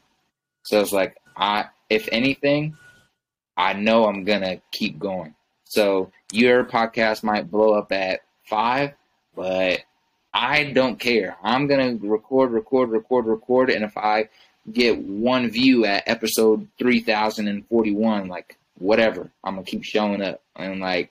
So 0.63 0.81
it's 0.81 0.93
like 0.93 1.17
I 1.37 1.67
if 1.91 2.09
anything, 2.11 2.77
I 3.57 3.75
know 3.75 4.07
I'm 4.07 4.25
gonna 4.25 4.61
keep 4.71 4.99
going. 4.99 5.35
So 5.65 6.11
your 6.33 6.65
podcast 6.65 7.23
might 7.23 7.51
blow 7.51 7.75
up 7.75 7.93
at 7.93 8.21
five, 8.45 8.93
but 9.35 9.81
I 10.33 10.65
don't 10.65 10.99
care. 10.99 11.37
I'm 11.43 11.67
gonna 11.67 11.97
record, 12.01 12.53
record, 12.53 12.91
record, 12.91 13.27
record, 13.27 13.71
and 13.71 13.85
if 13.85 13.97
I 13.97 14.29
get 14.71 14.99
one 14.99 15.51
view 15.51 15.85
at 15.85 16.05
episode 16.07 16.69
three 16.79 17.01
thousand 17.01 17.49
and 17.49 17.67
forty-one, 17.67 18.29
like 18.29 18.57
whatever, 18.79 19.31
I'm 19.45 19.55
gonna 19.55 19.67
keep 19.67 19.85
showing 19.85 20.23
up. 20.23 20.41
And 20.57 20.81
like, 20.81 21.11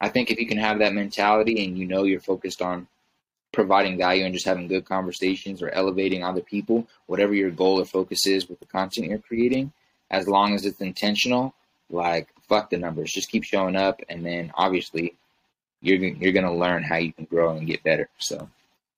I 0.00 0.08
think 0.08 0.30
if 0.30 0.38
you 0.38 0.46
can 0.46 0.58
have 0.58 0.78
that 0.78 0.94
mentality 0.94 1.64
and 1.64 1.78
you 1.78 1.86
know 1.86 2.04
you're 2.04 2.20
focused 2.20 2.62
on 2.62 2.86
providing 3.52 3.96
value 3.96 4.24
and 4.24 4.34
just 4.34 4.46
having 4.46 4.68
good 4.68 4.84
conversations 4.84 5.62
or 5.62 5.70
elevating 5.70 6.24
other 6.24 6.40
people, 6.40 6.86
whatever 7.06 7.34
your 7.34 7.50
goal 7.50 7.80
or 7.80 7.84
focus 7.84 8.26
is 8.26 8.48
with 8.48 8.58
the 8.60 8.66
content 8.66 9.08
you're 9.08 9.18
creating, 9.18 9.72
as 10.10 10.26
long 10.26 10.54
as 10.54 10.66
it's 10.66 10.80
intentional, 10.80 11.54
like 11.90 12.28
fuck 12.48 12.70
the 12.70 12.78
numbers, 12.78 13.12
just 13.12 13.30
keep 13.30 13.44
showing 13.44 13.76
up, 13.76 14.00
and 14.08 14.24
then 14.24 14.52
obviously 14.56 15.14
you're 15.80 15.98
you're 15.98 16.32
gonna 16.32 16.54
learn 16.54 16.82
how 16.82 16.96
you 16.96 17.12
can 17.12 17.24
grow 17.24 17.56
and 17.56 17.66
get 17.66 17.82
better. 17.82 18.08
So. 18.18 18.48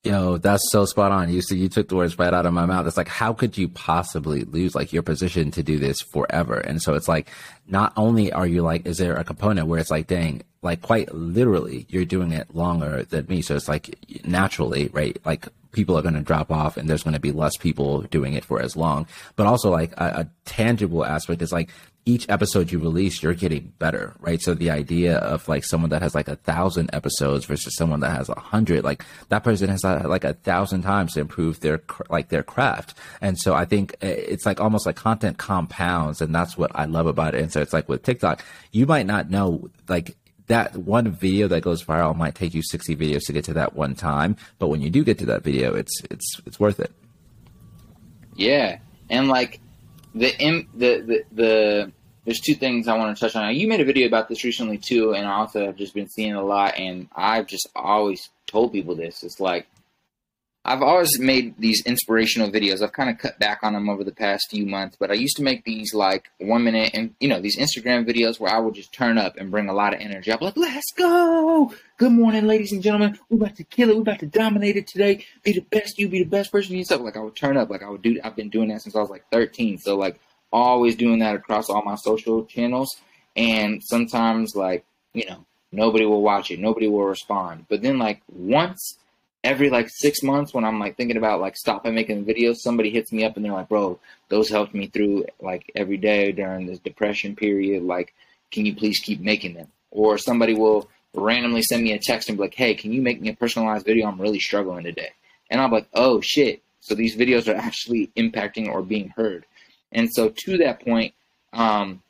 Yo, 0.07 0.39
that's 0.39 0.71
so 0.71 0.85
spot 0.85 1.11
on. 1.11 1.33
You 1.33 1.43
see, 1.43 1.57
you 1.57 1.69
took 1.69 1.89
the 1.89 1.97
words 1.97 2.17
right 2.17 2.33
out 2.33 2.47
of 2.47 2.53
my 2.53 2.65
mouth. 2.65 2.87
It's 2.87 2.97
like, 2.97 3.09
how 3.09 3.33
could 3.33 3.59
you 3.59 3.67
possibly 3.67 4.43
lose 4.43 4.73
like 4.73 4.93
your 4.93 5.03
position 5.03 5.51
to 5.51 5.65
do 5.65 5.81
this 5.81 6.01
forever? 6.01 6.55
And 6.59 6.81
so 6.81 6.95
it's 6.95 7.09
like, 7.09 7.29
not 7.67 7.93
only 7.97 8.31
are 8.31 8.47
you 8.47 8.63
like, 8.63 8.87
is 8.87 8.99
there 8.99 9.17
a 9.17 9.25
component 9.25 9.67
where 9.67 9.81
it's 9.81 9.91
like, 9.91 10.07
dang, 10.07 10.43
like 10.63 10.81
quite 10.81 11.13
literally, 11.13 11.87
you're 11.89 12.05
doing 12.05 12.31
it 12.31 12.55
longer 12.55 13.03
than 13.03 13.27
me. 13.27 13.43
So 13.43 13.57
it's 13.57 13.67
like 13.67 13.99
naturally, 14.25 14.91
right? 14.93 15.19
Like 15.25 15.49
people 15.73 15.99
are 15.99 16.03
going 16.03 16.15
to 16.15 16.21
drop 16.21 16.53
off 16.53 16.77
and 16.77 16.89
there's 16.89 17.03
going 17.03 17.15
to 17.15 17.21
be 17.21 17.33
less 17.33 17.57
people 17.57 18.03
doing 18.03 18.35
it 18.35 18.45
for 18.45 18.63
as 18.63 18.77
long. 18.77 19.09
But 19.35 19.49
also 19.49 19.71
like 19.71 19.93
a, 19.97 20.05
a 20.21 20.31
tangible 20.45 21.05
aspect 21.05 21.43
is 21.43 21.53
like 21.53 21.71
each 22.09 22.25
episode 22.29 22.71
you 22.71 22.79
release, 22.79 23.21
you're 23.21 23.35
getting 23.35 23.73
better, 23.81 24.15
right? 24.21 24.41
So 24.41 24.55
the 24.55 24.71
idea 24.71 25.17
of 25.19 25.49
like 25.49 25.65
someone 25.65 25.91
that 25.91 26.03
has 26.03 26.15
like 26.15 26.29
a 26.29 26.37
thousand 26.37 26.89
episodes 26.93 27.45
versus 27.47 27.75
someone 27.77 27.99
that 28.01 28.17
has 28.17 28.29
a 28.29 28.39
hundred, 28.39 28.85
like 28.85 29.05
that 29.29 29.43
person 29.43 29.69
has 29.69 29.85
uh, 29.85 30.05
like 30.07 30.23
a 30.23 30.35
thousand 30.35 30.83
times 30.83 31.15
to 31.15 31.21
improve 31.21 31.59
their 31.61 31.83
like 32.09 32.29
their 32.29 32.45
craft. 32.45 32.95
And 33.21 33.37
so 33.37 33.55
I 33.55 33.65
think 33.65 33.95
uh, 33.95 34.07
it's 34.07 34.47
like 34.47 34.61
almost 34.61 34.87
like 34.87 34.95
content 34.95 35.39
compounds, 35.39 36.21
and 36.21 36.33
that's 36.33 36.57
what 36.57 36.71
I 36.77 36.85
love 36.85 37.09
about 37.09 37.35
it. 37.35 37.43
And 37.43 37.53
so 37.53 37.61
it's 37.61 37.73
like 37.73 37.89
with 37.89 38.05
TikTok, 38.05 38.45
you 38.71 38.87
might 38.87 39.07
not 39.07 39.29
know 39.29 39.69
like 39.89 40.17
that 40.47 40.77
one 40.77 41.11
video 41.11 41.49
that 41.49 41.63
goes 41.63 41.83
viral 41.83 42.15
might 42.15 42.37
take 42.37 42.55
you 42.55 42.63
60 42.63 42.95
videos 42.95 43.25
to 43.25 43.33
get 43.33 43.45
to 43.47 43.55
that 43.55 43.75
one 43.75 43.97
time, 43.97 44.37
but 44.61 44.69
when 44.69 44.81
you 44.81 44.91
do 44.91 45.03
get 45.03 45.19
to 45.19 45.27
that 45.27 45.43
video, 45.43 45.75
it's 45.75 46.01
it's 46.09 46.41
it's 46.47 46.61
worth 46.61 46.79
it. 46.79 46.93
Yeah, 48.37 48.79
and 49.11 49.27
like 49.27 49.61
the 50.15 50.33
the 50.75 51.01
the 51.01 51.25
the 51.33 51.93
there's 52.27 52.41
two 52.41 52.55
things 52.55 52.89
I 52.89 52.99
want 52.99 53.17
to 53.17 53.21
touch 53.21 53.37
on. 53.37 53.55
You 53.55 53.69
made 53.69 53.81
a 53.81 53.85
video 53.85 54.07
about 54.07 54.29
this 54.29 54.45
recently 54.45 54.79
too, 54.79 55.15
and 55.15 55.27
I 55.27 55.33
also 55.33 55.65
have 55.65 55.77
just 55.77 55.95
been 55.95 56.09
seeing 56.09 56.35
a 56.35 56.45
lot. 56.45 56.77
And 56.77 57.09
I've 57.15 57.47
just 57.47 57.69
always 57.75 58.29
told 58.47 58.73
people 58.73 58.97
this. 58.97 59.23
It's 59.23 59.39
like 59.39 59.69
I've 60.65 60.83
always 60.83 61.21
made 61.21 61.55
these 61.57 61.87
inspirational 61.87 62.51
videos. 62.51 62.83
I've 62.83 62.93
kind 62.93 63.09
of 63.09 63.19
cut 63.19 63.39
back 63.39 63.61
on 63.63 63.75
them 63.75 63.89
over 63.89 64.03
the 64.03 64.11
past 64.11 64.51
few 64.51 64.67
months, 64.67 64.97
but 64.99 65.13
I 65.13 65.15
used 65.15 65.37
to 65.37 65.45
make 65.45 65.65
these 65.65 65.95
like 65.95 66.29
one 66.39 66.65
minute 66.65 66.91
and 66.93 67.15
you 67.21 67.29
know 67.29 67.41
these 67.41 67.57
Instagram 67.57 68.05
videos 68.05 68.41
where 68.41 68.53
I 68.53 68.59
would 68.59 68.75
just 68.75 68.93
turn 68.93 69.19
up 69.19 69.37
and 69.37 69.53
bring 69.53 69.69
a 69.69 69.73
lot 69.73 69.95
of 69.95 70.01
energy. 70.01 70.33
Be 70.33 70.45
like, 70.45 70.57
"Let's 70.57 70.91
go! 70.97 71.73
Good 71.97 72.11
morning, 72.11 72.49
ladies 72.49 72.73
and 72.73 72.83
gentlemen. 72.83 73.21
We're 73.31 73.37
about 73.37 73.57
to 73.57 73.65
kill 73.65 73.91
it. 73.91 73.95
We're 73.95 74.03
about 74.03 74.19
to 74.19 74.27
dominate 74.27 74.77
it 74.77 74.89
today. 74.89 75.25
Be 75.45 75.53
the 75.53 75.61
best 75.61 75.97
you. 76.01 76.09
Be 76.09 76.25
the 76.25 76.29
best 76.29 76.51
person 76.51 76.73
you 76.73 76.81
yourself." 76.81 77.03
Like 77.03 77.17
I 77.17 77.21
would 77.21 77.37
turn 77.37 77.57
up. 77.57 77.71
Like 77.71 77.85
I 77.85 77.89
would 77.89 78.03
do. 78.03 78.21
I've 78.25 78.35
been 78.35 78.51
doing 78.51 78.71
that 78.71 78.83
since 78.83 78.97
I 78.97 79.01
was 79.01 79.11
like 79.11 79.25
13. 79.31 79.79
So 79.79 79.97
like 79.97 80.19
always 80.53 80.97
doing 80.97 81.21
that 81.21 81.37
across 81.37 81.69
all 81.69 81.83
my 81.83 81.97
social 81.97 82.45
channels. 82.45 82.97
And 83.37 83.83
sometimes, 83.83 84.55
like, 84.57 84.85
you 85.13 85.27
know, 85.27 85.45
nobody 85.73 86.07
will 86.07 86.23
watch 86.23 86.51
it, 86.51 86.59
nobody 86.59 86.89
will 86.89 87.05
respond. 87.05 87.67
But 87.69 87.83
then, 87.83 87.99
like, 87.99 88.23
once 88.29 88.99
every 89.47 89.71
like 89.71 89.89
six 89.89 90.25
months 90.25 90.53
when 90.53 90.65
I'm 90.65 90.81
like 90.81 90.97
thinking 90.97 91.17
about 91.17 91.41
like 91.41 91.57
stopping 91.57 91.95
making 91.95 92.25
videos, 92.25 92.57
somebody 92.57 92.91
hits 92.91 93.13
me 93.13 93.25
up 93.25 93.37
and 93.37 93.45
they're 93.45 93.53
like, 93.53 93.69
bro, 93.69 93.99
those 94.29 94.49
helped 94.49 94.75
me 94.75 94.89
through 94.89 95.25
like 95.41 95.71
every 95.77 95.97
day 95.97 96.33
during 96.33 96.67
this 96.67 96.81
depression 96.81 97.37
period. 97.37 97.85
Like, 97.85 98.13
can 98.51 98.67
you 98.67 98.75
please 98.75 98.99
keep 98.99 99.21
making 99.21 99.55
them? 99.55 99.69
Or 99.93 100.19
somebody 100.19 100.55
will 100.55 100.89
randomly 101.15 101.63
send 101.63 101.85
me 101.85 101.93
a 101.93 101.99
text 101.99 102.29
and 102.29 102.37
be 102.37 102.43
like, 102.43 102.55
hey, 102.55 102.75
can 102.75 102.93
you 102.93 103.01
make 103.01 103.21
me 103.21 103.29
a 103.29 103.37
personalized 103.37 103.87
video? 103.87 104.09
I'm 104.09 104.21
really 104.21 104.41
struggling 104.41 104.83
today. 104.83 105.13
And 105.49 105.61
I'm 105.61 105.71
like, 105.71 105.87
oh 105.95 106.21
shit. 106.21 106.61
So 106.81 106.97
these 106.97 107.17
videos 107.17 107.47
are 107.47 107.57
actually 107.57 108.11
impacting 108.17 108.69
or 108.69 108.83
being 108.83 109.11
heard. 109.11 109.47
And 109.97 110.13
so 110.13 110.29
to 110.29 110.59
that 110.59 110.85
point, 110.85 111.15
um, 111.53 112.03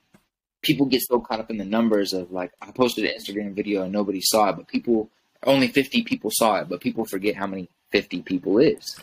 people 0.60 0.86
get 0.86 1.00
so 1.02 1.20
caught 1.20 1.40
up 1.40 1.50
in 1.50 1.56
the 1.56 1.64
numbers 1.64 2.12
of 2.12 2.32
like, 2.32 2.52
I 2.60 2.72
posted 2.72 3.04
an 3.04 3.12
Instagram 3.18 3.54
video 3.54 3.84
and 3.84 3.92
nobody 3.92 4.20
saw 4.20 4.50
it, 4.50 4.56
but 4.56 4.66
people 4.66 5.08
only 5.44 5.68
50 5.68 6.02
people 6.02 6.30
saw 6.32 6.56
it, 6.56 6.68
but 6.68 6.80
people 6.80 7.04
forget 7.04 7.36
how 7.36 7.46
many 7.46 7.68
50 7.92 8.22
people 8.22 8.58
is. 8.58 9.00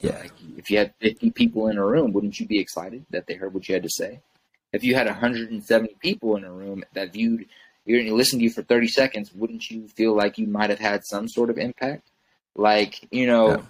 Yeah. 0.00 0.18
Like, 0.18 0.32
if 0.56 0.70
you 0.70 0.78
had 0.78 0.94
50 1.00 1.30
people 1.32 1.68
in 1.68 1.76
a 1.76 1.84
room, 1.84 2.12
wouldn't 2.12 2.40
you 2.40 2.46
be 2.46 2.58
excited 2.58 3.04
that 3.10 3.26
they 3.26 3.34
heard 3.34 3.52
what 3.52 3.68
you 3.68 3.74
had 3.74 3.82
to 3.82 3.90
say? 3.90 4.20
If 4.72 4.82
you 4.82 4.94
had 4.94 5.06
170 5.06 5.96
people 6.00 6.36
in 6.36 6.44
a 6.44 6.50
room 6.50 6.82
that 6.94 7.12
viewed 7.12 7.46
you 7.84 8.16
listened 8.16 8.40
to 8.40 8.44
you 8.44 8.50
for 8.50 8.62
30 8.62 8.88
seconds, 8.88 9.32
wouldn't 9.34 9.70
you 9.70 9.88
feel 9.88 10.16
like 10.16 10.38
you 10.38 10.46
might 10.46 10.70
have 10.70 10.78
had 10.78 11.04
some 11.04 11.28
sort 11.28 11.50
of 11.50 11.58
impact? 11.58 12.08
Like, 12.56 13.06
you 13.10 13.26
know, 13.26 13.50
yeah. 13.50 13.62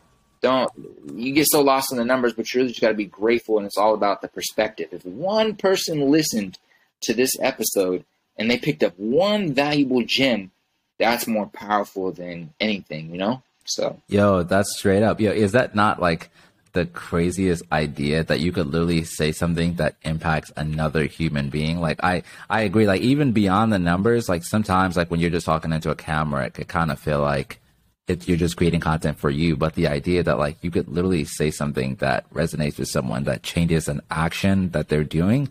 Don't 0.44 0.70
you 1.14 1.32
get 1.32 1.46
so 1.46 1.62
lost 1.62 1.90
in 1.90 1.96
the 1.96 2.04
numbers, 2.04 2.34
but 2.34 2.52
you 2.52 2.60
really 2.60 2.68
just 2.68 2.82
got 2.82 2.88
to 2.88 2.94
be 2.94 3.06
grateful, 3.06 3.56
and 3.56 3.66
it's 3.66 3.78
all 3.78 3.94
about 3.94 4.20
the 4.20 4.28
perspective. 4.28 4.90
If 4.92 5.04
one 5.06 5.56
person 5.56 6.10
listened 6.10 6.58
to 7.02 7.14
this 7.14 7.30
episode 7.40 8.04
and 8.36 8.50
they 8.50 8.58
picked 8.58 8.82
up 8.82 8.92
one 8.98 9.54
valuable 9.54 10.02
gem 10.04 10.50
that's 10.98 11.26
more 11.26 11.46
powerful 11.46 12.12
than 12.12 12.52
anything, 12.60 13.10
you 13.10 13.18
know? 13.18 13.42
So 13.64 14.00
Yo, 14.08 14.42
that's 14.42 14.76
straight 14.76 15.02
up. 15.02 15.20
Yo, 15.20 15.30
is 15.32 15.52
that 15.52 15.74
not 15.74 16.00
like 16.00 16.30
the 16.72 16.86
craziest 16.86 17.62
idea 17.72 18.22
that 18.24 18.40
you 18.40 18.52
could 18.52 18.66
literally 18.66 19.04
say 19.04 19.32
something 19.32 19.74
that 19.74 19.96
impacts 20.02 20.52
another 20.56 21.04
human 21.04 21.48
being? 21.48 21.80
Like 21.80 22.04
I 22.04 22.22
I 22.50 22.62
agree, 22.62 22.86
like 22.86 23.00
even 23.00 23.32
beyond 23.32 23.72
the 23.72 23.78
numbers, 23.78 24.28
like 24.28 24.44
sometimes 24.44 24.96
like 24.96 25.10
when 25.10 25.20
you're 25.20 25.30
just 25.30 25.46
talking 25.46 25.72
into 25.72 25.90
a 25.90 25.96
camera, 25.96 26.46
it 26.46 26.54
could 26.54 26.68
kind 26.68 26.90
of 26.90 26.98
feel 26.98 27.20
like 27.20 27.60
it, 28.06 28.28
you're 28.28 28.36
just 28.36 28.56
creating 28.56 28.80
content 28.80 29.18
for 29.18 29.30
you. 29.30 29.56
But 29.56 29.74
the 29.74 29.88
idea 29.88 30.22
that 30.22 30.38
like 30.38 30.58
you 30.62 30.70
could 30.70 30.88
literally 30.88 31.24
say 31.24 31.50
something 31.50 31.96
that 31.96 32.28
resonates 32.30 32.78
with 32.78 32.88
someone 32.88 33.24
that 33.24 33.42
changes 33.42 33.88
an 33.88 34.00
action 34.10 34.70
that 34.70 34.88
they're 34.88 35.04
doing, 35.04 35.48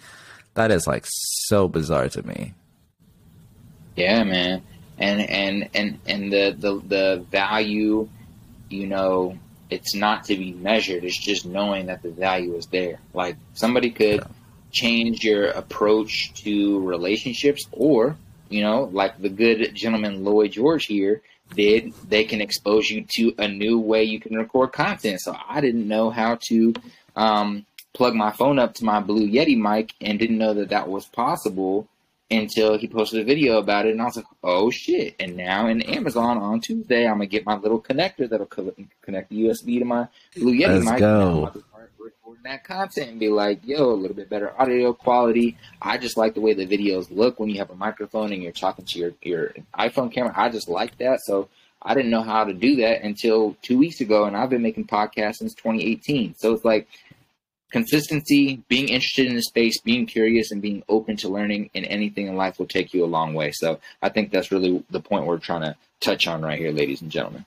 that 0.54 0.72
is 0.72 0.88
like 0.88 1.06
so 1.08 1.68
bizarre 1.68 2.10
to 2.10 2.26
me. 2.26 2.54
Yeah, 3.96 4.24
man 4.24 4.64
and 5.00 5.22
and 5.22 5.70
and 5.74 6.00
and 6.06 6.32
the 6.32 6.56
the 6.58 6.82
the 6.88 7.26
value, 7.32 8.08
you 8.70 8.88
know, 8.88 9.38
it's 9.70 9.96
not 9.96 10.26
to 10.26 10.38
be 10.38 10.54
measured. 10.54 11.04
It's 11.04 11.18
just 11.18 11.46
knowing 11.46 11.88
that 11.88 12.02
the 12.02 12.12
value 12.12 12.56
is 12.56 12.68
there. 12.68 13.00
Like 13.14 13.38
somebody 13.54 13.90
could 13.90 14.22
yeah. 14.22 14.28
change 14.72 15.24
your 15.24 15.48
approach 15.48 16.34
to 16.44 16.80
relationships, 16.82 17.68
or 17.72 18.16
you 18.50 18.62
know, 18.62 18.90
like 18.92 19.20
the 19.20 19.30
good 19.30 19.74
gentleman 19.74 20.24
Lloyd 20.24 20.52
George 20.52 20.86
here 20.86 21.22
did, 21.56 21.94
they 22.08 22.24
can 22.24 22.42
expose 22.42 22.90
you 22.90 23.06
to 23.16 23.34
a 23.38 23.48
new 23.48 23.80
way 23.80 24.04
you 24.04 24.20
can 24.20 24.38
record 24.38 24.72
content. 24.72 25.22
So 25.22 25.36
I 25.48 25.62
didn't 25.62 25.88
know 25.88 26.10
how 26.10 26.38
to 26.50 26.74
um, 27.16 27.66
plug 27.94 28.16
my 28.16 28.32
phone 28.32 28.60
up 28.60 28.74
to 28.76 28.86
my 28.86 29.00
Blue 29.00 29.28
Yeti 29.28 29.58
mic 29.58 29.94
and 30.02 30.20
didn't 30.20 30.38
know 30.38 30.54
that 30.54 30.70
that 30.70 30.90
was 30.90 31.06
possible 31.06 31.88
until 32.32 32.78
he 32.78 32.88
posted 32.88 33.22
a 33.22 33.24
video 33.24 33.58
about 33.60 33.86
it, 33.86 33.92
and 33.92 34.02
I 34.02 34.06
was 34.06 34.16
like, 34.16 34.26
"Oh 34.44 34.72
shit!" 34.72 35.16
And 35.20 35.38
now 35.38 35.68
in 35.68 35.82
Amazon 35.84 36.38
on 36.38 36.62
Tuesday, 36.62 37.06
I'm 37.06 37.16
gonna 37.16 37.28
get 37.28 37.46
my 37.46 37.56
little 37.58 37.80
connector 37.82 38.28
that'll 38.28 38.48
connect 38.48 39.30
the 39.30 39.44
USB 39.44 39.80
to 39.80 39.86
my 39.86 40.08
Blue 40.36 40.54
Yeti 40.54 40.84
Let's 40.84 40.86
mic. 40.86 41.00
Go. 41.00 41.52
That 42.44 42.66
content 42.66 43.12
and 43.12 43.20
be 43.20 43.30
like, 43.30 43.66
"Yo, 43.66 43.92
a 43.92 43.94
little 43.94 44.16
bit 44.16 44.30
better 44.30 44.54
audio 44.60 44.94
quality." 44.94 45.58
I 45.82 45.98
just 45.98 46.18
like 46.18 46.34
the 46.34 46.42
way 46.42 46.54
the 46.54 46.68
videos 46.68 47.08
look 47.10 47.40
when 47.40 47.50
you 47.50 47.58
have 47.60 47.70
a 47.70 47.76
microphone 47.76 48.34
and 48.34 48.44
you're 48.44 48.52
talking 48.52 48.86
to 48.86 49.00
your 49.00 49.14
your 49.22 49.54
iPhone 49.78 50.12
camera. 50.14 50.34
I 50.36 50.50
just 50.50 50.70
like 50.70 50.98
that, 50.98 51.20
so. 51.24 51.50
I 51.86 51.94
didn't 51.94 52.12
know 52.12 52.22
how 52.22 52.46
to 52.46 52.54
do 52.54 52.78
that 52.78 53.02
until 53.02 53.58
two 53.62 53.78
weeks 53.78 54.00
ago, 54.00 54.24
and 54.24 54.38
I've 54.38 54.50
been 54.50 54.62
making 54.62 54.88
podcasts 54.88 55.40
since 55.40 55.54
2018. 55.54 56.34
So 56.38 56.54
it's 56.54 56.64
like 56.64 56.88
consistency, 57.74 58.64
being 58.70 58.88
interested 58.88 59.28
in 59.28 59.36
the 59.36 59.42
space, 59.42 59.82
being 59.82 60.06
curious, 60.06 60.52
and 60.52 60.62
being 60.62 60.84
open 60.88 61.18
to 61.18 61.28
learning 61.28 61.72
in 61.74 61.84
anything 61.86 62.28
in 62.28 62.38
life 62.38 62.58
will 62.58 62.68
take 62.68 62.94
you 62.94 63.04
a 63.04 63.08
long 63.08 63.34
way. 63.34 63.52
So 63.52 63.80
I 64.02 64.10
think 64.10 64.32
that's 64.32 64.52
really 64.52 64.82
the 64.92 65.02
point 65.02 65.26
we're 65.26 65.40
trying 65.40 65.62
to 65.62 65.76
touch 66.00 66.28
on 66.28 66.42
right 66.42 66.58
here, 66.58 66.72
ladies 66.72 67.02
and 67.02 67.12
gentlemen. 67.12 67.46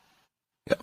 Yep. 0.68 0.82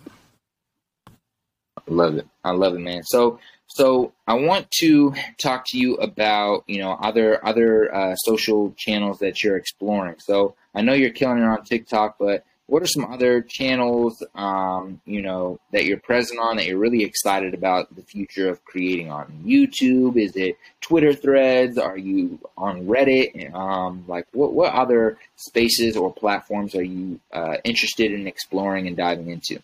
I 1.06 1.82
love 1.86 2.16
it. 2.16 2.26
I 2.42 2.52
love 2.52 2.74
it, 2.74 2.80
man. 2.80 3.02
So 3.04 3.38
so 3.68 4.12
I 4.26 4.34
want 4.34 4.70
to 4.82 5.14
talk 5.38 5.64
to 5.68 5.78
you 5.78 5.96
about 5.96 6.64
you 6.66 6.78
know 6.78 6.92
other 6.92 7.44
other 7.44 7.94
uh, 7.94 8.14
social 8.16 8.72
channels 8.76 9.18
that 9.18 9.42
you're 9.42 9.56
exploring. 9.56 10.16
So 10.18 10.54
I 10.74 10.82
know 10.82 10.92
you're 10.92 11.10
killing 11.10 11.38
it 11.38 11.44
on 11.44 11.64
TikTok, 11.64 12.16
but 12.18 12.44
what 12.66 12.82
are 12.82 12.86
some 12.86 13.04
other 13.04 13.42
channels 13.42 14.22
um, 14.34 15.00
you 15.04 15.22
know 15.22 15.58
that 15.72 15.84
you're 15.86 15.98
present 15.98 16.40
on 16.40 16.56
that 16.56 16.66
you're 16.66 16.78
really 16.78 17.04
excited 17.04 17.52
about 17.52 17.94
the 17.94 18.02
future 18.02 18.48
of 18.48 18.64
creating 18.64 19.10
on? 19.10 19.42
Youtube? 19.44 20.16
Is 20.16 20.36
it 20.36 20.56
twitter 20.80 21.12
threads? 21.12 21.76
Are 21.76 21.98
you 21.98 22.38
on 22.56 22.86
reddit? 22.86 23.52
Um, 23.54 24.04
like 24.06 24.26
what, 24.32 24.52
what 24.52 24.72
other 24.72 25.18
spaces 25.36 25.96
or 25.96 26.12
platforms 26.12 26.74
are 26.74 26.84
you 26.84 27.20
uh, 27.32 27.56
interested 27.64 28.12
in 28.12 28.26
exploring 28.26 28.86
and 28.86 28.96
diving 28.96 29.30
into 29.30 29.60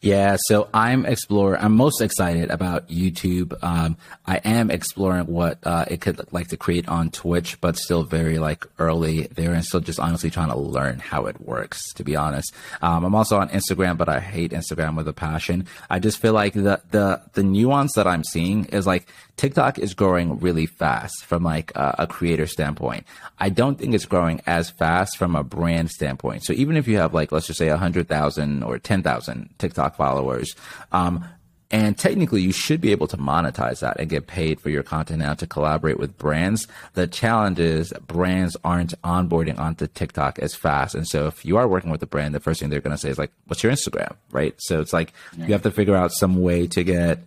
yeah, 0.00 0.36
so 0.38 0.68
I'm 0.74 1.06
exploring. 1.06 1.62
I'm 1.62 1.74
most 1.76 2.00
excited 2.02 2.50
about 2.50 2.88
YouTube. 2.88 3.56
Um, 3.62 3.96
I 4.26 4.36
am 4.44 4.70
exploring 4.70 5.26
what 5.26 5.58
uh, 5.64 5.86
it 5.88 6.00
could 6.02 6.18
look 6.18 6.32
like 6.32 6.48
to 6.48 6.58
create 6.58 6.88
on 6.88 7.10
Twitch, 7.10 7.58
but 7.60 7.76
still 7.76 8.04
very 8.04 8.38
like 8.38 8.66
early 8.78 9.28
there, 9.34 9.54
and 9.54 9.64
still 9.64 9.80
just 9.80 9.98
honestly 9.98 10.28
trying 10.28 10.50
to 10.50 10.58
learn 10.58 10.98
how 10.98 11.26
it 11.26 11.40
works. 11.40 11.92
To 11.94 12.04
be 12.04 12.16
honest, 12.16 12.52
um, 12.82 13.04
I'm 13.04 13.14
also 13.14 13.38
on 13.38 13.48
Instagram, 13.48 13.96
but 13.96 14.08
I 14.08 14.20
hate 14.20 14.52
Instagram 14.52 14.96
with 14.96 15.08
a 15.08 15.14
passion. 15.14 15.66
I 15.88 16.00
just 16.00 16.18
feel 16.18 16.34
like 16.34 16.52
the 16.52 16.82
the 16.90 17.22
the 17.32 17.42
nuance 17.42 17.94
that 17.94 18.06
I'm 18.06 18.24
seeing 18.24 18.66
is 18.66 18.86
like 18.86 19.08
TikTok 19.36 19.78
is 19.78 19.94
growing 19.94 20.38
really 20.38 20.66
fast 20.66 21.24
from 21.24 21.42
like 21.42 21.72
a, 21.74 21.94
a 22.00 22.06
creator 22.06 22.46
standpoint. 22.46 23.04
I 23.38 23.48
don't 23.48 23.78
think 23.78 23.94
it's 23.94 24.06
growing 24.06 24.40
as 24.46 24.70
fast 24.70 25.16
from 25.16 25.34
a 25.34 25.42
brand 25.42 25.90
standpoint. 25.90 26.44
So 26.44 26.52
even 26.52 26.76
if 26.76 26.86
you 26.86 26.98
have 26.98 27.14
like 27.14 27.32
let's 27.32 27.46
just 27.46 27.58
say 27.58 27.68
a 27.68 27.76
hundred 27.76 28.08
thousand 28.08 28.62
or 28.62 28.78
ten 28.78 29.02
thousand 29.02 29.50
TikTok 29.64 29.96
followers. 29.96 30.54
Um, 30.92 31.24
and 31.70 31.98
technically, 31.98 32.42
you 32.42 32.52
should 32.52 32.80
be 32.80 32.92
able 32.92 33.08
to 33.08 33.16
monetize 33.16 33.80
that 33.80 33.98
and 33.98 34.08
get 34.08 34.26
paid 34.26 34.60
for 34.60 34.70
your 34.70 34.84
content 34.84 35.20
now 35.20 35.34
to 35.34 35.46
collaborate 35.46 35.98
with 35.98 36.16
brands. 36.16 36.68
The 36.92 37.06
challenge 37.08 37.58
is 37.58 37.92
brands 38.06 38.56
aren't 38.62 38.94
onboarding 39.02 39.58
onto 39.58 39.86
TikTok 39.88 40.38
as 40.38 40.54
fast. 40.54 40.94
And 40.94 41.08
so 41.08 41.26
if 41.26 41.44
you 41.44 41.56
are 41.56 41.66
working 41.66 41.90
with 41.90 42.02
a 42.02 42.06
brand, 42.06 42.34
the 42.34 42.38
first 42.38 42.60
thing 42.60 42.68
they're 42.68 42.80
going 42.80 42.96
to 42.96 42.98
say 42.98 43.08
is 43.08 43.18
like, 43.18 43.32
what's 43.46 43.62
your 43.64 43.72
Instagram? 43.72 44.14
Right. 44.30 44.54
So 44.58 44.80
it's 44.80 44.92
like 44.92 45.14
you 45.36 45.52
have 45.52 45.62
to 45.62 45.70
figure 45.72 45.96
out 45.96 46.12
some 46.12 46.42
way 46.42 46.68
to 46.68 46.84
get 46.84 47.20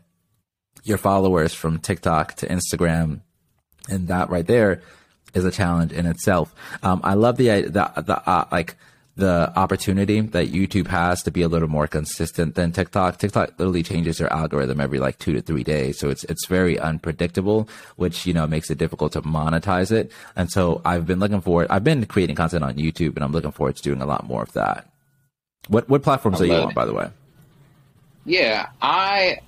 your 0.84 1.00
followers 1.00 1.54
from 1.54 1.80
TikTok 1.80 2.36
to 2.36 2.48
Instagram. 2.48 3.22
And 3.90 4.08
that 4.08 4.30
right 4.30 4.48
there 4.48 4.82
is 5.34 5.44
a 5.44 5.52
challenge 5.52 5.92
in 5.92 6.06
itself. 6.06 6.56
Um, 6.84 7.02
I 7.04 7.16
love 7.16 7.36
the, 7.36 7.64
the, 7.64 7.92
the, 8.02 8.30
uh, 8.30 8.46
like, 8.52 8.78
the 9.18 9.52
opportunity 9.56 10.22
that 10.22 10.50
YouTube 10.50 10.88
has 10.88 11.24
to 11.24 11.32
be 11.32 11.42
a 11.42 11.48
little 11.48 11.68
more 11.68 11.88
consistent 11.88 12.54
than 12.54 12.72
TikTok. 12.72 13.18
TikTok 13.18 13.58
literally 13.58 13.82
changes 13.82 14.20
their 14.20 14.32
algorithm 14.32 14.80
every 14.80 15.00
like 15.00 15.18
two 15.18 15.34
to 15.34 15.42
three 15.42 15.64
days. 15.64 15.98
So 15.98 16.10
it's, 16.10 16.24
it's 16.26 16.46
very 16.46 16.80
unpredictable, 16.80 17.68
which, 17.96 18.28
you 18.28 18.34
know, 18.34 18.46
makes 18.46 18.70
it 18.70 18.78
difficult 18.78 19.14
to 19.14 19.24
monetize 19.24 19.92
it. 19.92 20.12
And 20.36 20.52
so 20.52 20.82
I've 20.86 21.08
been 21.08 21.20
looking 21.20 21.42
forward, 21.42 21.68
I've 21.72 21.84
been 21.84 22.06
creating 22.06 22.36
content 22.36 22.64
on 22.64 22.76
YouTube 22.76 23.16
and 23.16 23.24
I'm 23.24 23.32
looking 23.32 23.52
forward 23.52 23.76
to 23.78 23.82
doing 23.82 24.02
a 24.02 24.06
lot 24.06 24.28
more 24.28 24.44
of 24.44 24.54
that. 24.54 24.88
What, 25.68 25.90
what 25.90 26.04
platforms 26.04 26.40
are 26.40 26.46
you 26.46 26.54
on, 26.54 26.76
by 26.76 26.86
the 26.86 26.94
way? 26.94 27.10
Yeah, 28.24 28.70
I, 28.82 29.40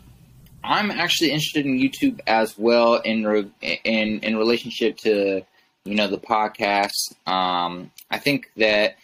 I'm 0.63 0.89
actually 0.89 1.29
interested 1.29 1.67
in 1.67 1.77
YouTube 1.77 2.21
as 2.25 2.57
well 2.57 2.95
in, 2.95 3.25
re, 3.25 3.47
in, 3.61 4.19
in 4.21 4.35
relationship 4.35 4.97
to, 4.97 5.43
you 5.85 5.95
know, 5.95 6.07
the 6.07 6.17
podcast. 6.17 7.13
Um, 7.27 7.91
I 8.09 8.17
think 8.17 8.49
that, 8.57 8.95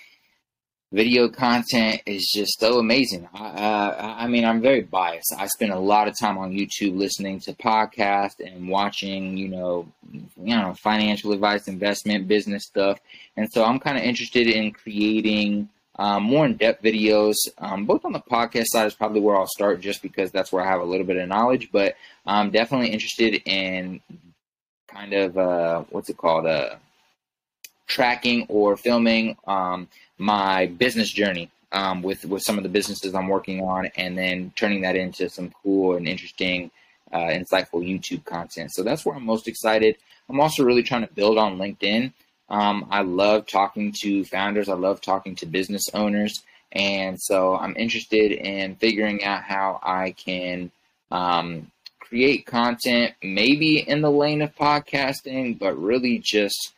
video 0.96 1.28
content 1.28 2.02
is 2.06 2.32
just 2.34 2.58
so 2.58 2.80
amazing. 2.80 3.28
I, 3.34 3.46
uh, 3.48 4.16
I 4.20 4.28
mean, 4.28 4.46
I'm 4.46 4.62
very 4.62 4.82
biased. 4.82 5.36
I 5.38 5.46
spend 5.48 5.74
a 5.74 5.78
lot 5.78 6.08
of 6.08 6.18
time 6.18 6.38
on 6.38 6.54
YouTube 6.54 6.98
listening 6.98 7.42
to 7.42 7.54
podcasts 7.54 8.40
and 8.40 8.70
watching, 8.70 9.36
you 9.36 9.50
know, 9.50 9.92
you 10.12 10.56
know, 10.56 10.74
financial 10.82 11.34
advice, 11.34 11.68
investment, 11.68 12.30
business 12.30 12.64
stuff, 12.64 12.98
and 13.36 13.52
so 13.52 13.66
I'm 13.66 13.80
kind 13.80 13.98
of 13.98 14.04
interested 14.04 14.48
in 14.48 14.72
creating 14.72 15.68
um, 16.00 16.24
more 16.24 16.46
in-depth 16.46 16.82
videos. 16.82 17.36
Um, 17.58 17.86
both 17.86 18.06
on 18.06 18.14
the 18.14 18.20
podcast 18.20 18.68
side 18.68 18.88
is 18.88 18.94
probably 18.94 19.20
where 19.20 19.38
I'll 19.38 19.48
start, 19.48 19.82
just 19.82 20.02
because 20.02 20.32
that's 20.32 20.52
where 20.54 20.64
I 20.64 20.70
have 20.70 20.82
a 20.82 20.86
little 20.86 21.06
bit 21.06 21.18
of 21.18 21.28
knowledge. 21.28 21.70
But 21.74 21.96
I'm 22.26 22.52
definitely 22.52 22.90
interested 22.90 23.42
in 23.46 24.00
kind 24.88 25.14
of 25.14 25.38
uh, 25.38 25.84
what's 25.90 26.10
it 26.10 26.18
called, 26.18 26.46
uh, 26.46 26.76
tracking 27.88 28.46
or 28.50 28.78
filming. 28.78 29.38
Um, 29.46 29.88
my 30.18 30.68
business 30.68 31.12
journey 31.12 31.50
um, 31.72 32.02
with 32.02 32.26
with 32.26 32.42
some 32.42 32.58
of 32.58 32.64
the 32.64 32.70
businesses 32.70 33.14
I'm 33.14 33.28
working 33.28 33.62
on, 33.62 33.88
and 33.98 34.18
then 34.18 34.52
turning 34.56 34.82
that 34.82 34.96
into 34.96 35.30
some 35.30 35.52
cool 35.62 35.96
and 35.96 36.08
interesting, 36.08 36.72
uh, 37.12 37.28
insightful 37.28 37.86
YouTube 37.86 38.24
content. 38.26 38.72
So 38.74 38.84
that's 38.84 39.06
where 39.06 39.16
I'm 39.16 39.26
most 39.26 39.48
excited. 39.48 39.98
I'm 40.30 40.40
also 40.40 40.64
really 40.64 40.84
trying 40.84 41.06
to 41.08 41.14
build 41.14 41.38
on 41.38 41.58
LinkedIn. 41.58 42.14
Um, 42.50 42.88
I 42.92 43.02
love 43.02 43.48
talking 43.48 43.94
to 44.02 44.24
founders. 44.26 44.70
I 44.70 44.74
love 44.76 45.02
talking 45.02 45.36
to 45.38 45.46
business 45.46 45.84
owners, 45.94 46.44
and 46.72 47.20
so 47.20 47.58
I'm 47.58 47.76
interested 47.76 48.32
in 48.32 48.76
figuring 48.76 49.24
out 49.24 49.44
how 49.44 49.80
I 49.84 50.12
can 50.12 50.72
um, 51.12 51.72
create 52.00 52.46
content, 52.46 53.14
maybe 53.22 53.80
in 53.80 54.02
the 54.02 54.12
lane 54.12 54.42
of 54.42 54.56
podcasting, 54.56 55.58
but 55.58 55.76
really 55.78 56.20
just 56.20 56.74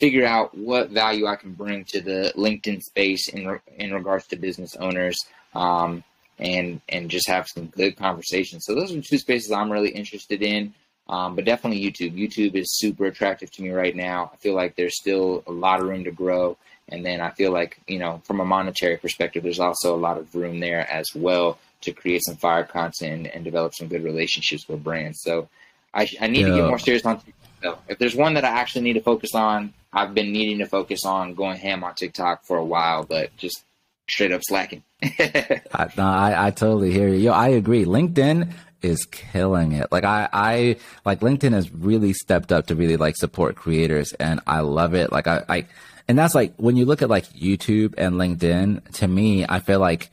figure 0.00 0.26
out 0.26 0.56
what 0.56 0.90
value 0.90 1.26
I 1.26 1.36
can 1.36 1.52
bring 1.52 1.84
to 1.86 2.00
the 2.00 2.32
LinkedIn 2.36 2.82
space 2.82 3.28
in 3.28 3.46
re- 3.46 3.58
in 3.76 3.92
regards 3.92 4.26
to 4.28 4.36
business 4.36 4.76
owners, 4.76 5.16
um, 5.54 6.04
and 6.38 6.80
and 6.88 7.10
just 7.10 7.28
have 7.28 7.46
some 7.48 7.66
good 7.66 7.96
conversations. 7.96 8.64
So 8.64 8.74
those 8.74 8.94
are 8.94 9.00
two 9.02 9.18
spaces 9.18 9.52
I'm 9.52 9.72
really 9.72 9.90
interested 9.90 10.42
in. 10.42 10.74
Um, 11.08 11.36
but 11.36 11.46
definitely 11.46 11.82
YouTube. 11.82 12.12
YouTube 12.18 12.54
is 12.54 12.78
super 12.78 13.06
attractive 13.06 13.50
to 13.52 13.62
me 13.62 13.70
right 13.70 13.96
now. 13.96 14.30
I 14.32 14.36
feel 14.36 14.54
like 14.54 14.76
there's 14.76 15.00
still 15.00 15.42
a 15.46 15.52
lot 15.52 15.80
of 15.80 15.88
room 15.88 16.04
to 16.04 16.10
grow. 16.10 16.58
And 16.90 17.04
then 17.04 17.20
I 17.20 17.30
feel 17.30 17.50
like, 17.50 17.78
you 17.86 17.98
know, 17.98 18.20
from 18.24 18.40
a 18.40 18.44
monetary 18.44 18.96
perspective, 18.98 19.42
there's 19.42 19.60
also 19.60 19.94
a 19.94 19.96
lot 19.96 20.18
of 20.18 20.34
room 20.34 20.60
there 20.60 20.86
as 20.90 21.06
well 21.14 21.58
to 21.82 21.92
create 21.92 22.24
some 22.24 22.36
fire 22.36 22.64
content 22.64 23.28
and 23.32 23.44
develop 23.44 23.74
some 23.74 23.88
good 23.88 24.04
relationships 24.04 24.68
with 24.68 24.84
brands. 24.84 25.20
So 25.22 25.48
I, 25.94 26.08
I 26.20 26.26
need 26.26 26.40
yeah. 26.40 26.48
to 26.48 26.56
get 26.56 26.68
more 26.68 26.78
serious 26.78 27.04
on 27.06 27.22
TikTok. 27.60 27.84
If 27.88 27.98
there's 27.98 28.14
one 28.14 28.34
that 28.34 28.44
I 28.44 28.48
actually 28.48 28.82
need 28.82 28.94
to 28.94 29.00
focus 29.00 29.34
on, 29.34 29.74
I've 29.92 30.14
been 30.14 30.32
needing 30.32 30.58
to 30.58 30.66
focus 30.66 31.04
on 31.04 31.34
going 31.34 31.56
ham 31.56 31.84
on 31.84 31.94
TikTok 31.94 32.44
for 32.44 32.56
a 32.56 32.64
while, 32.64 33.04
but 33.04 33.34
just 33.36 33.64
straight 34.08 34.32
up 34.32 34.42
slacking. 34.44 34.82
I, 35.02 35.88
no, 35.96 36.04
I, 36.04 36.46
I 36.46 36.50
totally 36.50 36.92
hear 36.92 37.08
you. 37.08 37.16
Yo, 37.16 37.32
I 37.32 37.48
agree. 37.48 37.84
LinkedIn 37.84 38.52
is 38.82 39.06
killing 39.06 39.72
it. 39.72 39.90
Like 39.90 40.04
I, 40.04 40.28
I 40.32 40.76
like 41.04 41.20
LinkedIn 41.20 41.52
has 41.52 41.72
really 41.72 42.12
stepped 42.12 42.52
up 42.52 42.66
to 42.66 42.74
really 42.74 42.96
like 42.96 43.16
support 43.16 43.56
creators 43.56 44.12
and 44.14 44.40
I 44.46 44.60
love 44.60 44.94
it. 44.94 45.10
Like 45.10 45.26
I, 45.26 45.44
I, 45.48 45.66
and 46.06 46.18
that's 46.18 46.34
like 46.34 46.54
when 46.56 46.76
you 46.76 46.84
look 46.84 47.02
at 47.02 47.10
like 47.10 47.26
YouTube 47.30 47.94
and 47.98 48.14
LinkedIn, 48.16 48.92
to 48.94 49.08
me, 49.08 49.44
I 49.48 49.60
feel 49.60 49.80
like 49.80 50.10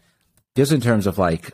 just 0.56 0.72
in 0.72 0.82
terms 0.82 1.08
of 1.08 1.18
like 1.18 1.54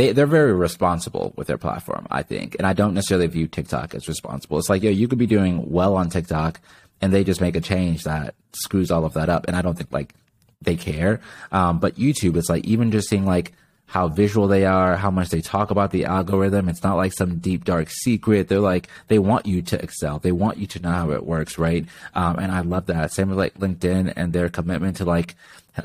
they, 0.00 0.12
they're 0.12 0.26
very 0.26 0.54
responsible 0.54 1.34
with 1.36 1.46
their 1.46 1.58
platform, 1.58 2.06
I 2.10 2.22
think. 2.22 2.56
And 2.58 2.66
I 2.66 2.72
don't 2.72 2.94
necessarily 2.94 3.26
view 3.26 3.46
TikTok 3.46 3.94
as 3.94 4.08
responsible. 4.08 4.58
It's 4.58 4.70
like, 4.70 4.82
yo, 4.82 4.90
you 4.90 5.06
could 5.08 5.18
be 5.18 5.26
doing 5.26 5.70
well 5.70 5.94
on 5.94 6.08
TikTok 6.08 6.58
and 7.02 7.12
they 7.12 7.22
just 7.22 7.42
make 7.42 7.54
a 7.54 7.60
change 7.60 8.04
that 8.04 8.34
screws 8.54 8.90
all 8.90 9.04
of 9.04 9.12
that 9.12 9.28
up. 9.28 9.46
And 9.46 9.54
I 9.54 9.60
don't 9.60 9.76
think 9.76 9.92
like 9.92 10.14
they 10.62 10.76
care. 10.76 11.20
Um, 11.52 11.80
but 11.80 11.96
YouTube, 11.96 12.36
it's 12.36 12.48
like 12.48 12.64
even 12.64 12.90
just 12.92 13.10
seeing 13.10 13.26
like 13.26 13.52
how 13.84 14.08
visual 14.08 14.48
they 14.48 14.64
are, 14.64 14.96
how 14.96 15.10
much 15.10 15.28
they 15.28 15.42
talk 15.42 15.70
about 15.70 15.90
the 15.90 16.06
algorithm. 16.06 16.70
It's 16.70 16.82
not 16.82 16.96
like 16.96 17.12
some 17.12 17.36
deep 17.38 17.64
dark 17.64 17.90
secret. 17.90 18.48
They're 18.48 18.58
like 18.58 18.88
they 19.08 19.18
want 19.18 19.44
you 19.44 19.60
to 19.62 19.82
excel. 19.82 20.18
They 20.18 20.32
want 20.32 20.56
you 20.56 20.66
to 20.68 20.80
know 20.80 20.92
how 20.92 21.10
it 21.10 21.26
works, 21.26 21.58
right? 21.58 21.84
Um, 22.14 22.38
and 22.38 22.50
I 22.52 22.60
love 22.60 22.86
that. 22.86 23.12
Same 23.12 23.28
with 23.28 23.38
like 23.38 23.58
LinkedIn 23.58 24.14
and 24.16 24.32
their 24.32 24.48
commitment 24.48 24.96
to 24.98 25.04
like 25.04 25.34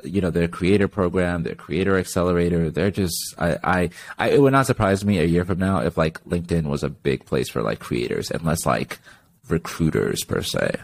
you 0.04 0.22
know 0.22 0.30
their 0.30 0.48
creator 0.48 0.88
program, 0.88 1.44
their 1.44 1.56
creator 1.56 1.98
accelerator. 1.98 2.70
They're 2.70 2.92
just 2.92 3.36
I, 3.38 3.58
I 3.64 3.90
I 4.18 4.30
it 4.30 4.42
would 4.42 4.54
not 4.54 4.66
surprise 4.66 5.06
me 5.06 5.20
a 5.20 5.26
year 5.26 5.46
from 5.46 5.60
now 5.60 5.80
if 5.80 5.98
like 5.98 6.24
LinkedIn 6.26 6.66
was 6.66 6.84
a 6.84 6.90
big 6.90 7.26
place 7.26 7.50
for 7.50 7.62
like 7.62 7.80
creators 7.80 8.32
and 8.32 8.44
less 8.44 8.66
like 8.66 9.00
recruiters 9.48 10.24
per 10.24 10.42
se. 10.42 10.76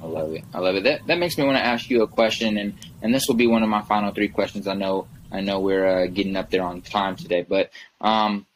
I 0.00 0.06
love 0.06 0.32
it. 0.34 0.44
I 0.52 0.58
love 0.58 0.74
it. 0.74 0.84
That 0.84 1.06
that 1.06 1.18
makes 1.18 1.38
me 1.38 1.44
want 1.44 1.56
to 1.56 1.64
ask 1.64 1.88
you 1.88 2.02
a 2.02 2.08
question, 2.08 2.58
and 2.58 2.74
and 3.02 3.14
this 3.14 3.26
will 3.28 3.36
be 3.36 3.46
one 3.46 3.62
of 3.62 3.68
my 3.68 3.82
final 3.82 4.12
three 4.12 4.28
questions. 4.28 4.66
I 4.66 4.74
know 4.74 5.06
I 5.30 5.40
know 5.40 5.60
we're 5.60 5.86
uh, 5.86 6.06
getting 6.06 6.36
up 6.36 6.50
there 6.50 6.62
on 6.62 6.82
time 6.82 7.16
today, 7.16 7.46
but 7.48 7.70
um, 8.00 8.46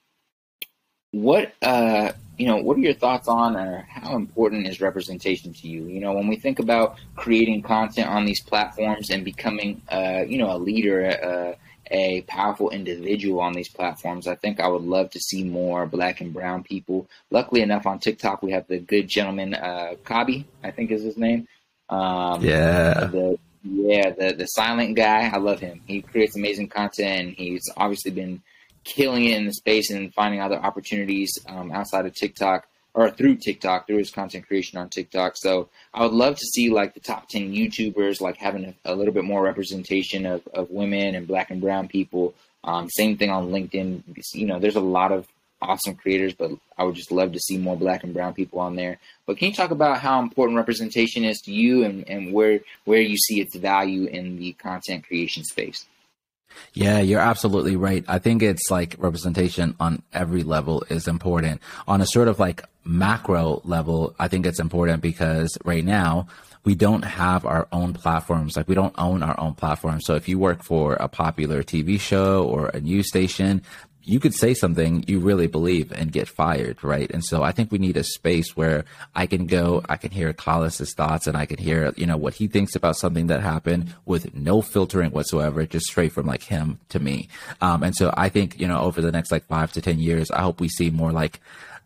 what 1.12 1.52
uh, 1.62 2.12
you 2.36 2.46
know, 2.46 2.56
what 2.56 2.76
are 2.76 2.80
your 2.80 2.94
thoughts 2.94 3.28
on, 3.28 3.56
or 3.56 3.86
how 3.88 4.16
important 4.16 4.66
is 4.66 4.80
representation 4.80 5.52
to 5.52 5.68
you? 5.68 5.84
You 5.86 6.00
know, 6.00 6.12
when 6.12 6.26
we 6.26 6.36
think 6.36 6.58
about 6.58 6.98
creating 7.14 7.62
content 7.62 8.08
on 8.08 8.24
these 8.24 8.42
platforms 8.42 9.10
and 9.10 9.24
becoming, 9.24 9.82
uh, 9.90 10.22
you 10.26 10.38
know, 10.38 10.54
a 10.54 10.58
leader, 10.58 11.06
uh, 11.06 11.58
a 11.90 12.22
powerful 12.22 12.70
individual 12.70 13.40
on 13.40 13.52
these 13.52 13.68
platforms. 13.68 14.26
I 14.26 14.34
think 14.34 14.58
I 14.58 14.68
would 14.68 14.82
love 14.82 15.10
to 15.10 15.20
see 15.20 15.44
more 15.44 15.86
black 15.86 16.20
and 16.20 16.34
brown 16.34 16.64
people. 16.64 17.08
Luckily 17.30 17.62
enough, 17.62 17.86
on 17.86 18.00
TikTok, 18.00 18.42
we 18.42 18.52
have 18.52 18.66
the 18.66 18.78
good 18.78 19.08
gentleman, 19.08 19.54
uh, 19.54 19.94
Khaby, 20.04 20.46
I 20.64 20.72
think 20.72 20.90
is 20.90 21.04
his 21.04 21.16
name. 21.16 21.46
Um, 21.88 22.42
yeah. 22.42 23.04
The, 23.04 23.38
yeah, 23.62 24.10
the, 24.10 24.34
the 24.34 24.46
silent 24.46 24.96
guy. 24.96 25.30
I 25.32 25.38
love 25.38 25.60
him. 25.60 25.80
He 25.86 26.02
creates 26.02 26.36
amazing 26.36 26.68
content. 26.68 27.28
And 27.28 27.36
he's 27.36 27.70
obviously 27.76 28.10
been 28.10 28.42
killing 28.86 29.24
it 29.24 29.36
in 29.36 29.44
the 29.44 29.52
space 29.52 29.90
and 29.90 30.14
finding 30.14 30.40
other 30.40 30.56
opportunities 30.56 31.36
um, 31.48 31.72
outside 31.72 32.06
of 32.06 32.14
TikTok 32.14 32.66
or 32.94 33.10
through 33.10 33.36
TikTok, 33.36 33.86
through 33.86 33.98
his 33.98 34.10
content 34.10 34.46
creation 34.46 34.78
on 34.78 34.88
TikTok. 34.88 35.34
So 35.36 35.68
I 35.92 36.02
would 36.02 36.14
love 36.14 36.36
to 36.36 36.46
see 36.46 36.70
like 36.70 36.94
the 36.94 37.00
top 37.00 37.28
10 37.28 37.52
YouTubers, 37.52 38.22
like 38.22 38.38
having 38.38 38.64
a, 38.64 38.74
a 38.86 38.94
little 38.94 39.12
bit 39.12 39.24
more 39.24 39.42
representation 39.42 40.24
of, 40.24 40.46
of 40.54 40.70
women 40.70 41.14
and 41.14 41.26
black 41.26 41.50
and 41.50 41.60
brown 41.60 41.88
people. 41.88 42.34
Um, 42.64 42.88
same 42.88 43.18
thing 43.18 43.30
on 43.30 43.50
LinkedIn. 43.50 44.02
You 44.32 44.46
know, 44.46 44.58
there's 44.58 44.76
a 44.76 44.80
lot 44.80 45.12
of 45.12 45.28
awesome 45.60 45.96
creators, 45.96 46.32
but 46.32 46.52
I 46.78 46.84
would 46.84 46.94
just 46.94 47.12
love 47.12 47.32
to 47.32 47.40
see 47.40 47.58
more 47.58 47.76
black 47.76 48.04
and 48.04 48.14
brown 48.14 48.34
people 48.34 48.60
on 48.60 48.76
there. 48.76 48.98
But 49.26 49.36
can 49.38 49.48
you 49.48 49.54
talk 49.54 49.72
about 49.72 50.00
how 50.00 50.20
important 50.22 50.56
representation 50.56 51.24
is 51.24 51.40
to 51.42 51.52
you 51.52 51.84
and, 51.84 52.08
and 52.08 52.32
where, 52.32 52.60
where 52.84 53.00
you 53.00 53.16
see 53.16 53.40
its 53.40 53.56
value 53.56 54.06
in 54.06 54.38
the 54.38 54.52
content 54.52 55.06
creation 55.06 55.44
space? 55.44 55.86
Yeah, 56.74 57.00
you're 57.00 57.20
absolutely 57.20 57.76
right. 57.76 58.04
I 58.06 58.18
think 58.18 58.42
it's 58.42 58.70
like 58.70 58.96
representation 58.98 59.74
on 59.80 60.02
every 60.12 60.42
level 60.42 60.84
is 60.88 61.08
important. 61.08 61.60
On 61.88 62.00
a 62.00 62.06
sort 62.06 62.28
of 62.28 62.38
like 62.38 62.62
macro 62.84 63.60
level, 63.64 64.14
I 64.18 64.28
think 64.28 64.46
it's 64.46 64.60
important 64.60 65.02
because 65.02 65.56
right 65.64 65.84
now 65.84 66.28
we 66.66 66.74
don't 66.74 67.02
have 67.02 67.46
our 67.46 67.68
own 67.70 67.94
platforms. 67.94 68.56
Like 68.56 68.66
we 68.66 68.74
don't 68.74 68.94
own 68.98 69.22
our 69.22 69.38
own 69.38 69.54
platform. 69.54 70.00
So 70.00 70.16
if 70.16 70.28
you 70.28 70.38
work 70.38 70.64
for 70.64 70.94
a 70.94 71.08
popular 71.08 71.62
TV 71.62 71.98
show 71.98 72.44
or 72.44 72.68
a 72.68 72.80
news 72.80 73.08
station, 73.08 73.62
you 74.06 74.20
could 74.20 74.34
say 74.34 74.54
something 74.54 75.04
you 75.08 75.18
really 75.18 75.48
believe 75.48 75.90
and 75.90 76.12
get 76.12 76.28
fired, 76.28 76.82
right? 76.84 77.10
And 77.10 77.24
so 77.24 77.42
I 77.42 77.50
think 77.50 77.72
we 77.72 77.78
need 77.78 77.96
a 77.96 78.04
space 78.04 78.56
where 78.56 78.84
I 79.16 79.26
can 79.26 79.46
go, 79.46 79.84
I 79.88 79.96
can 79.96 80.12
hear 80.12 80.32
Collis's 80.32 80.94
thoughts 80.94 81.26
and 81.26 81.36
I 81.36 81.44
can 81.44 81.58
hear, 81.58 81.92
you 81.96 82.06
know, 82.06 82.16
what 82.16 82.34
he 82.34 82.46
thinks 82.46 82.76
about 82.76 82.96
something 82.96 83.26
that 83.26 83.40
happened 83.40 83.92
with 84.04 84.32
no 84.32 84.62
filtering 84.62 85.10
whatsoever, 85.10 85.66
just 85.66 85.86
straight 85.86 86.12
from 86.12 86.24
like 86.24 86.44
him 86.44 86.78
to 86.90 87.00
me. 87.00 87.28
Um, 87.60 87.82
and 87.82 87.96
so 87.96 88.14
I 88.16 88.28
think, 88.28 88.60
you 88.60 88.68
know, 88.68 88.80
over 88.80 89.00
the 89.00 89.10
next 89.10 89.32
like 89.32 89.44
five 89.46 89.72
to 89.72 89.82
10 89.82 89.98
years, 89.98 90.30
I 90.30 90.42
hope 90.42 90.60
we 90.60 90.68
see 90.68 90.88
more 90.88 91.10
like, 91.10 91.40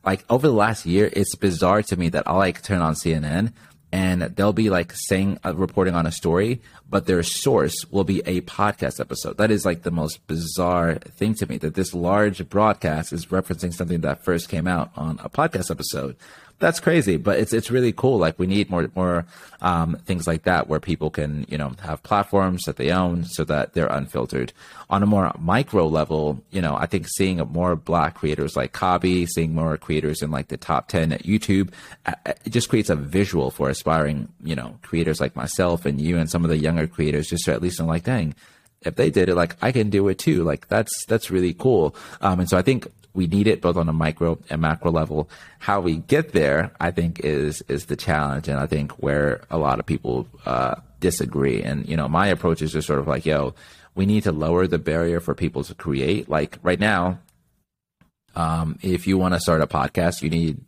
like 0.05 0.23
over 0.29 0.47
the 0.47 0.53
last 0.53 0.85
year, 0.85 1.09
it's 1.15 1.35
bizarre 1.37 1.83
to 1.85 1.97
me 1.97 2.11
that 2.11 2.29
I 2.29 2.35
like 2.35 2.63
turn 2.63 2.83
on 2.83 2.95
CNN 2.95 3.55
and 3.93 4.23
they'll 4.23 4.53
be 4.53 4.71
like 4.71 4.93
saying 4.95 5.39
uh, 5.45 5.55
reporting 5.55 5.95
on 5.95 6.07
a 6.07 6.13
story 6.13 6.61
but 6.91 7.07
their 7.07 7.23
source 7.23 7.87
will 7.91 8.03
be 8.03 8.21
a 8.27 8.41
podcast 8.43 8.99
episode. 8.99 9.37
That 9.39 9.53
is 9.53 9.65
like 9.65 9.83
the 9.83 9.93
most 9.93 10.27
bizarre 10.27 10.97
thing 10.97 11.35
to 11.35 11.47
me 11.47 11.57
that 11.59 11.75
this 11.75 11.95
large 11.95 12.49
broadcast 12.49 13.13
is 13.13 13.27
referencing 13.27 13.73
something 13.73 14.01
that 14.01 14.25
first 14.25 14.49
came 14.49 14.67
out 14.67 14.91
on 14.97 15.21
a 15.23 15.31
podcast 15.31 15.71
episode 15.71 16.17
that's 16.61 16.79
crazy, 16.79 17.17
but 17.17 17.39
it's 17.39 17.53
it's 17.53 17.71
really 17.71 17.93
cool. 17.93 18.19
Like 18.19 18.39
we 18.39 18.47
need 18.47 18.71
more 18.71 18.89
more 18.95 19.25
um, 19.63 19.97
things 20.05 20.27
like 20.27 20.45
that 20.45 20.69
where 20.69 20.79
people 20.79 21.11
can 21.11 21.47
you 21.49 21.59
know 21.59 21.73
have 21.83 22.03
platforms 22.03 22.65
that 22.65 22.77
they 22.77 22.91
own 22.93 23.25
so 23.25 23.45
that 23.45 23.73
they're 23.73 23.87
unfiltered. 23.87 24.53
On 24.91 25.03
a 25.03 25.07
more 25.07 25.33
micro 25.39 25.87
level, 25.87 26.43
you 26.51 26.61
know, 26.61 26.77
I 26.77 26.87
think 26.87 27.07
seeing 27.09 27.39
more 27.39 27.77
Black 27.77 28.15
creators 28.15 28.57
like 28.57 28.73
Khaby, 28.73 29.27
seeing 29.27 29.55
more 29.55 29.77
creators 29.79 30.21
in 30.23 30.31
like 30.31 30.49
the 30.49 30.59
top 30.59 30.89
ten 30.89 31.13
at 31.13 31.25
YouTube, 31.25 31.73
uh, 32.07 32.13
uh, 32.27 32.35
it 32.45 32.51
just 32.51 32.69
creates 32.69 32.91
a 32.91 32.97
visual 32.97 33.51
for 33.51 33.71
aspiring 33.71 34.29
you 34.45 34.55
know 34.55 34.79
creators 34.83 35.21
like 35.21 35.35
myself 35.35 35.87
and 35.87 36.01
you 36.01 36.19
and 36.19 36.31
some 36.31 36.45
of 36.45 36.51
the 36.51 36.59
younger 36.59 36.87
creators 36.87 37.29
just 37.29 37.47
to 37.47 37.53
at 37.53 37.63
least 37.63 37.81
know 37.81 37.87
like, 37.87 38.05
dang, 38.05 38.35
if 38.83 38.97
they 38.97 39.11
did 39.11 39.31
it, 39.31 39.35
like 39.35 39.57
I 39.63 39.73
can 39.73 39.89
do 39.89 40.09
it 40.09 40.19
too. 40.19 40.45
Like 40.45 40.69
that's 40.69 40.93
that's 41.07 41.31
really 41.31 41.55
cool. 41.55 41.97
Um, 42.21 42.41
and 42.41 42.49
so 42.51 42.59
I 42.59 42.63
think 42.63 42.87
we 43.15 43.27
need 43.27 43.47
it 43.47 43.61
both 43.61 43.77
on 43.77 43.89
a 43.89 43.93
micro 43.93 44.39
and 44.49 44.61
macro 44.61 44.91
level. 44.91 45.29
How 45.59 45.81
we 45.81 45.97
get 45.97 46.33
there, 46.33 46.73
I 46.81 46.91
think, 46.91 47.21
is 47.21 47.63
is 47.69 47.87
the 47.87 47.97
challenge, 47.97 48.49
and 48.49 48.59
I 48.59 48.67
think 48.67 48.93
where 48.93 49.43
a 49.51 49.59
lot 49.59 49.81
of 49.81 49.87
people 49.87 50.29
uh, 50.47 50.77
disagree. 51.01 51.63
And 51.63 51.89
you 51.89 51.97
know, 51.97 52.09
my 52.09 52.29
approach 52.29 52.63
is 52.63 52.73
just 52.73 52.87
sort 52.87 53.01
of 53.01 53.09
like, 53.09 53.27
yo, 53.27 53.55
we 53.95 54.07
need 54.07 54.23
to 54.25 54.33
lower 54.33 54.67
the 54.67 54.79
barrier 54.79 55.21
for 55.21 55.35
people 55.35 55.65
to 55.65 55.75
create. 55.75 56.29
Like 56.29 56.59
right 56.63 56.79
now, 56.81 57.19
um, 58.35 58.79
if 58.83 59.07
you 59.07 59.19
want 59.19 59.35
to 59.35 59.41
start 59.41 59.61
a 59.61 59.67
podcast, 59.67 60.23
you 60.23 60.31
need 60.31 60.61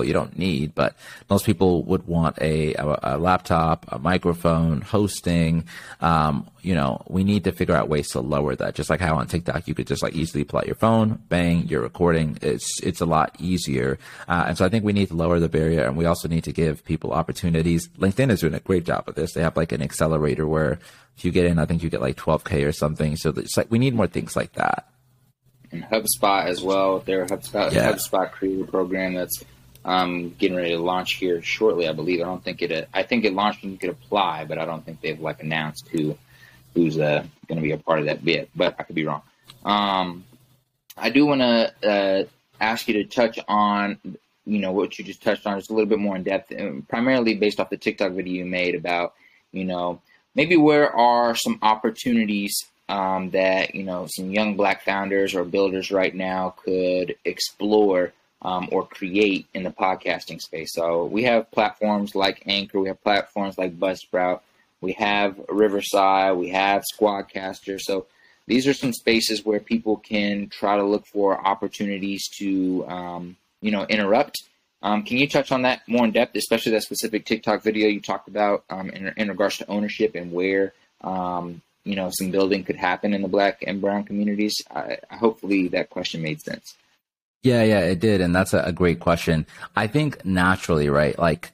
well, 0.00 0.06
you 0.06 0.14
don't 0.14 0.38
need, 0.38 0.74
but 0.74 0.96
most 1.28 1.44
people 1.44 1.82
would 1.84 2.06
want 2.06 2.38
a, 2.40 2.72
a, 2.72 2.98
a 3.02 3.18
laptop, 3.18 3.84
a 3.88 3.98
microphone, 3.98 4.80
hosting. 4.80 5.66
Um, 6.00 6.48
you 6.62 6.74
know, 6.74 7.02
we 7.06 7.22
need 7.22 7.44
to 7.44 7.52
figure 7.52 7.74
out 7.74 7.90
ways 7.90 8.08
to 8.12 8.20
lower 8.20 8.56
that. 8.56 8.74
Just 8.74 8.88
like 8.88 9.00
how 9.00 9.16
on 9.16 9.26
TikTok 9.26 9.68
you 9.68 9.74
could 9.74 9.86
just 9.86 10.02
like 10.02 10.14
easily 10.14 10.42
pull 10.42 10.60
out 10.60 10.66
your 10.66 10.74
phone, 10.74 11.22
bang, 11.28 11.66
you're 11.66 11.82
recording. 11.82 12.38
It's 12.40 12.80
it's 12.82 13.02
a 13.02 13.06
lot 13.06 13.36
easier, 13.38 13.98
uh, 14.26 14.44
and 14.48 14.56
so 14.56 14.64
I 14.64 14.70
think 14.70 14.86
we 14.86 14.94
need 14.94 15.08
to 15.08 15.14
lower 15.14 15.38
the 15.38 15.50
barrier, 15.50 15.84
and 15.84 15.98
we 15.98 16.06
also 16.06 16.28
need 16.28 16.44
to 16.44 16.52
give 16.52 16.82
people 16.86 17.12
opportunities. 17.12 17.86
LinkedIn 17.98 18.30
is 18.30 18.40
doing 18.40 18.54
a 18.54 18.60
great 18.60 18.84
job 18.84 19.06
of 19.06 19.16
this. 19.16 19.34
They 19.34 19.42
have 19.42 19.58
like 19.58 19.72
an 19.72 19.82
accelerator 19.82 20.46
where 20.46 20.78
if 21.18 21.26
you 21.26 21.30
get 21.30 21.44
in, 21.44 21.58
I 21.58 21.66
think 21.66 21.82
you 21.82 21.90
get 21.90 22.00
like 22.00 22.16
12k 22.16 22.66
or 22.66 22.72
something. 22.72 23.16
So 23.16 23.34
it's 23.36 23.58
like 23.58 23.70
we 23.70 23.78
need 23.78 23.94
more 23.94 24.06
things 24.06 24.34
like 24.34 24.54
that. 24.54 24.86
And 25.72 25.84
HubSpot 25.84 26.46
as 26.46 26.62
well. 26.62 27.00
Their 27.00 27.26
HubSpot 27.26 27.70
yeah. 27.70 27.92
HubSpot 27.92 28.30
creator 28.32 28.64
program 28.64 29.12
that's 29.14 29.44
um, 29.84 30.34
getting 30.38 30.56
ready 30.56 30.70
to 30.70 30.78
launch 30.78 31.14
here 31.14 31.42
shortly. 31.42 31.88
I 31.88 31.92
believe. 31.92 32.20
I 32.20 32.24
don't 32.24 32.42
think 32.42 32.62
it. 32.62 32.88
I 32.92 33.02
think 33.02 33.24
it 33.24 33.34
launched 33.34 33.62
and 33.62 33.72
you 33.72 33.78
could 33.78 33.90
apply, 33.90 34.44
but 34.44 34.58
I 34.58 34.64
don't 34.64 34.84
think 34.84 35.00
they've 35.00 35.20
like 35.20 35.42
announced 35.42 35.88
who 35.88 36.16
who's 36.74 36.98
uh, 36.98 37.24
going 37.48 37.56
to 37.56 37.62
be 37.62 37.72
a 37.72 37.78
part 37.78 38.00
of 38.00 38.06
that 38.06 38.24
bid. 38.24 38.48
But 38.54 38.76
I 38.78 38.82
could 38.82 38.94
be 38.94 39.06
wrong. 39.06 39.22
Um, 39.64 40.24
I 40.96 41.10
do 41.10 41.26
want 41.26 41.40
to 41.40 41.88
uh, 41.88 42.24
ask 42.60 42.86
you 42.88 42.94
to 42.94 43.04
touch 43.04 43.38
on 43.48 43.98
you 44.46 44.58
know 44.58 44.72
what 44.72 44.98
you 44.98 45.04
just 45.04 45.22
touched 45.22 45.46
on 45.46 45.58
just 45.58 45.70
a 45.70 45.74
little 45.74 45.88
bit 45.88 45.98
more 45.98 46.16
in 46.16 46.22
depth, 46.22 46.52
primarily 46.88 47.34
based 47.34 47.60
off 47.60 47.70
the 47.70 47.76
TikTok 47.76 48.12
video 48.12 48.34
you 48.34 48.44
made 48.44 48.74
about 48.74 49.14
you 49.52 49.64
know 49.64 50.00
maybe 50.34 50.56
where 50.56 50.94
are 50.94 51.34
some 51.34 51.58
opportunities 51.62 52.64
um, 52.88 53.30
that 53.30 53.74
you 53.74 53.84
know 53.84 54.06
some 54.10 54.30
young 54.30 54.56
black 54.56 54.82
founders 54.82 55.34
or 55.34 55.44
builders 55.44 55.90
right 55.90 56.14
now 56.14 56.54
could 56.64 57.16
explore 57.24 58.12
um, 58.42 58.68
or 58.72 58.86
create 58.86 59.46
in 59.54 59.62
the 59.62 59.70
podcasting 59.70 60.40
space. 60.40 60.72
So 60.72 61.04
we 61.04 61.24
have 61.24 61.50
platforms 61.50 62.14
like 62.14 62.42
Anchor, 62.46 62.80
we 62.80 62.88
have 62.88 63.02
platforms 63.02 63.58
like 63.58 63.78
Buzzsprout, 63.78 64.40
we 64.80 64.92
have 64.92 65.38
Riverside, 65.48 66.36
we 66.36 66.50
have 66.50 66.84
Squadcaster. 66.94 67.80
So 67.80 68.06
these 68.46 68.66
are 68.66 68.74
some 68.74 68.92
spaces 68.92 69.44
where 69.44 69.60
people 69.60 69.96
can 69.96 70.48
try 70.48 70.76
to 70.76 70.84
look 70.84 71.06
for 71.06 71.46
opportunities 71.46 72.28
to 72.38 72.86
um, 72.88 73.36
you 73.60 73.70
know 73.70 73.84
interrupt 73.84 74.38
um, 74.82 75.02
can 75.02 75.18
you 75.18 75.28
touch 75.28 75.52
on 75.52 75.62
that 75.62 75.86
more 75.86 76.04
in 76.04 76.12
depth, 76.12 76.36
especially 76.36 76.72
that 76.72 76.82
specific 76.82 77.26
TikTok 77.26 77.62
video 77.62 77.88
you 77.88 78.00
talked 78.00 78.28
about 78.28 78.64
um, 78.70 78.88
in, 78.90 79.12
in, 79.16 79.28
regards 79.28 79.58
to 79.58 79.68
ownership 79.68 80.14
and 80.14 80.32
where 80.32 80.72
um, 81.02 81.60
you 81.84 81.96
know 81.96 82.10
some 82.10 82.30
building 82.30 82.64
could 82.64 82.76
happen 82.76 83.12
in 83.12 83.22
the 83.22 83.28
Black 83.28 83.62
and 83.66 83.80
Brown 83.80 84.04
communities? 84.04 84.54
I, 84.74 84.98
hopefully, 85.10 85.68
that 85.68 85.90
question 85.90 86.22
made 86.22 86.40
sense. 86.40 86.76
Yeah, 87.42 87.62
yeah, 87.62 87.80
it 87.80 88.00
did, 88.00 88.20
and 88.20 88.34
that's 88.34 88.52
a, 88.52 88.60
a 88.64 88.72
great 88.72 89.00
question. 89.00 89.46
I 89.74 89.86
think 89.86 90.24
naturally, 90.24 90.90
right, 90.90 91.18
like 91.18 91.52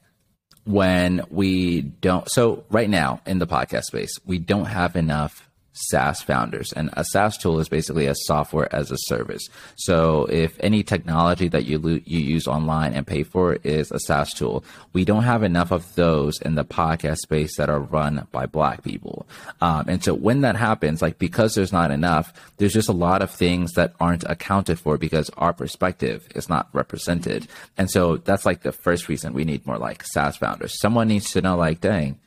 when 0.64 1.22
we 1.30 1.82
don't. 1.82 2.28
So 2.28 2.64
right 2.70 2.90
now 2.90 3.20
in 3.24 3.38
the 3.38 3.46
podcast 3.46 3.84
space, 3.84 4.10
we 4.26 4.38
don't 4.38 4.64
have 4.64 4.96
enough 4.96 5.45
SaaS 5.76 6.22
founders. 6.22 6.72
And 6.72 6.90
a 6.94 7.04
SaaS 7.04 7.36
tool 7.36 7.60
is 7.60 7.68
basically 7.68 8.06
a 8.06 8.14
software 8.14 8.74
as 8.74 8.90
a 8.90 8.96
service. 8.98 9.48
So 9.76 10.26
if 10.26 10.56
any 10.60 10.82
technology 10.82 11.48
that 11.48 11.66
you 11.66 11.78
lo- 11.78 12.00
you 12.04 12.20
use 12.20 12.46
online 12.46 12.94
and 12.94 13.06
pay 13.06 13.22
for 13.22 13.54
is 13.62 13.92
a 13.92 14.00
SaaS 14.00 14.32
tool, 14.32 14.64
we 14.92 15.04
don't 15.04 15.24
have 15.24 15.42
enough 15.42 15.70
of 15.70 15.94
those 15.94 16.40
in 16.40 16.54
the 16.54 16.64
podcast 16.64 17.18
space 17.18 17.56
that 17.56 17.68
are 17.68 17.80
run 17.80 18.26
by 18.32 18.46
Black 18.46 18.82
people. 18.82 19.26
Um, 19.60 19.84
and 19.88 20.02
so 20.02 20.14
when 20.14 20.40
that 20.40 20.56
happens, 20.56 21.02
like 21.02 21.18
because 21.18 21.54
there's 21.54 21.72
not 21.72 21.90
enough, 21.90 22.32
there's 22.56 22.72
just 22.72 22.88
a 22.88 22.92
lot 22.92 23.22
of 23.22 23.30
things 23.30 23.72
that 23.72 23.94
aren't 24.00 24.24
accounted 24.24 24.78
for 24.78 24.96
because 24.96 25.30
our 25.36 25.52
perspective 25.52 26.26
is 26.34 26.48
not 26.48 26.68
represented. 26.72 27.46
And 27.76 27.90
so 27.90 28.16
that's 28.16 28.46
like 28.46 28.62
the 28.62 28.72
first 28.72 29.08
reason 29.08 29.34
we 29.34 29.44
need 29.44 29.66
more 29.66 29.78
like 29.78 30.04
SaaS 30.04 30.36
founders. 30.36 30.80
Someone 30.80 31.08
needs 31.08 31.30
to 31.32 31.42
know, 31.42 31.56
like, 31.56 31.80
dang, 31.80 32.18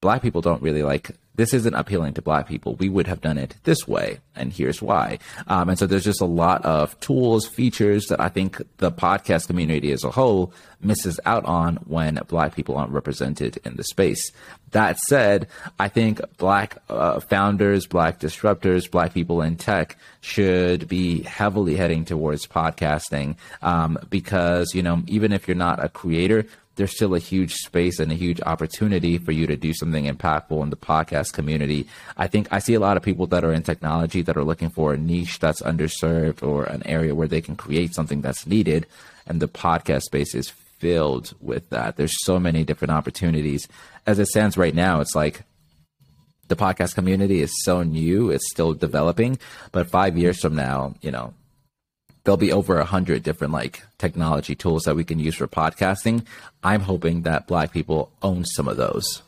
black 0.00 0.22
people 0.22 0.40
don't 0.40 0.62
really 0.62 0.82
like 0.82 1.10
this 1.36 1.52
isn't 1.52 1.74
appealing 1.74 2.14
to 2.14 2.22
black 2.22 2.46
people. 2.46 2.76
We 2.76 2.88
would 2.88 3.06
have 3.06 3.20
done 3.20 3.38
it 3.38 3.56
this 3.64 3.88
way, 3.88 4.20
and 4.36 4.52
here's 4.52 4.80
why. 4.80 5.18
Um, 5.48 5.68
and 5.68 5.78
so 5.78 5.86
there's 5.86 6.04
just 6.04 6.20
a 6.20 6.26
lot 6.26 6.64
of 6.64 6.98
tools, 7.00 7.46
features 7.46 8.06
that 8.06 8.20
I 8.20 8.28
think 8.28 8.60
the 8.78 8.92
podcast 8.92 9.48
community 9.48 9.92
as 9.92 10.04
a 10.04 10.10
whole 10.10 10.52
misses 10.80 11.18
out 11.24 11.44
on 11.44 11.76
when 11.86 12.20
black 12.28 12.54
people 12.54 12.76
aren't 12.76 12.92
represented 12.92 13.58
in 13.64 13.76
the 13.76 13.84
space. 13.84 14.30
That 14.72 14.98
said, 14.98 15.48
I 15.78 15.88
think 15.88 16.20
black 16.36 16.76
uh, 16.88 17.20
founders, 17.20 17.86
black 17.86 18.20
disruptors, 18.20 18.90
black 18.90 19.14
people 19.14 19.40
in 19.42 19.56
tech 19.56 19.96
should 20.20 20.88
be 20.88 21.22
heavily 21.22 21.76
heading 21.76 22.04
towards 22.04 22.46
podcasting 22.46 23.36
um, 23.62 23.98
because, 24.10 24.74
you 24.74 24.82
know, 24.82 25.02
even 25.06 25.32
if 25.32 25.48
you're 25.48 25.56
not 25.56 25.82
a 25.82 25.88
creator, 25.88 26.46
there's 26.76 26.94
still 26.94 27.14
a 27.14 27.20
huge 27.20 27.54
space 27.54 27.98
and 27.98 28.10
a 28.10 28.16
huge 28.16 28.40
opportunity 28.42 29.18
for 29.18 29.32
you 29.32 29.46
to 29.46 29.56
do 29.56 29.72
something 29.72 30.06
impactful 30.06 30.62
in 30.62 30.70
the 30.70 30.76
podcast 30.76 31.32
community. 31.32 31.86
I 32.16 32.26
think 32.26 32.48
I 32.50 32.58
see 32.58 32.74
a 32.74 32.80
lot 32.80 32.96
of 32.96 33.02
people 33.02 33.26
that 33.28 33.44
are 33.44 33.52
in 33.52 33.62
technology 33.62 34.22
that 34.22 34.36
are 34.36 34.44
looking 34.44 34.70
for 34.70 34.92
a 34.92 34.98
niche 34.98 35.38
that's 35.38 35.62
underserved 35.62 36.42
or 36.42 36.64
an 36.64 36.84
area 36.86 37.14
where 37.14 37.28
they 37.28 37.40
can 37.40 37.56
create 37.56 37.94
something 37.94 38.20
that's 38.20 38.46
needed. 38.46 38.86
And 39.26 39.40
the 39.40 39.48
podcast 39.48 40.02
space 40.02 40.34
is 40.34 40.50
filled 40.50 41.34
with 41.40 41.70
that. 41.70 41.96
There's 41.96 42.24
so 42.24 42.38
many 42.38 42.64
different 42.64 42.92
opportunities. 42.92 43.68
As 44.06 44.18
it 44.18 44.26
stands 44.26 44.58
right 44.58 44.74
now, 44.74 45.00
it's 45.00 45.14
like 45.14 45.42
the 46.48 46.56
podcast 46.56 46.94
community 46.94 47.40
is 47.40 47.62
so 47.62 47.82
new, 47.82 48.30
it's 48.30 48.50
still 48.50 48.74
developing. 48.74 49.38
But 49.72 49.90
five 49.90 50.18
years 50.18 50.40
from 50.40 50.56
now, 50.56 50.94
you 51.00 51.10
know, 51.10 51.34
there'll 52.24 52.36
be 52.36 52.52
over 52.52 52.78
a 52.78 52.84
hundred 52.84 53.22
different 53.22 53.52
like 53.52 53.82
technology 53.98 54.54
tools 54.54 54.82
that 54.84 54.96
we 54.96 55.04
can 55.04 55.18
use 55.18 55.36
for 55.36 55.46
podcasting. 55.46 56.26
I'm 56.62 56.80
hoping 56.80 57.22
that 57.22 57.46
black 57.46 57.72
people 57.72 58.10
own 58.22 58.44
some 58.44 58.66
of 58.66 58.76
those. 58.76 59.22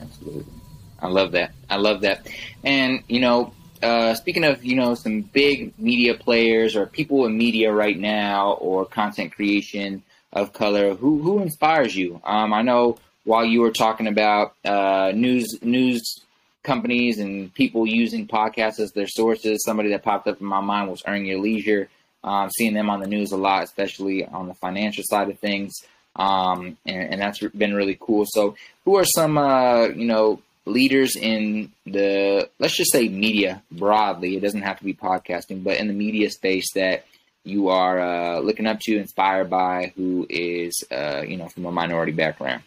Absolutely. 0.00 0.52
I 1.00 1.06
love 1.08 1.32
that. 1.32 1.52
I 1.70 1.76
love 1.76 2.00
that. 2.02 2.28
And, 2.64 3.02
you 3.08 3.20
know, 3.20 3.52
uh, 3.82 4.14
speaking 4.14 4.44
of, 4.44 4.64
you 4.64 4.74
know, 4.74 4.94
some 4.94 5.22
big 5.22 5.78
media 5.78 6.14
players 6.14 6.74
or 6.74 6.86
people 6.86 7.24
in 7.26 7.38
media 7.38 7.72
right 7.72 7.96
now 7.96 8.52
or 8.54 8.84
content 8.84 9.32
creation 9.32 10.02
of 10.32 10.52
color, 10.52 10.94
who, 10.94 11.22
who 11.22 11.40
inspires 11.40 11.96
you? 11.96 12.20
Um, 12.24 12.52
I 12.52 12.62
know 12.62 12.98
while 13.24 13.44
you 13.44 13.60
were 13.60 13.70
talking 13.70 14.08
about 14.08 14.54
uh, 14.64 15.12
news, 15.14 15.58
news 15.62 16.20
companies 16.68 17.18
and 17.18 17.52
people 17.54 17.86
using 17.86 18.28
podcasts 18.28 18.78
as 18.78 18.92
their 18.92 19.08
sources. 19.08 19.64
Somebody 19.64 19.88
that 19.90 20.04
popped 20.04 20.28
up 20.28 20.40
in 20.40 20.46
my 20.46 20.60
mind 20.60 20.90
was 20.90 21.02
Earn 21.06 21.24
Your 21.24 21.40
Leisure. 21.40 21.88
Um, 22.22 22.50
seeing 22.50 22.74
them 22.74 22.90
on 22.90 23.00
the 23.00 23.06
news 23.06 23.32
a 23.32 23.36
lot, 23.36 23.62
especially 23.62 24.26
on 24.26 24.48
the 24.48 24.54
financial 24.54 25.04
side 25.06 25.30
of 25.30 25.38
things, 25.38 25.72
um, 26.16 26.76
and, 26.84 27.12
and, 27.12 27.20
that's 27.20 27.38
been 27.38 27.74
really 27.74 27.96
cool. 27.98 28.24
So, 28.26 28.56
who 28.84 28.96
are 28.96 29.04
some 29.04 29.38
uh, 29.38 29.86
you 29.86 30.04
know 30.04 30.42
leaders 30.66 31.14
in 31.14 31.70
the 31.86 32.50
let's 32.58 32.76
just 32.76 32.90
say 32.90 33.08
media 33.08 33.62
broadly? 33.70 34.36
It 34.36 34.40
doesn't 34.40 34.62
have 34.62 34.78
to 34.78 34.84
be 34.84 34.94
podcasting, 34.94 35.62
but 35.62 35.78
in 35.78 35.86
the 35.86 35.94
media 35.94 36.28
space 36.28 36.66
that 36.74 37.06
you 37.44 37.68
are 37.68 38.00
uh, 38.00 38.40
looking 38.40 38.66
up 38.66 38.80
to, 38.80 38.98
inspired 38.98 39.48
by, 39.48 39.92
who 39.94 40.26
is 40.28 40.74
uh, 40.90 41.22
you 41.22 41.36
know 41.36 41.48
from 41.48 41.66
a 41.66 41.72
minority 41.72 42.12
background. 42.12 42.64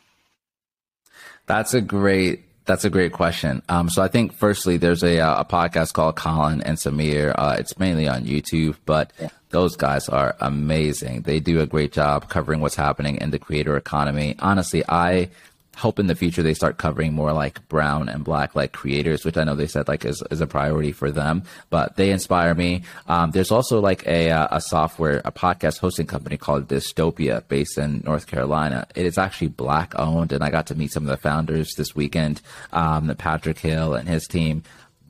That's 1.46 1.74
a 1.74 1.82
great 1.82 2.46
that's 2.72 2.86
a 2.86 2.90
great 2.90 3.12
question. 3.12 3.62
Um, 3.68 3.90
so 3.90 4.02
I 4.02 4.08
think 4.08 4.32
firstly, 4.32 4.78
there's 4.78 5.04
a, 5.04 5.20
uh, 5.20 5.42
a 5.42 5.44
podcast 5.44 5.92
called 5.92 6.16
Colin 6.16 6.62
and 6.62 6.78
Samir. 6.78 7.36
Uh, 7.38 7.58
it's 7.60 7.78
mainly 7.78 8.08
on 8.08 8.24
YouTube, 8.24 8.78
but 8.86 9.12
yeah. 9.20 9.28
those 9.50 9.76
guys 9.76 10.08
are 10.08 10.38
amazing. 10.40 11.24
They 11.24 11.42
do 11.42 11.60
a 11.60 11.66
great 11.66 11.92
job 11.92 12.30
covering 12.30 12.62
what's 12.62 12.76
happening 12.76 13.18
in 13.18 13.32
the 13.32 13.40
creator 13.40 13.76
economy. 13.76 14.38
Honestly, 14.40 14.86
I 14.88 15.32
hope 15.78 16.00
in 16.00 16.08
the 16.08 16.16
future 16.16 16.44
they 16.44 16.54
start 16.54 16.78
covering 16.78 17.14
more 17.14 17.34
like 17.34 17.68
brown 17.70 18.10
and 18.10 18.24
black 18.24 18.56
like 18.56 18.72
creators, 18.72 19.24
which 19.24 19.38
I 19.38 19.44
know 19.44 19.56
they 19.56 19.68
said 19.68 19.88
like 19.88 20.06
is, 20.06 20.22
is 20.30 20.42
a 20.42 20.48
priority 20.48 20.92
for 20.92 21.12
them, 21.12 21.44
but 21.70 21.96
they 21.96 22.12
inspire 22.12 22.54
me. 22.54 22.84
Um, 23.08 23.32
there's 23.32 23.52
also 23.52 23.80
like 23.80 24.06
a, 24.06 24.32
uh, 24.32 24.48
a 24.52 24.62
software, 24.62 25.22
a 25.24 25.32
podcast 25.32 25.80
hosting 25.80 26.08
company 26.08 26.38
called 26.38 26.68
Dystopia 26.68 27.48
based 27.48 27.78
in 27.78 28.02
North 28.06 28.28
Carolina. 28.28 28.88
It 28.96 29.06
is 29.06 29.18
actually 29.18 29.50
black 29.50 29.98
owned 29.98 30.32
and 30.32 30.44
I 30.44 30.50
got 30.50 30.68
to 30.68 30.76
meet 30.76 30.92
some 30.92 31.04
of 31.04 31.10
the 31.10 31.18
founders 31.18 31.74
this 31.76 31.96
weekend, 31.96 32.42
um, 32.74 33.14
Patrick 33.18 33.60
Hill 33.60 33.94
and 33.94 34.08
his 34.08 34.28
team. 34.28 34.64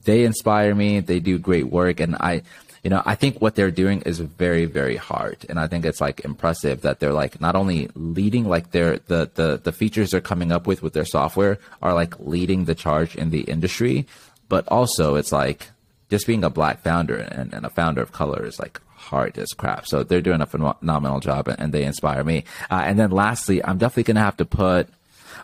They 0.03 0.23
inspire 0.23 0.73
me. 0.73 0.99
They 0.99 1.19
do 1.19 1.37
great 1.37 1.67
work. 1.67 1.99
And 1.99 2.15
I, 2.15 2.41
you 2.83 2.89
know, 2.89 3.01
I 3.05 3.15
think 3.15 3.41
what 3.41 3.55
they're 3.55 3.71
doing 3.71 4.01
is 4.01 4.19
very, 4.19 4.65
very 4.65 4.95
hard. 4.95 5.45
And 5.49 5.59
I 5.59 5.67
think 5.67 5.85
it's 5.85 6.01
like 6.01 6.25
impressive 6.25 6.81
that 6.81 6.99
they're 6.99 7.13
like 7.13 7.39
not 7.39 7.55
only 7.55 7.89
leading, 7.93 8.45
like 8.45 8.71
they're 8.71 8.97
the, 8.97 9.29
the, 9.35 9.59
the 9.63 9.71
features 9.71 10.11
they're 10.11 10.21
coming 10.21 10.51
up 10.51 10.65
with 10.65 10.81
with 10.81 10.93
their 10.93 11.05
software 11.05 11.59
are 11.81 11.93
like 11.93 12.19
leading 12.19 12.65
the 12.65 12.73
charge 12.73 13.15
in 13.15 13.29
the 13.29 13.41
industry, 13.41 14.07
but 14.49 14.67
also 14.67 15.15
it's 15.15 15.31
like 15.31 15.69
just 16.09 16.25
being 16.25 16.43
a 16.43 16.49
black 16.49 16.81
founder 16.81 17.17
and, 17.17 17.53
and 17.53 17.65
a 17.65 17.69
founder 17.69 18.01
of 18.01 18.11
color 18.11 18.45
is 18.45 18.59
like 18.59 18.81
hard 18.95 19.37
as 19.37 19.49
crap. 19.49 19.85
So 19.85 20.03
they're 20.03 20.21
doing 20.21 20.41
a 20.41 20.47
phenomenal 20.47 21.19
job 21.19 21.47
and, 21.47 21.59
and 21.59 21.73
they 21.73 21.83
inspire 21.83 22.23
me. 22.23 22.45
Uh, 22.69 22.81
and 22.85 22.97
then 22.97 23.11
lastly, 23.11 23.63
I'm 23.63 23.77
definitely 23.77 24.03
going 24.03 24.15
to 24.15 24.21
have 24.21 24.37
to 24.37 24.45
put 24.45 24.89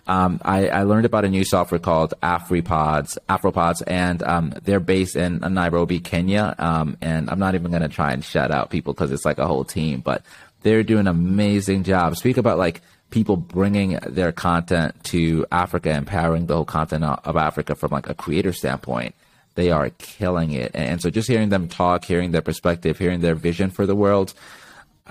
um, 0.08 0.40
I, 0.44 0.70
I, 0.70 0.84
learned 0.84 1.06
about 1.06 1.26
a 1.26 1.30
new 1.30 1.44
software 1.44 1.80
called 1.80 2.14
AfriPods, 2.24 3.18
AfroPods, 3.28 3.84
and 3.86 4.24
um, 4.24 4.54
they're 4.64 4.80
based 4.80 5.16
in 5.16 5.40
Nairobi, 5.40 6.00
Kenya. 6.00 6.56
Um, 6.58 6.98
and 7.02 7.30
I'm 7.30 7.40
not 7.40 7.56
even 7.56 7.72
going 7.72 7.84
to 7.84 7.90
try 7.90 8.14
and 8.14 8.24
shout 8.24 8.52
out 8.52 8.70
people 8.70 8.94
because 8.94 9.12
it's 9.12 9.26
like 9.26 9.38
a 9.38 9.48
whole 9.48 9.66
team, 9.66 10.00
but 10.00 10.24
They're 10.62 10.84
doing 10.84 11.02
an 11.02 11.08
amazing 11.08 11.84
job. 11.84 12.16
Speak 12.18 12.38
about 12.38 12.58
like 12.58 12.82
people 13.10 13.38
bringing 13.38 14.00
their 14.06 14.32
content 14.32 15.02
to 15.06 15.46
Africa, 15.52 15.92
empowering 15.92 16.48
the 16.48 16.56
whole 16.56 16.66
continent 16.66 17.20
of 17.24 17.38
Africa 17.38 17.76
from 17.76 17.92
like 17.92 18.10
a 18.10 18.14
creator 18.14 18.52
standpoint. 18.54 19.16
They 19.56 19.72
are 19.72 19.90
killing 19.98 20.52
it. 20.52 20.72
And 20.74 21.02
so 21.02 21.10
just 21.10 21.28
hearing 21.28 21.50
them 21.50 21.68
talk, 21.68 22.06
hearing 22.06 22.32
their 22.32 22.42
perspective, 22.42 22.98
hearing 22.98 23.22
their 23.22 23.36
vision 23.36 23.72
for 23.72 23.86
the 23.86 23.96
world, 23.96 24.34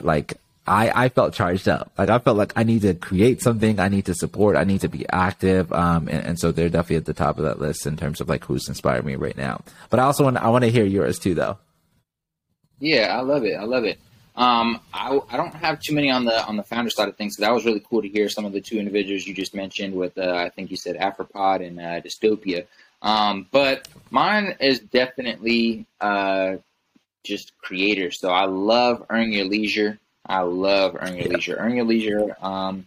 like 0.01 0.35
I, 0.67 1.05
I 1.05 1.09
felt 1.09 1.35
charged 1.35 1.69
up. 1.69 1.93
Like 1.97 2.09
I 2.09 2.19
felt 2.19 2.37
like 2.37 2.53
I 2.57 2.62
need 2.62 2.83
to 2.83 2.95
create 2.95 3.41
something. 3.41 3.79
I 3.79 3.89
need 3.89 4.07
to 4.07 4.14
support. 4.14 4.57
I 4.57 4.64
need 4.64 4.81
to 4.81 4.89
be 4.89 5.09
active. 5.09 5.73
Um, 5.73 6.09
and, 6.09 6.27
and 6.27 6.39
so 6.39 6.53
they're 6.53 6.69
definitely 6.69 6.97
at 6.97 7.05
the 7.05 7.14
top 7.14 7.39
of 7.39 7.45
that 7.45 7.61
list 7.61 7.87
in 7.87 7.97
terms 7.97 8.21
of 8.21 8.29
like 8.29 8.45
who's 8.45 8.69
inspired 8.69 9.05
me 9.05 9.14
right 9.17 9.37
now. 9.37 9.62
But 9.91 10.01
I 10.01 10.05
also 10.05 10.25
want 10.25 10.37
I 10.37 10.49
want 10.49 10.64
to 10.64 10.71
hear 10.71 10.85
yours 10.85 11.19
too, 11.19 11.35
though. 11.35 11.59
Yeah, 12.79 13.17
I 13.17 13.23
love 13.23 13.45
it. 13.45 13.55
I 13.55 13.64
love 13.64 13.85
it. 13.85 13.99
Um, 14.35 14.81
I, 14.93 15.19
I 15.31 15.37
don't 15.39 15.55
have 15.55 15.81
too 15.81 15.95
many 15.95 16.11
on 16.11 16.25
the 16.25 16.45
on 16.47 16.57
the 16.57 16.62
founder 16.62 16.91
side 16.91 17.09
of 17.09 17.17
things. 17.17 17.37
So 17.37 17.43
that 17.43 17.55
was 17.55 17.64
really 17.64 17.81
cool 17.81 18.03
to 18.03 18.09
hear 18.09 18.29
some 18.29 18.45
of 18.45 18.53
the 18.53 18.61
two 18.61 18.79
individuals 18.79 19.27
you 19.27 19.35
just 19.35 19.55
mentioned 19.55 19.95
with 19.95 20.19
uh, 20.19 20.35
I 20.35 20.51
think 20.51 20.71
you 20.71 20.77
said 20.77 20.97
Afropod 20.97 21.67
and 21.67 21.81
uh, 21.81 22.01
Dystopia. 22.01 22.67
Um, 23.03 23.47
but 23.51 23.89
mine 24.11 24.57
is 24.61 24.81
definitely 24.81 25.87
uh, 26.01 26.57
just 27.25 27.57
creators. 27.59 28.21
So 28.21 28.31
I 28.31 28.45
love 28.45 29.07
Earn 29.09 29.33
Your 29.33 29.47
Leisure. 29.47 29.99
I 30.29 30.41
love 30.41 30.97
Earn 30.99 31.16
Your 31.16 31.29
Leisure. 31.29 31.57
Earn 31.59 31.77
Your 31.77 31.85
Leisure. 31.85 32.37
Um, 32.41 32.87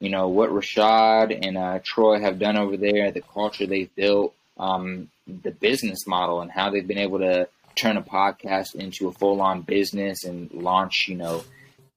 you 0.00 0.10
know 0.10 0.28
what 0.28 0.50
Rashad 0.50 1.46
and 1.46 1.56
uh, 1.56 1.78
Troy 1.84 2.20
have 2.20 2.38
done 2.38 2.56
over 2.56 2.76
there, 2.76 3.12
the 3.12 3.20
culture 3.20 3.66
they've 3.66 3.94
built, 3.94 4.34
um, 4.58 5.10
the 5.26 5.52
business 5.52 6.06
model, 6.06 6.40
and 6.40 6.50
how 6.50 6.70
they've 6.70 6.86
been 6.86 6.98
able 6.98 7.20
to 7.20 7.48
turn 7.76 7.96
a 7.96 8.02
podcast 8.02 8.74
into 8.74 9.08
a 9.08 9.12
full-on 9.12 9.62
business 9.62 10.24
and 10.24 10.52
launch, 10.52 11.06
you 11.08 11.14
know, 11.14 11.42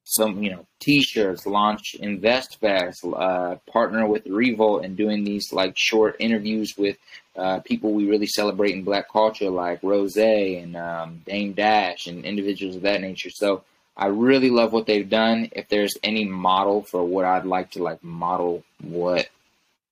some 0.03 0.43
you 0.43 0.51
know 0.51 0.65
t-shirts, 0.79 1.47
launch 1.47 1.95
InvestFest, 1.99 3.11
uh, 3.19 3.55
partner 3.71 4.05
with 4.05 4.27
Revolt, 4.27 4.85
and 4.85 4.95
doing 4.95 5.23
these 5.23 5.51
like 5.51 5.73
short 5.75 6.15
interviews 6.19 6.75
with 6.77 6.97
uh, 7.35 7.59
people 7.61 7.91
we 7.91 8.07
really 8.07 8.27
celebrate 8.27 8.75
in 8.75 8.83
Black 8.83 9.11
culture, 9.11 9.49
like 9.49 9.81
Rose 9.81 10.15
and 10.15 10.77
um, 10.77 11.23
Dame 11.25 11.53
Dash 11.53 12.05
and 12.05 12.23
individuals 12.23 12.75
of 12.75 12.83
that 12.83 13.01
nature. 13.01 13.31
So 13.31 13.63
I 13.97 14.07
really 14.07 14.49
love 14.49 14.73
what 14.73 14.85
they've 14.87 15.09
done. 15.09 15.49
If 15.53 15.69
there's 15.69 15.97
any 16.03 16.25
model 16.25 16.83
for 16.83 17.03
what 17.03 17.25
I'd 17.25 17.45
like 17.45 17.71
to 17.71 17.83
like 17.83 18.03
model 18.03 18.63
what 18.81 19.29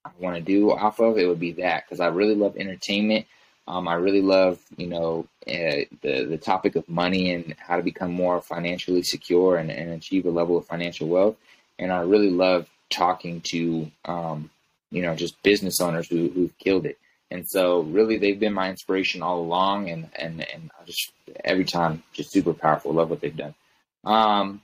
I 0.06 0.10
want 0.20 0.36
to 0.36 0.42
do 0.42 0.72
off 0.72 1.00
of, 1.00 1.18
it 1.18 1.26
would 1.28 1.40
be 1.40 1.54
that 1.54 1.86
because 1.86 2.02
I 2.02 2.08
really 2.08 2.36
love 2.36 2.58
entertainment. 2.58 3.26
Um, 3.66 3.88
I 3.88 3.94
really 3.94 4.22
love, 4.22 4.60
you 4.76 4.88
know, 4.88 5.26
uh, 5.48 5.88
the 6.02 6.26
the 6.30 6.38
topic 6.38 6.76
of 6.76 6.88
money 6.90 7.34
and 7.34 7.56
how 7.58 7.78
to 7.78 7.84
become 7.84 8.12
more 8.12 8.42
financially 8.42 9.04
secure 9.04 9.56
and, 9.56 9.72
and 9.72 9.92
achieve 9.92 10.26
a 10.26 10.32
level 10.32 10.58
of 10.58 10.66
financial 10.68 11.08
wealth. 11.08 11.38
And 11.80 11.92
I 11.92 12.02
really 12.02 12.30
love 12.30 12.68
talking 12.90 13.42
to, 13.52 13.90
um, 14.04 14.50
you 14.92 15.02
know, 15.02 15.16
just 15.16 15.42
business 15.44 15.80
owners 15.80 16.10
who 16.10 16.28
who've 16.30 16.58
killed 16.58 16.86
it. 16.86 16.98
And 17.32 17.48
so, 17.48 17.82
really, 17.82 18.18
they've 18.18 18.40
been 18.40 18.54
my 18.54 18.70
inspiration 18.70 19.22
all 19.24 19.40
along. 19.40 19.90
And 19.90 20.10
and 20.18 20.46
and 20.54 20.70
I 20.80 20.84
just 20.86 21.14
every 21.46 21.66
time, 21.66 22.04
just 22.12 22.32
super 22.34 22.54
powerful. 22.54 22.94
Love 22.94 23.10
what 23.10 23.22
they've 23.22 23.36
done. 23.36 23.56
Um, 24.04 24.62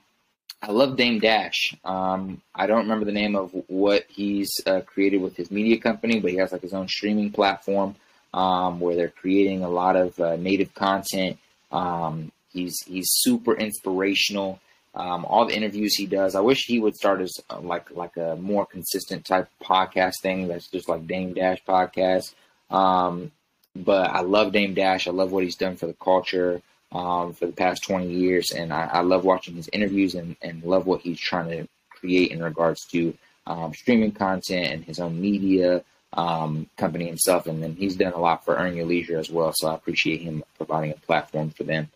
I 0.62 0.72
love 0.72 0.96
Dame 0.96 1.20
Dash. 1.20 1.74
Um, 1.84 2.42
I 2.54 2.66
don't 2.66 2.82
remember 2.82 3.06
the 3.06 3.12
name 3.12 3.34
of 3.34 3.50
what 3.68 4.04
he's 4.08 4.50
uh, 4.66 4.82
created 4.82 5.22
with 5.22 5.36
his 5.36 5.50
media 5.50 5.78
company, 5.78 6.20
but 6.20 6.30
he 6.30 6.36
has 6.36 6.52
like 6.52 6.62
his 6.62 6.74
own 6.74 6.86
streaming 6.86 7.30
platform 7.32 7.94
um, 8.34 8.78
where 8.78 8.94
they're 8.94 9.08
creating 9.08 9.64
a 9.64 9.70
lot 9.70 9.96
of 9.96 10.18
uh, 10.20 10.36
native 10.36 10.74
content. 10.74 11.38
Um, 11.72 12.30
he's 12.52 12.76
he's 12.86 13.06
super 13.08 13.54
inspirational. 13.54 14.60
Um, 14.94 15.24
all 15.24 15.46
the 15.46 15.56
interviews 15.56 15.94
he 15.94 16.06
does, 16.06 16.34
I 16.34 16.40
wish 16.40 16.64
he 16.66 16.80
would 16.80 16.96
start 16.96 17.20
as 17.20 17.32
uh, 17.48 17.60
like 17.60 17.90
like 17.92 18.16
a 18.18 18.36
more 18.36 18.66
consistent 18.66 19.24
type 19.24 19.48
podcast 19.62 20.14
thing. 20.20 20.48
That's 20.48 20.68
just 20.68 20.88
like 20.88 21.06
Dame 21.06 21.32
Dash 21.32 21.62
podcast. 21.66 22.34
Um, 22.70 23.32
but 23.74 24.10
I 24.10 24.20
love 24.20 24.52
Dame 24.52 24.74
Dash. 24.74 25.06
I 25.06 25.12
love 25.12 25.32
what 25.32 25.44
he's 25.44 25.56
done 25.56 25.76
for 25.76 25.86
the 25.86 25.94
culture 25.94 26.60
um, 26.92 27.32
for 27.32 27.46
the 27.46 27.52
past 27.52 27.84
20 27.84 28.10
years. 28.10 28.50
And 28.50 28.72
I, 28.72 28.86
I, 28.92 29.00
love 29.00 29.24
watching 29.24 29.54
his 29.54 29.68
interviews 29.72 30.14
and, 30.14 30.36
and 30.42 30.62
love 30.64 30.86
what 30.86 31.00
he's 31.00 31.20
trying 31.20 31.48
to 31.50 31.68
create 31.90 32.32
in 32.32 32.42
regards 32.42 32.84
to 32.86 33.16
um, 33.46 33.72
streaming 33.74 34.12
content 34.12 34.66
and 34.66 34.84
his 34.84 34.98
own 34.98 35.20
media 35.20 35.84
um, 36.12 36.68
company 36.76 37.06
himself. 37.06 37.46
And 37.46 37.62
then 37.62 37.74
he's 37.76 37.96
done 37.96 38.12
a 38.12 38.18
lot 38.18 38.44
for 38.44 38.56
Earn 38.56 38.76
Your 38.76 38.86
Leisure 38.86 39.18
as 39.18 39.30
well. 39.30 39.52
So 39.54 39.68
I 39.68 39.74
appreciate 39.74 40.20
him 40.20 40.42
providing 40.56 40.92
a 40.92 40.96
platform 41.06 41.50
for 41.50 41.64
them. 41.64 41.88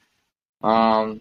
Um, 0.63 1.21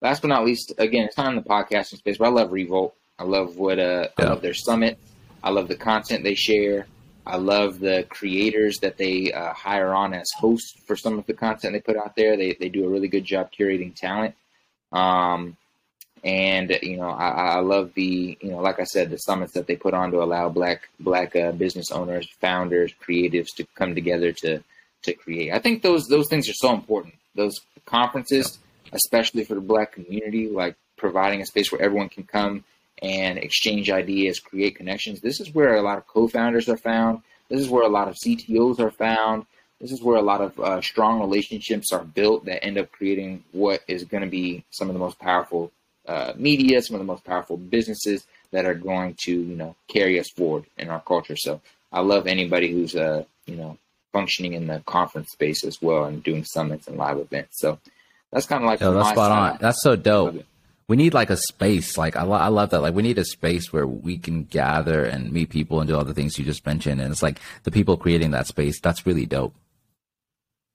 last 0.00 0.22
but 0.22 0.28
not 0.28 0.44
least, 0.44 0.72
again, 0.78 1.04
it's 1.04 1.16
not 1.16 1.28
in 1.28 1.36
the 1.36 1.42
podcasting 1.42 1.98
space, 1.98 2.18
but 2.18 2.26
I 2.26 2.30
love 2.30 2.52
Revolt. 2.52 2.94
I 3.18 3.24
love 3.24 3.56
what 3.56 3.78
uh, 3.78 4.08
yeah. 4.18 4.26
I 4.26 4.28
love 4.28 4.42
their 4.42 4.54
summit. 4.54 4.98
I 5.42 5.50
love 5.50 5.68
the 5.68 5.76
content 5.76 6.22
they 6.22 6.34
share. 6.34 6.86
I 7.28 7.36
love 7.36 7.78
the 7.78 8.06
creators 8.08 8.78
that 8.78 8.96
they 8.96 9.32
uh, 9.32 9.52
hire 9.52 9.94
on 9.94 10.14
as 10.14 10.26
hosts 10.34 10.80
for 10.86 10.96
some 10.96 11.18
of 11.18 11.26
the 11.26 11.34
content 11.34 11.74
they 11.74 11.80
put 11.80 11.96
out 11.96 12.16
there. 12.16 12.36
They, 12.36 12.54
they 12.54 12.70
do 12.70 12.86
a 12.86 12.88
really 12.88 13.08
good 13.08 13.24
job 13.24 13.50
curating 13.52 13.94
talent. 13.94 14.34
Um, 14.92 15.58
and 16.24 16.76
you 16.82 16.96
know, 16.96 17.10
I, 17.10 17.28
I 17.28 17.60
love 17.60 17.92
the 17.94 18.38
you 18.40 18.50
know, 18.50 18.60
like 18.60 18.80
I 18.80 18.84
said, 18.84 19.10
the 19.10 19.18
summits 19.18 19.52
that 19.52 19.66
they 19.66 19.76
put 19.76 19.94
on 19.94 20.10
to 20.12 20.22
allow 20.22 20.48
black 20.48 20.88
black 20.98 21.36
uh, 21.36 21.52
business 21.52 21.92
owners, 21.92 22.28
founders, 22.40 22.92
creatives 23.06 23.54
to 23.56 23.66
come 23.74 23.94
together 23.94 24.32
to 24.32 24.62
to 25.02 25.12
create. 25.12 25.52
I 25.52 25.58
think 25.58 25.82
those 25.82 26.08
those 26.08 26.28
things 26.28 26.48
are 26.48 26.54
so 26.54 26.72
important. 26.74 27.14
Those 27.34 27.60
conferences, 27.84 28.58
especially 28.92 29.44
for 29.44 29.54
the 29.54 29.60
black 29.60 29.92
community, 29.92 30.48
like 30.48 30.76
providing 30.96 31.40
a 31.40 31.46
space 31.46 31.70
where 31.70 31.82
everyone 31.82 32.08
can 32.08 32.24
come 32.24 32.64
and 33.02 33.38
exchange 33.38 33.90
ideas, 33.90 34.40
create 34.40 34.76
connections. 34.76 35.20
This 35.20 35.40
is 35.40 35.54
where 35.54 35.76
a 35.76 35.82
lot 35.82 35.98
of 35.98 36.06
co-founders 36.06 36.68
are 36.68 36.76
found. 36.76 37.22
This 37.48 37.60
is 37.60 37.68
where 37.68 37.84
a 37.84 37.88
lot 37.88 38.08
of 38.08 38.16
CTOs 38.16 38.80
are 38.80 38.90
found. 38.90 39.46
This 39.80 39.92
is 39.92 40.02
where 40.02 40.16
a 40.16 40.22
lot 40.22 40.40
of 40.40 40.58
uh, 40.58 40.80
strong 40.80 41.20
relationships 41.20 41.92
are 41.92 42.02
built 42.02 42.46
that 42.46 42.64
end 42.64 42.78
up 42.78 42.90
creating 42.90 43.44
what 43.52 43.80
is 43.86 44.04
going 44.04 44.24
to 44.24 44.28
be 44.28 44.64
some 44.70 44.88
of 44.88 44.94
the 44.94 44.98
most 44.98 45.18
powerful 45.18 45.70
uh, 46.06 46.32
media, 46.36 46.82
some 46.82 46.96
of 46.96 47.00
the 47.00 47.06
most 47.06 47.24
powerful 47.24 47.56
businesses 47.56 48.26
that 48.50 48.64
are 48.64 48.74
going 48.74 49.14
to, 49.24 49.32
you 49.32 49.54
know, 49.54 49.76
carry 49.86 50.18
us 50.18 50.30
forward 50.30 50.64
in 50.78 50.88
our 50.88 51.00
culture. 51.00 51.36
So 51.36 51.60
I 51.92 52.00
love 52.00 52.26
anybody 52.26 52.72
who's, 52.72 52.96
uh, 52.96 53.24
you 53.46 53.56
know, 53.56 53.78
functioning 54.12 54.54
in 54.54 54.66
the 54.66 54.82
conference 54.86 55.30
space 55.30 55.64
as 55.64 55.80
well 55.80 56.04
and 56.04 56.22
doing 56.24 56.44
summits 56.44 56.88
and 56.88 56.96
live 56.96 57.18
events. 57.18 57.60
So 57.60 57.78
that's 58.32 58.46
kind 58.46 58.64
of 58.64 58.68
like 58.68 58.80
Yo, 58.80 58.92
that's 58.92 59.10
spot 59.10 59.30
on. 59.30 59.58
That's 59.60 59.82
so 59.82 59.94
dope 59.96 60.44
we 60.88 60.96
need 60.96 61.14
like 61.14 61.30
a 61.30 61.36
space. 61.36 61.96
Like 61.98 62.16
I, 62.16 62.22
lo- 62.22 62.36
I 62.36 62.48
love 62.48 62.70
that. 62.70 62.80
Like 62.80 62.94
we 62.94 63.02
need 63.02 63.18
a 63.18 63.24
space 63.24 63.72
where 63.72 63.86
we 63.86 64.18
can 64.18 64.44
gather 64.44 65.04
and 65.04 65.30
meet 65.30 65.50
people 65.50 65.80
and 65.80 65.88
do 65.88 65.94
all 65.94 66.04
the 66.04 66.14
things 66.14 66.38
you 66.38 66.44
just 66.44 66.64
mentioned. 66.66 67.00
And 67.00 67.12
it's 67.12 67.22
like 67.22 67.38
the 67.64 67.70
people 67.70 67.96
creating 67.96 68.30
that 68.32 68.46
space. 68.46 68.80
That's 68.80 69.06
really 69.06 69.26
dope. 69.26 69.54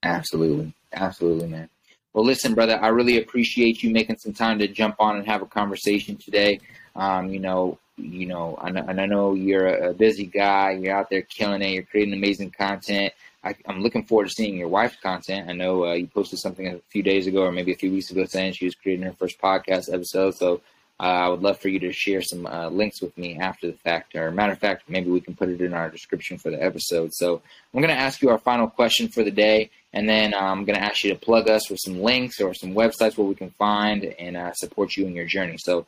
Absolutely, 0.04 0.74
absolutely, 0.94 1.48
man. 1.48 1.70
Well, 2.14 2.26
listen, 2.26 2.54
brother, 2.54 2.78
I 2.80 2.90
really 2.90 3.18
appreciate 3.18 3.82
you 3.82 3.90
making 3.90 4.18
some 4.18 4.34
time 4.34 4.60
to 4.60 4.68
jump 4.68 4.98
on 5.00 5.18
and 5.18 5.26
have 5.26 5.42
a 5.42 5.48
conversation 5.48 6.16
today. 6.16 6.60
Um, 6.96 7.30
you 7.30 7.40
know, 7.40 7.80
you 7.98 8.28
know, 8.28 8.56
and 8.62 9.02
I 9.02 9.06
know 9.08 9.34
you're 9.34 9.68
a 9.68 9.94
busy 9.94 10.26
guy. 10.26 10.72
You're 10.72 10.96
out 10.96 11.10
there 11.10 11.24
killing 11.24 11.62
it. 11.64 11.72
You're 11.72 11.84
creating 11.84 12.14
amazing 12.14 12.52
content. 12.52 13.14
I, 13.44 13.56
am 13.68 13.82
looking 13.82 14.04
forward 14.04 14.26
to 14.26 14.34
seeing 14.34 14.58
your 14.58 14.70
wife's 14.70 14.96
content. 15.02 15.50
I 15.50 15.54
know 15.54 15.86
uh, 15.86 15.94
you 15.94 16.08
posted 16.08 16.40
something 16.40 16.68
a 16.68 16.80
few 16.90 17.04
days 17.04 17.28
ago 17.28 17.44
or 17.44 17.52
maybe 17.52 17.74
a 17.74 17.78
few 17.78 17.92
weeks 17.92 18.10
ago 18.10 18.26
saying 18.26 18.54
she 18.54 18.66
was 18.66 18.76
creating 18.76 19.06
her 19.06 19.14
first 19.14 19.40
podcast 19.40 19.94
episode. 19.94 20.36
So 20.36 20.62
uh, 21.00 21.04
I 21.04 21.28
would 21.28 21.42
love 21.42 21.60
for 21.60 21.70
you 21.70 21.80
to 21.80 21.92
share 21.92 22.22
some 22.22 22.46
uh, 22.46 22.70
links 22.70 23.02
with 23.02 23.18
me 23.18 23.38
after 23.38 23.68
the 23.68 23.78
fact. 23.78 24.16
Or 24.16 24.32
matter 24.32 24.54
of 24.54 24.60
fact, 24.60 24.84
maybe 24.88 25.10
we 25.10 25.20
can 25.20 25.36
put 25.36 25.50
it 25.50 25.60
in 25.60 25.74
our 25.74 25.90
description 25.90 26.38
for 26.38 26.52
the 26.52 26.64
episode. 26.64 27.14
So 27.14 27.42
I'm 27.74 27.82
going 27.82 27.94
to 27.94 28.00
ask 28.00 28.22
you 28.22 28.30
our 28.30 28.38
final 28.38 28.70
question 28.70 29.08
for 29.08 29.24
the 29.24 29.32
day, 29.32 29.72
and 29.92 30.08
then 30.08 30.34
I'm 30.34 30.66
going 30.66 30.78
to 30.78 30.84
ask 30.84 31.04
you 31.04 31.12
to 31.12 31.20
plug 31.20 31.50
us 31.50 31.70
with 31.70 31.80
some 31.84 32.02
links 32.02 32.40
or 32.40 32.54
some 32.54 32.74
websites 32.74 33.18
where 33.18 33.28
we 33.28 33.36
can 33.36 33.50
find 33.52 34.04
and 34.06 34.38
uh, 34.38 34.54
support 34.54 34.96
you 34.96 35.06
in 35.06 35.16
your 35.16 35.26
journey. 35.26 35.58
So 35.58 35.86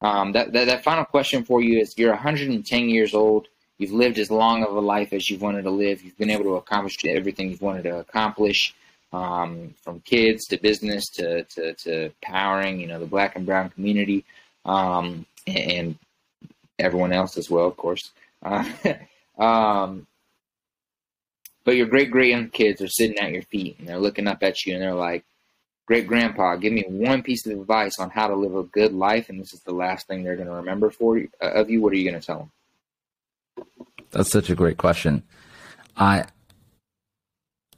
um, 0.00 0.32
that, 0.32 0.52
that 0.52 0.66
that 0.66 0.82
final 0.82 1.04
question 1.04 1.44
for 1.44 1.62
you 1.62 1.80
is: 1.80 1.94
You're 1.96 2.12
110 2.12 2.88
years 2.88 3.14
old. 3.14 3.48
You've 3.78 3.92
lived 3.92 4.18
as 4.18 4.30
long 4.30 4.62
of 4.62 4.74
a 4.74 4.80
life 4.80 5.12
as 5.12 5.28
you've 5.28 5.42
wanted 5.42 5.62
to 5.62 5.70
live. 5.70 6.02
You've 6.02 6.18
been 6.18 6.30
able 6.30 6.44
to 6.44 6.54
accomplish 6.54 6.96
everything 7.04 7.50
you've 7.50 7.62
wanted 7.62 7.84
to 7.84 7.98
accomplish, 7.98 8.74
um, 9.12 9.74
from 9.82 10.00
kids 10.00 10.46
to 10.46 10.56
business 10.56 11.08
to, 11.14 11.44
to, 11.44 11.74
to, 11.74 12.10
powering, 12.22 12.80
you 12.80 12.86
know, 12.86 12.98
the 12.98 13.06
black 13.06 13.36
and 13.36 13.46
brown 13.46 13.70
community, 13.70 14.24
um, 14.64 15.26
and 15.46 15.98
everyone 16.78 17.12
else 17.12 17.36
as 17.36 17.50
well, 17.50 17.66
of 17.66 17.76
course. 17.76 18.10
Uh, 18.42 18.64
um, 19.38 20.06
but 21.64 21.76
your 21.76 21.86
great 21.86 22.12
grandkids 22.12 22.80
are 22.80 22.88
sitting 22.88 23.18
at 23.18 23.32
your 23.32 23.42
feet 23.42 23.76
and 23.78 23.88
they're 23.88 23.98
looking 23.98 24.28
up 24.28 24.42
at 24.42 24.64
you 24.64 24.74
and 24.74 24.82
they're 24.82 24.94
like, 24.94 25.24
Great 25.86 26.08
grandpa, 26.08 26.56
give 26.56 26.72
me 26.72 26.84
one 26.88 27.22
piece 27.22 27.46
of 27.46 27.52
advice 27.52 28.00
on 28.00 28.10
how 28.10 28.26
to 28.26 28.34
live 28.34 28.56
a 28.56 28.64
good 28.64 28.92
life, 28.92 29.28
and 29.28 29.40
this 29.40 29.54
is 29.54 29.60
the 29.60 29.72
last 29.72 30.08
thing 30.08 30.24
they're 30.24 30.34
going 30.34 30.48
to 30.48 30.54
remember 30.54 30.90
for 30.90 31.16
you, 31.16 31.28
uh, 31.40 31.52
of 31.52 31.70
you. 31.70 31.80
What 31.80 31.92
are 31.92 31.96
you 31.96 32.10
going 32.10 32.20
to 32.20 32.26
tell 32.26 32.38
them? 32.38 32.50
That's 34.16 34.30
such 34.30 34.48
a 34.48 34.54
great 34.54 34.78
question. 34.78 35.22
I 35.96 36.24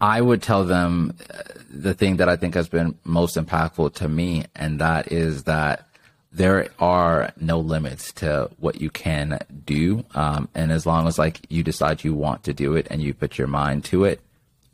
I 0.00 0.20
would 0.20 0.40
tell 0.40 0.64
them 0.64 1.16
uh, 1.28 1.42
the 1.68 1.94
thing 1.94 2.18
that 2.18 2.28
I 2.28 2.36
think 2.36 2.54
has 2.54 2.68
been 2.68 2.96
most 3.02 3.36
impactful 3.36 3.94
to 3.94 4.08
me, 4.08 4.44
and 4.54 4.80
that 4.80 5.10
is 5.10 5.44
that 5.44 5.88
there 6.30 6.68
are 6.78 7.32
no 7.40 7.58
limits 7.58 8.12
to 8.12 8.50
what 8.58 8.80
you 8.80 8.90
can 8.90 9.40
do. 9.66 10.04
Um, 10.14 10.48
and 10.54 10.70
as 10.70 10.86
long 10.86 11.08
as 11.08 11.18
like 11.18 11.40
you 11.48 11.64
decide 11.64 12.04
you 12.04 12.14
want 12.14 12.44
to 12.44 12.52
do 12.52 12.76
it 12.76 12.86
and 12.90 13.02
you 13.02 13.14
put 13.14 13.38
your 13.38 13.48
mind 13.48 13.84
to 13.86 14.04
it, 14.04 14.20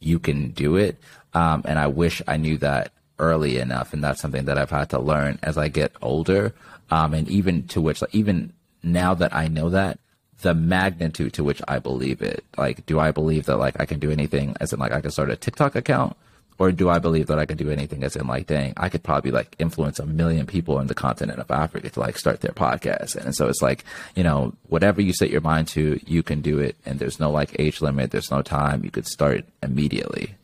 you 0.01 0.19
can 0.19 0.51
do 0.51 0.77
it. 0.77 0.99
Um, 1.33 1.63
and 1.65 1.79
I 1.79 1.87
wish 1.87 2.21
I 2.27 2.37
knew 2.37 2.59
that 2.59 2.93
early 3.19 3.59
enough. 3.59 3.95
And 3.95 4.05
that's 4.05 4.21
something 4.21 4.45
that 4.45 4.59
I've 4.59 4.71
had 4.71 4.91
to 4.91 4.99
learn 4.99 5.39
as 5.43 5.57
I 5.57 5.69
get 5.69 5.93
older. 6.03 6.53
Um, 6.91 7.15
and 7.15 7.29
even 7.29 7.67
to 7.69 7.81
which, 7.81 8.03
like, 8.03 8.15
even 8.15 8.53
now 8.83 9.15
that 9.15 9.35
I 9.35 9.49
know 9.49 9.71
that, 9.71 9.99
the 10.45 10.55
magnitude 10.55 11.33
to 11.33 11.43
which 11.43 11.61
I 11.67 11.79
believe 11.79 12.23
it. 12.23 12.45
Like, 12.57 12.87
do 12.87 13.01
I 13.01 13.11
believe 13.11 13.47
that 13.47 13.57
like 13.57 13.81
I 13.81 13.87
can 13.87 13.99
do 13.99 14.11
anything 14.11 14.57
as 14.61 14.73
in 14.73 14.79
like 14.79 14.93
I 14.93 15.01
can 15.01 15.11
start 15.11 15.31
a 15.31 15.37
TikTok 15.37 15.75
account? 15.75 16.17
or 16.59 16.71
do 16.71 16.89
I 16.89 16.99
believe 16.99 17.27
that 17.27 17.39
I 17.39 17.47
can 17.47 17.57
do 17.57 17.71
anything 17.71 18.05
as 18.05 18.15
in 18.15 18.27
like, 18.27 18.47
dang, 18.47 18.75
I 18.77 18.89
could 18.89 19.03
probably 19.03 19.33
like 19.33 19.57
influence 19.59 19.99
a 19.99 20.07
million 20.07 20.47
people 20.47 20.79
in 20.79 20.87
the 20.87 20.95
continent 20.95 21.41
of 21.41 21.51
Africa 21.51 21.91
to 21.91 22.01
like 22.01 22.17
start 22.17 22.43
their 22.43 22.53
podcast. 22.53 23.17
And 23.17 23.35
so 23.35 23.49
it's 23.49 23.61
like, 23.61 23.85
you 24.15 24.23
know, 24.23 24.55
whatever 24.69 25.01
you 25.01 25.13
set 25.13 25.31
your 25.31 25.41
mind 25.41 25.69
to, 25.69 26.01
you 26.07 26.23
can 26.23 26.43
do 26.43 26.61
it. 26.61 26.77
And 26.87 26.99
there's 26.99 27.19
no 27.19 27.31
like 27.31 27.57
age 27.59 27.81
limit. 27.81 28.13
There's 28.13 28.31
no 28.31 28.43
time. 28.43 28.85
You 28.85 28.91
could 28.91 29.07
start 29.07 29.45
immediately. 29.63 30.37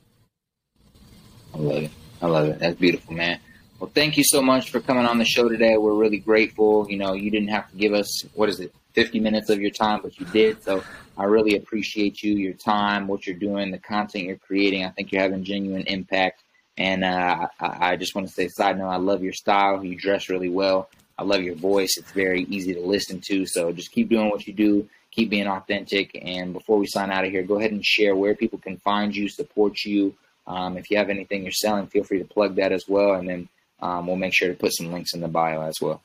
I 1.54 1.58
love 1.58 1.82
it. 1.84 1.90
I 2.22 2.26
love 2.26 2.48
it. 2.48 2.58
That's 2.58 2.78
beautiful, 2.78 3.14
man. 3.14 3.38
Well, 3.80 3.90
thank 3.94 4.18
you 4.18 4.24
so 4.24 4.42
much 4.42 4.70
for 4.70 4.78
coming 4.78 5.06
on 5.06 5.16
the 5.16 5.24
show 5.24 5.48
today. 5.48 5.78
We're 5.78 5.94
really 5.94 6.18
grateful. 6.18 6.86
You 6.90 6.98
know, 6.98 7.14
you 7.14 7.30
didn't 7.30 7.48
have 7.48 7.70
to 7.70 7.76
give 7.78 7.94
us, 7.94 8.26
what 8.34 8.50
is 8.50 8.60
it, 8.60 8.74
50 8.92 9.20
minutes 9.20 9.48
of 9.48 9.58
your 9.58 9.70
time, 9.70 10.00
but 10.02 10.20
you 10.20 10.26
did. 10.26 10.62
So 10.62 10.84
I 11.16 11.24
really 11.24 11.56
appreciate 11.56 12.22
you, 12.22 12.34
your 12.34 12.52
time, 12.52 13.08
what 13.08 13.26
you're 13.26 13.38
doing, 13.38 13.70
the 13.70 13.78
content 13.78 14.26
you're 14.26 14.36
creating. 14.36 14.84
I 14.84 14.90
think 14.90 15.10
you're 15.10 15.22
having 15.22 15.44
genuine 15.44 15.84
impact. 15.86 16.42
And 16.76 17.02
uh, 17.02 17.48
I, 17.58 17.92
I, 17.92 17.96
just 17.96 18.14
want 18.14 18.28
to 18.28 18.34
say, 18.34 18.48
side 18.48 18.76
note, 18.76 18.90
I 18.90 18.96
love 18.96 19.22
your 19.22 19.32
style. 19.32 19.82
You 19.82 19.96
dress 19.96 20.28
really 20.28 20.50
well. 20.50 20.90
I 21.16 21.22
love 21.22 21.40
your 21.40 21.54
voice. 21.54 21.96
It's 21.96 22.12
very 22.12 22.42
easy 22.50 22.74
to 22.74 22.80
listen 22.80 23.22
to. 23.28 23.46
So 23.46 23.72
just 23.72 23.92
keep 23.92 24.10
doing 24.10 24.28
what 24.28 24.46
you 24.46 24.52
do. 24.52 24.86
Keep 25.10 25.30
being 25.30 25.48
authentic. 25.48 26.10
And 26.20 26.52
before 26.52 26.76
we 26.76 26.86
sign 26.86 27.10
out 27.10 27.24
of 27.24 27.30
here, 27.30 27.44
go 27.44 27.58
ahead 27.58 27.72
and 27.72 27.82
share 27.82 28.14
where 28.14 28.34
people 28.34 28.58
can 28.58 28.76
find 28.76 29.16
you, 29.16 29.30
support 29.30 29.82
you. 29.86 30.14
Um, 30.46 30.76
if 30.76 30.90
you 30.90 30.98
have 30.98 31.08
anything 31.08 31.44
you're 31.44 31.52
selling, 31.52 31.86
feel 31.86 32.04
free 32.04 32.18
to 32.18 32.26
plug 32.26 32.56
that 32.56 32.72
as 32.72 32.84
well. 32.86 33.14
And 33.14 33.26
then 33.26 33.48
um, 33.82 34.06
we'll 34.06 34.16
make 34.16 34.34
sure 34.34 34.48
to 34.48 34.54
put 34.54 34.72
some 34.72 34.92
links 34.92 35.14
in 35.14 35.20
the 35.20 35.28
bio 35.28 35.62
as 35.62 35.80
well. 35.80 36.02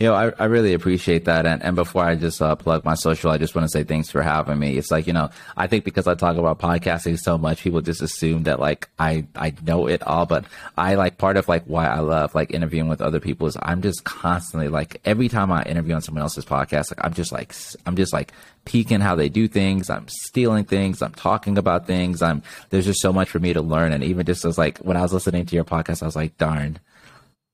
You 0.00 0.06
know, 0.06 0.14
I, 0.14 0.32
I 0.38 0.44
really 0.44 0.74
appreciate 0.74 1.24
that. 1.24 1.44
And, 1.44 1.60
and 1.60 1.74
before 1.74 2.04
I 2.04 2.14
just 2.14 2.40
uh, 2.40 2.54
plug 2.54 2.84
my 2.84 2.94
social, 2.94 3.32
I 3.32 3.38
just 3.38 3.56
want 3.56 3.64
to 3.64 3.68
say 3.68 3.82
thanks 3.82 4.12
for 4.12 4.22
having 4.22 4.56
me. 4.56 4.78
It's 4.78 4.92
like, 4.92 5.08
you 5.08 5.12
know, 5.12 5.28
I 5.56 5.66
think 5.66 5.84
because 5.84 6.06
I 6.06 6.14
talk 6.14 6.36
about 6.36 6.60
podcasting 6.60 7.18
so 7.18 7.36
much, 7.36 7.64
people 7.64 7.80
just 7.80 8.00
assume 8.00 8.44
that 8.44 8.60
like 8.60 8.88
I, 9.00 9.26
I 9.34 9.54
know 9.66 9.88
it 9.88 10.04
all, 10.04 10.24
but 10.24 10.44
I 10.76 10.94
like 10.94 11.18
part 11.18 11.36
of 11.36 11.48
like 11.48 11.64
why 11.64 11.88
I 11.88 11.98
love 11.98 12.32
like 12.32 12.52
interviewing 12.52 12.88
with 12.88 13.00
other 13.00 13.18
people 13.18 13.48
is 13.48 13.56
I'm 13.60 13.82
just 13.82 14.04
constantly 14.04 14.68
like 14.68 15.00
every 15.04 15.28
time 15.28 15.50
I 15.50 15.64
interview 15.64 15.96
on 15.96 16.02
someone 16.02 16.22
else's 16.22 16.44
podcast, 16.44 16.92
like 16.92 17.04
I'm 17.04 17.12
just 17.12 17.32
like, 17.32 17.52
I'm 17.84 17.96
just 17.96 18.12
like 18.12 18.32
peeking 18.66 19.00
how 19.00 19.16
they 19.16 19.28
do 19.28 19.48
things. 19.48 19.90
I'm 19.90 20.06
stealing 20.06 20.62
things. 20.62 21.02
I'm 21.02 21.14
talking 21.14 21.58
about 21.58 21.88
things. 21.88 22.22
I'm, 22.22 22.44
there's 22.70 22.86
just 22.86 23.00
so 23.00 23.12
much 23.12 23.30
for 23.30 23.40
me 23.40 23.52
to 23.52 23.62
learn. 23.62 23.90
And 23.90 24.04
even 24.04 24.24
just 24.24 24.44
as 24.44 24.58
like 24.58 24.78
when 24.78 24.96
I 24.96 25.02
was 25.02 25.12
listening 25.12 25.46
to 25.46 25.56
your 25.56 25.64
podcast, 25.64 26.04
I 26.04 26.06
was 26.06 26.14
like, 26.14 26.38
darn, 26.38 26.78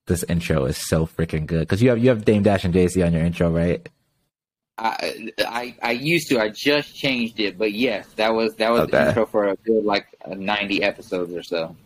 this 0.06 0.24
intro 0.24 0.64
is 0.66 0.76
so 0.76 1.06
freaking 1.06 1.46
good 1.46 1.60
because 1.60 1.82
you 1.82 1.88
have 1.90 1.98
you 1.98 2.08
have 2.10 2.24
Dame 2.24 2.42
Dash 2.42 2.64
and 2.64 2.74
Jay-Z 2.74 3.00
on 3.02 3.12
your 3.12 3.22
intro, 3.22 3.50
right? 3.50 3.88
I, 4.76 5.30
I 5.38 5.74
I 5.82 5.90
used 5.92 6.28
to. 6.30 6.40
I 6.40 6.48
just 6.48 6.94
changed 6.96 7.38
it, 7.38 7.56
but 7.56 7.72
yes, 7.72 8.06
that 8.16 8.34
was 8.34 8.56
that 8.56 8.70
was 8.70 8.82
okay. 8.82 8.90
the 8.90 9.08
intro 9.08 9.26
for 9.26 9.46
a 9.46 9.56
good 9.56 9.84
like 9.84 10.06
ninety 10.26 10.82
episodes 10.82 11.32
or 11.32 11.42
so. 11.42 11.76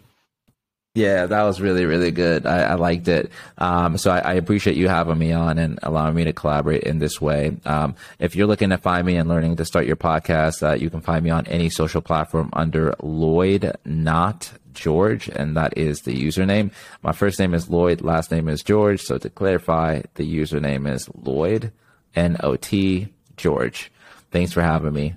Yeah, 0.98 1.26
that 1.26 1.44
was 1.44 1.60
really 1.60 1.86
really 1.86 2.10
good. 2.10 2.44
I, 2.44 2.62
I 2.62 2.74
liked 2.74 3.06
it. 3.06 3.30
Um, 3.56 3.96
so 3.98 4.10
I, 4.10 4.18
I, 4.18 4.32
appreciate 4.34 4.76
you 4.76 4.88
having 4.88 5.16
me 5.16 5.32
on 5.32 5.56
and 5.56 5.78
allowing 5.84 6.16
me 6.16 6.24
to 6.24 6.32
collaborate 6.32 6.82
in 6.82 6.98
this 6.98 7.20
way. 7.20 7.56
Um, 7.64 7.94
if 8.18 8.34
you're 8.34 8.48
looking 8.48 8.70
to 8.70 8.78
find 8.78 9.06
me 9.06 9.14
and 9.14 9.28
learning 9.28 9.54
to 9.56 9.64
start 9.64 9.86
your 9.86 9.94
podcast, 9.94 10.68
uh, 10.68 10.74
you 10.74 10.90
can 10.90 11.00
find 11.00 11.22
me 11.22 11.30
on 11.30 11.46
any 11.46 11.70
social 11.70 12.00
platform 12.00 12.50
under 12.52 12.96
Lloyd 13.00 13.76
Not 13.84 14.50
George, 14.72 15.28
and 15.28 15.56
that 15.56 15.78
is 15.78 16.00
the 16.00 16.20
username. 16.20 16.72
My 17.00 17.12
first 17.12 17.38
name 17.38 17.54
is 17.54 17.70
Lloyd, 17.70 18.00
last 18.00 18.32
name 18.32 18.48
is 18.48 18.64
George. 18.64 19.00
So 19.00 19.18
to 19.18 19.30
clarify, 19.30 20.02
the 20.14 20.26
username 20.26 20.92
is 20.92 21.08
Lloyd, 21.14 21.70
N 22.16 22.38
O 22.40 22.56
T, 22.56 23.06
George. 23.36 23.92
Thanks 24.32 24.52
for 24.52 24.62
having 24.62 24.94
me. 24.94 25.14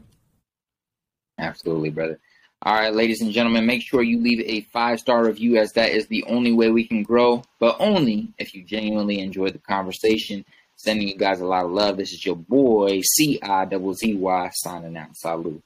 Absolutely, 1.39 1.89
brother. 1.89 2.19
All 2.63 2.75
right, 2.75 2.93
ladies 2.93 3.21
and 3.21 3.31
gentlemen, 3.31 3.65
make 3.65 3.81
sure 3.81 4.03
you 4.03 4.21
leave 4.21 4.39
a 4.41 4.61
five 4.71 4.99
star 4.99 5.25
review 5.25 5.57
as 5.57 5.71
that 5.73 5.89
is 5.89 6.05
the 6.05 6.23
only 6.25 6.51
way 6.51 6.69
we 6.69 6.85
can 6.85 7.01
grow, 7.01 7.43
but 7.59 7.75
only 7.79 8.33
if 8.37 8.53
you 8.53 8.63
genuinely 8.63 9.19
enjoy 9.19 9.49
the 9.49 9.57
conversation. 9.57 10.45
Sending 10.75 11.07
you 11.07 11.17
guys 11.17 11.41
a 11.41 11.45
lot 11.45 11.65
of 11.65 11.71
love. 11.71 11.97
This 11.97 12.11
is 12.11 12.23
your 12.23 12.35
boy, 12.35 13.01
C 13.01 13.39
I 13.41 13.67
Z 13.67 14.13
Y, 14.15 14.49
signing 14.53 14.97
out. 14.97 15.15
Salute. 15.15 15.63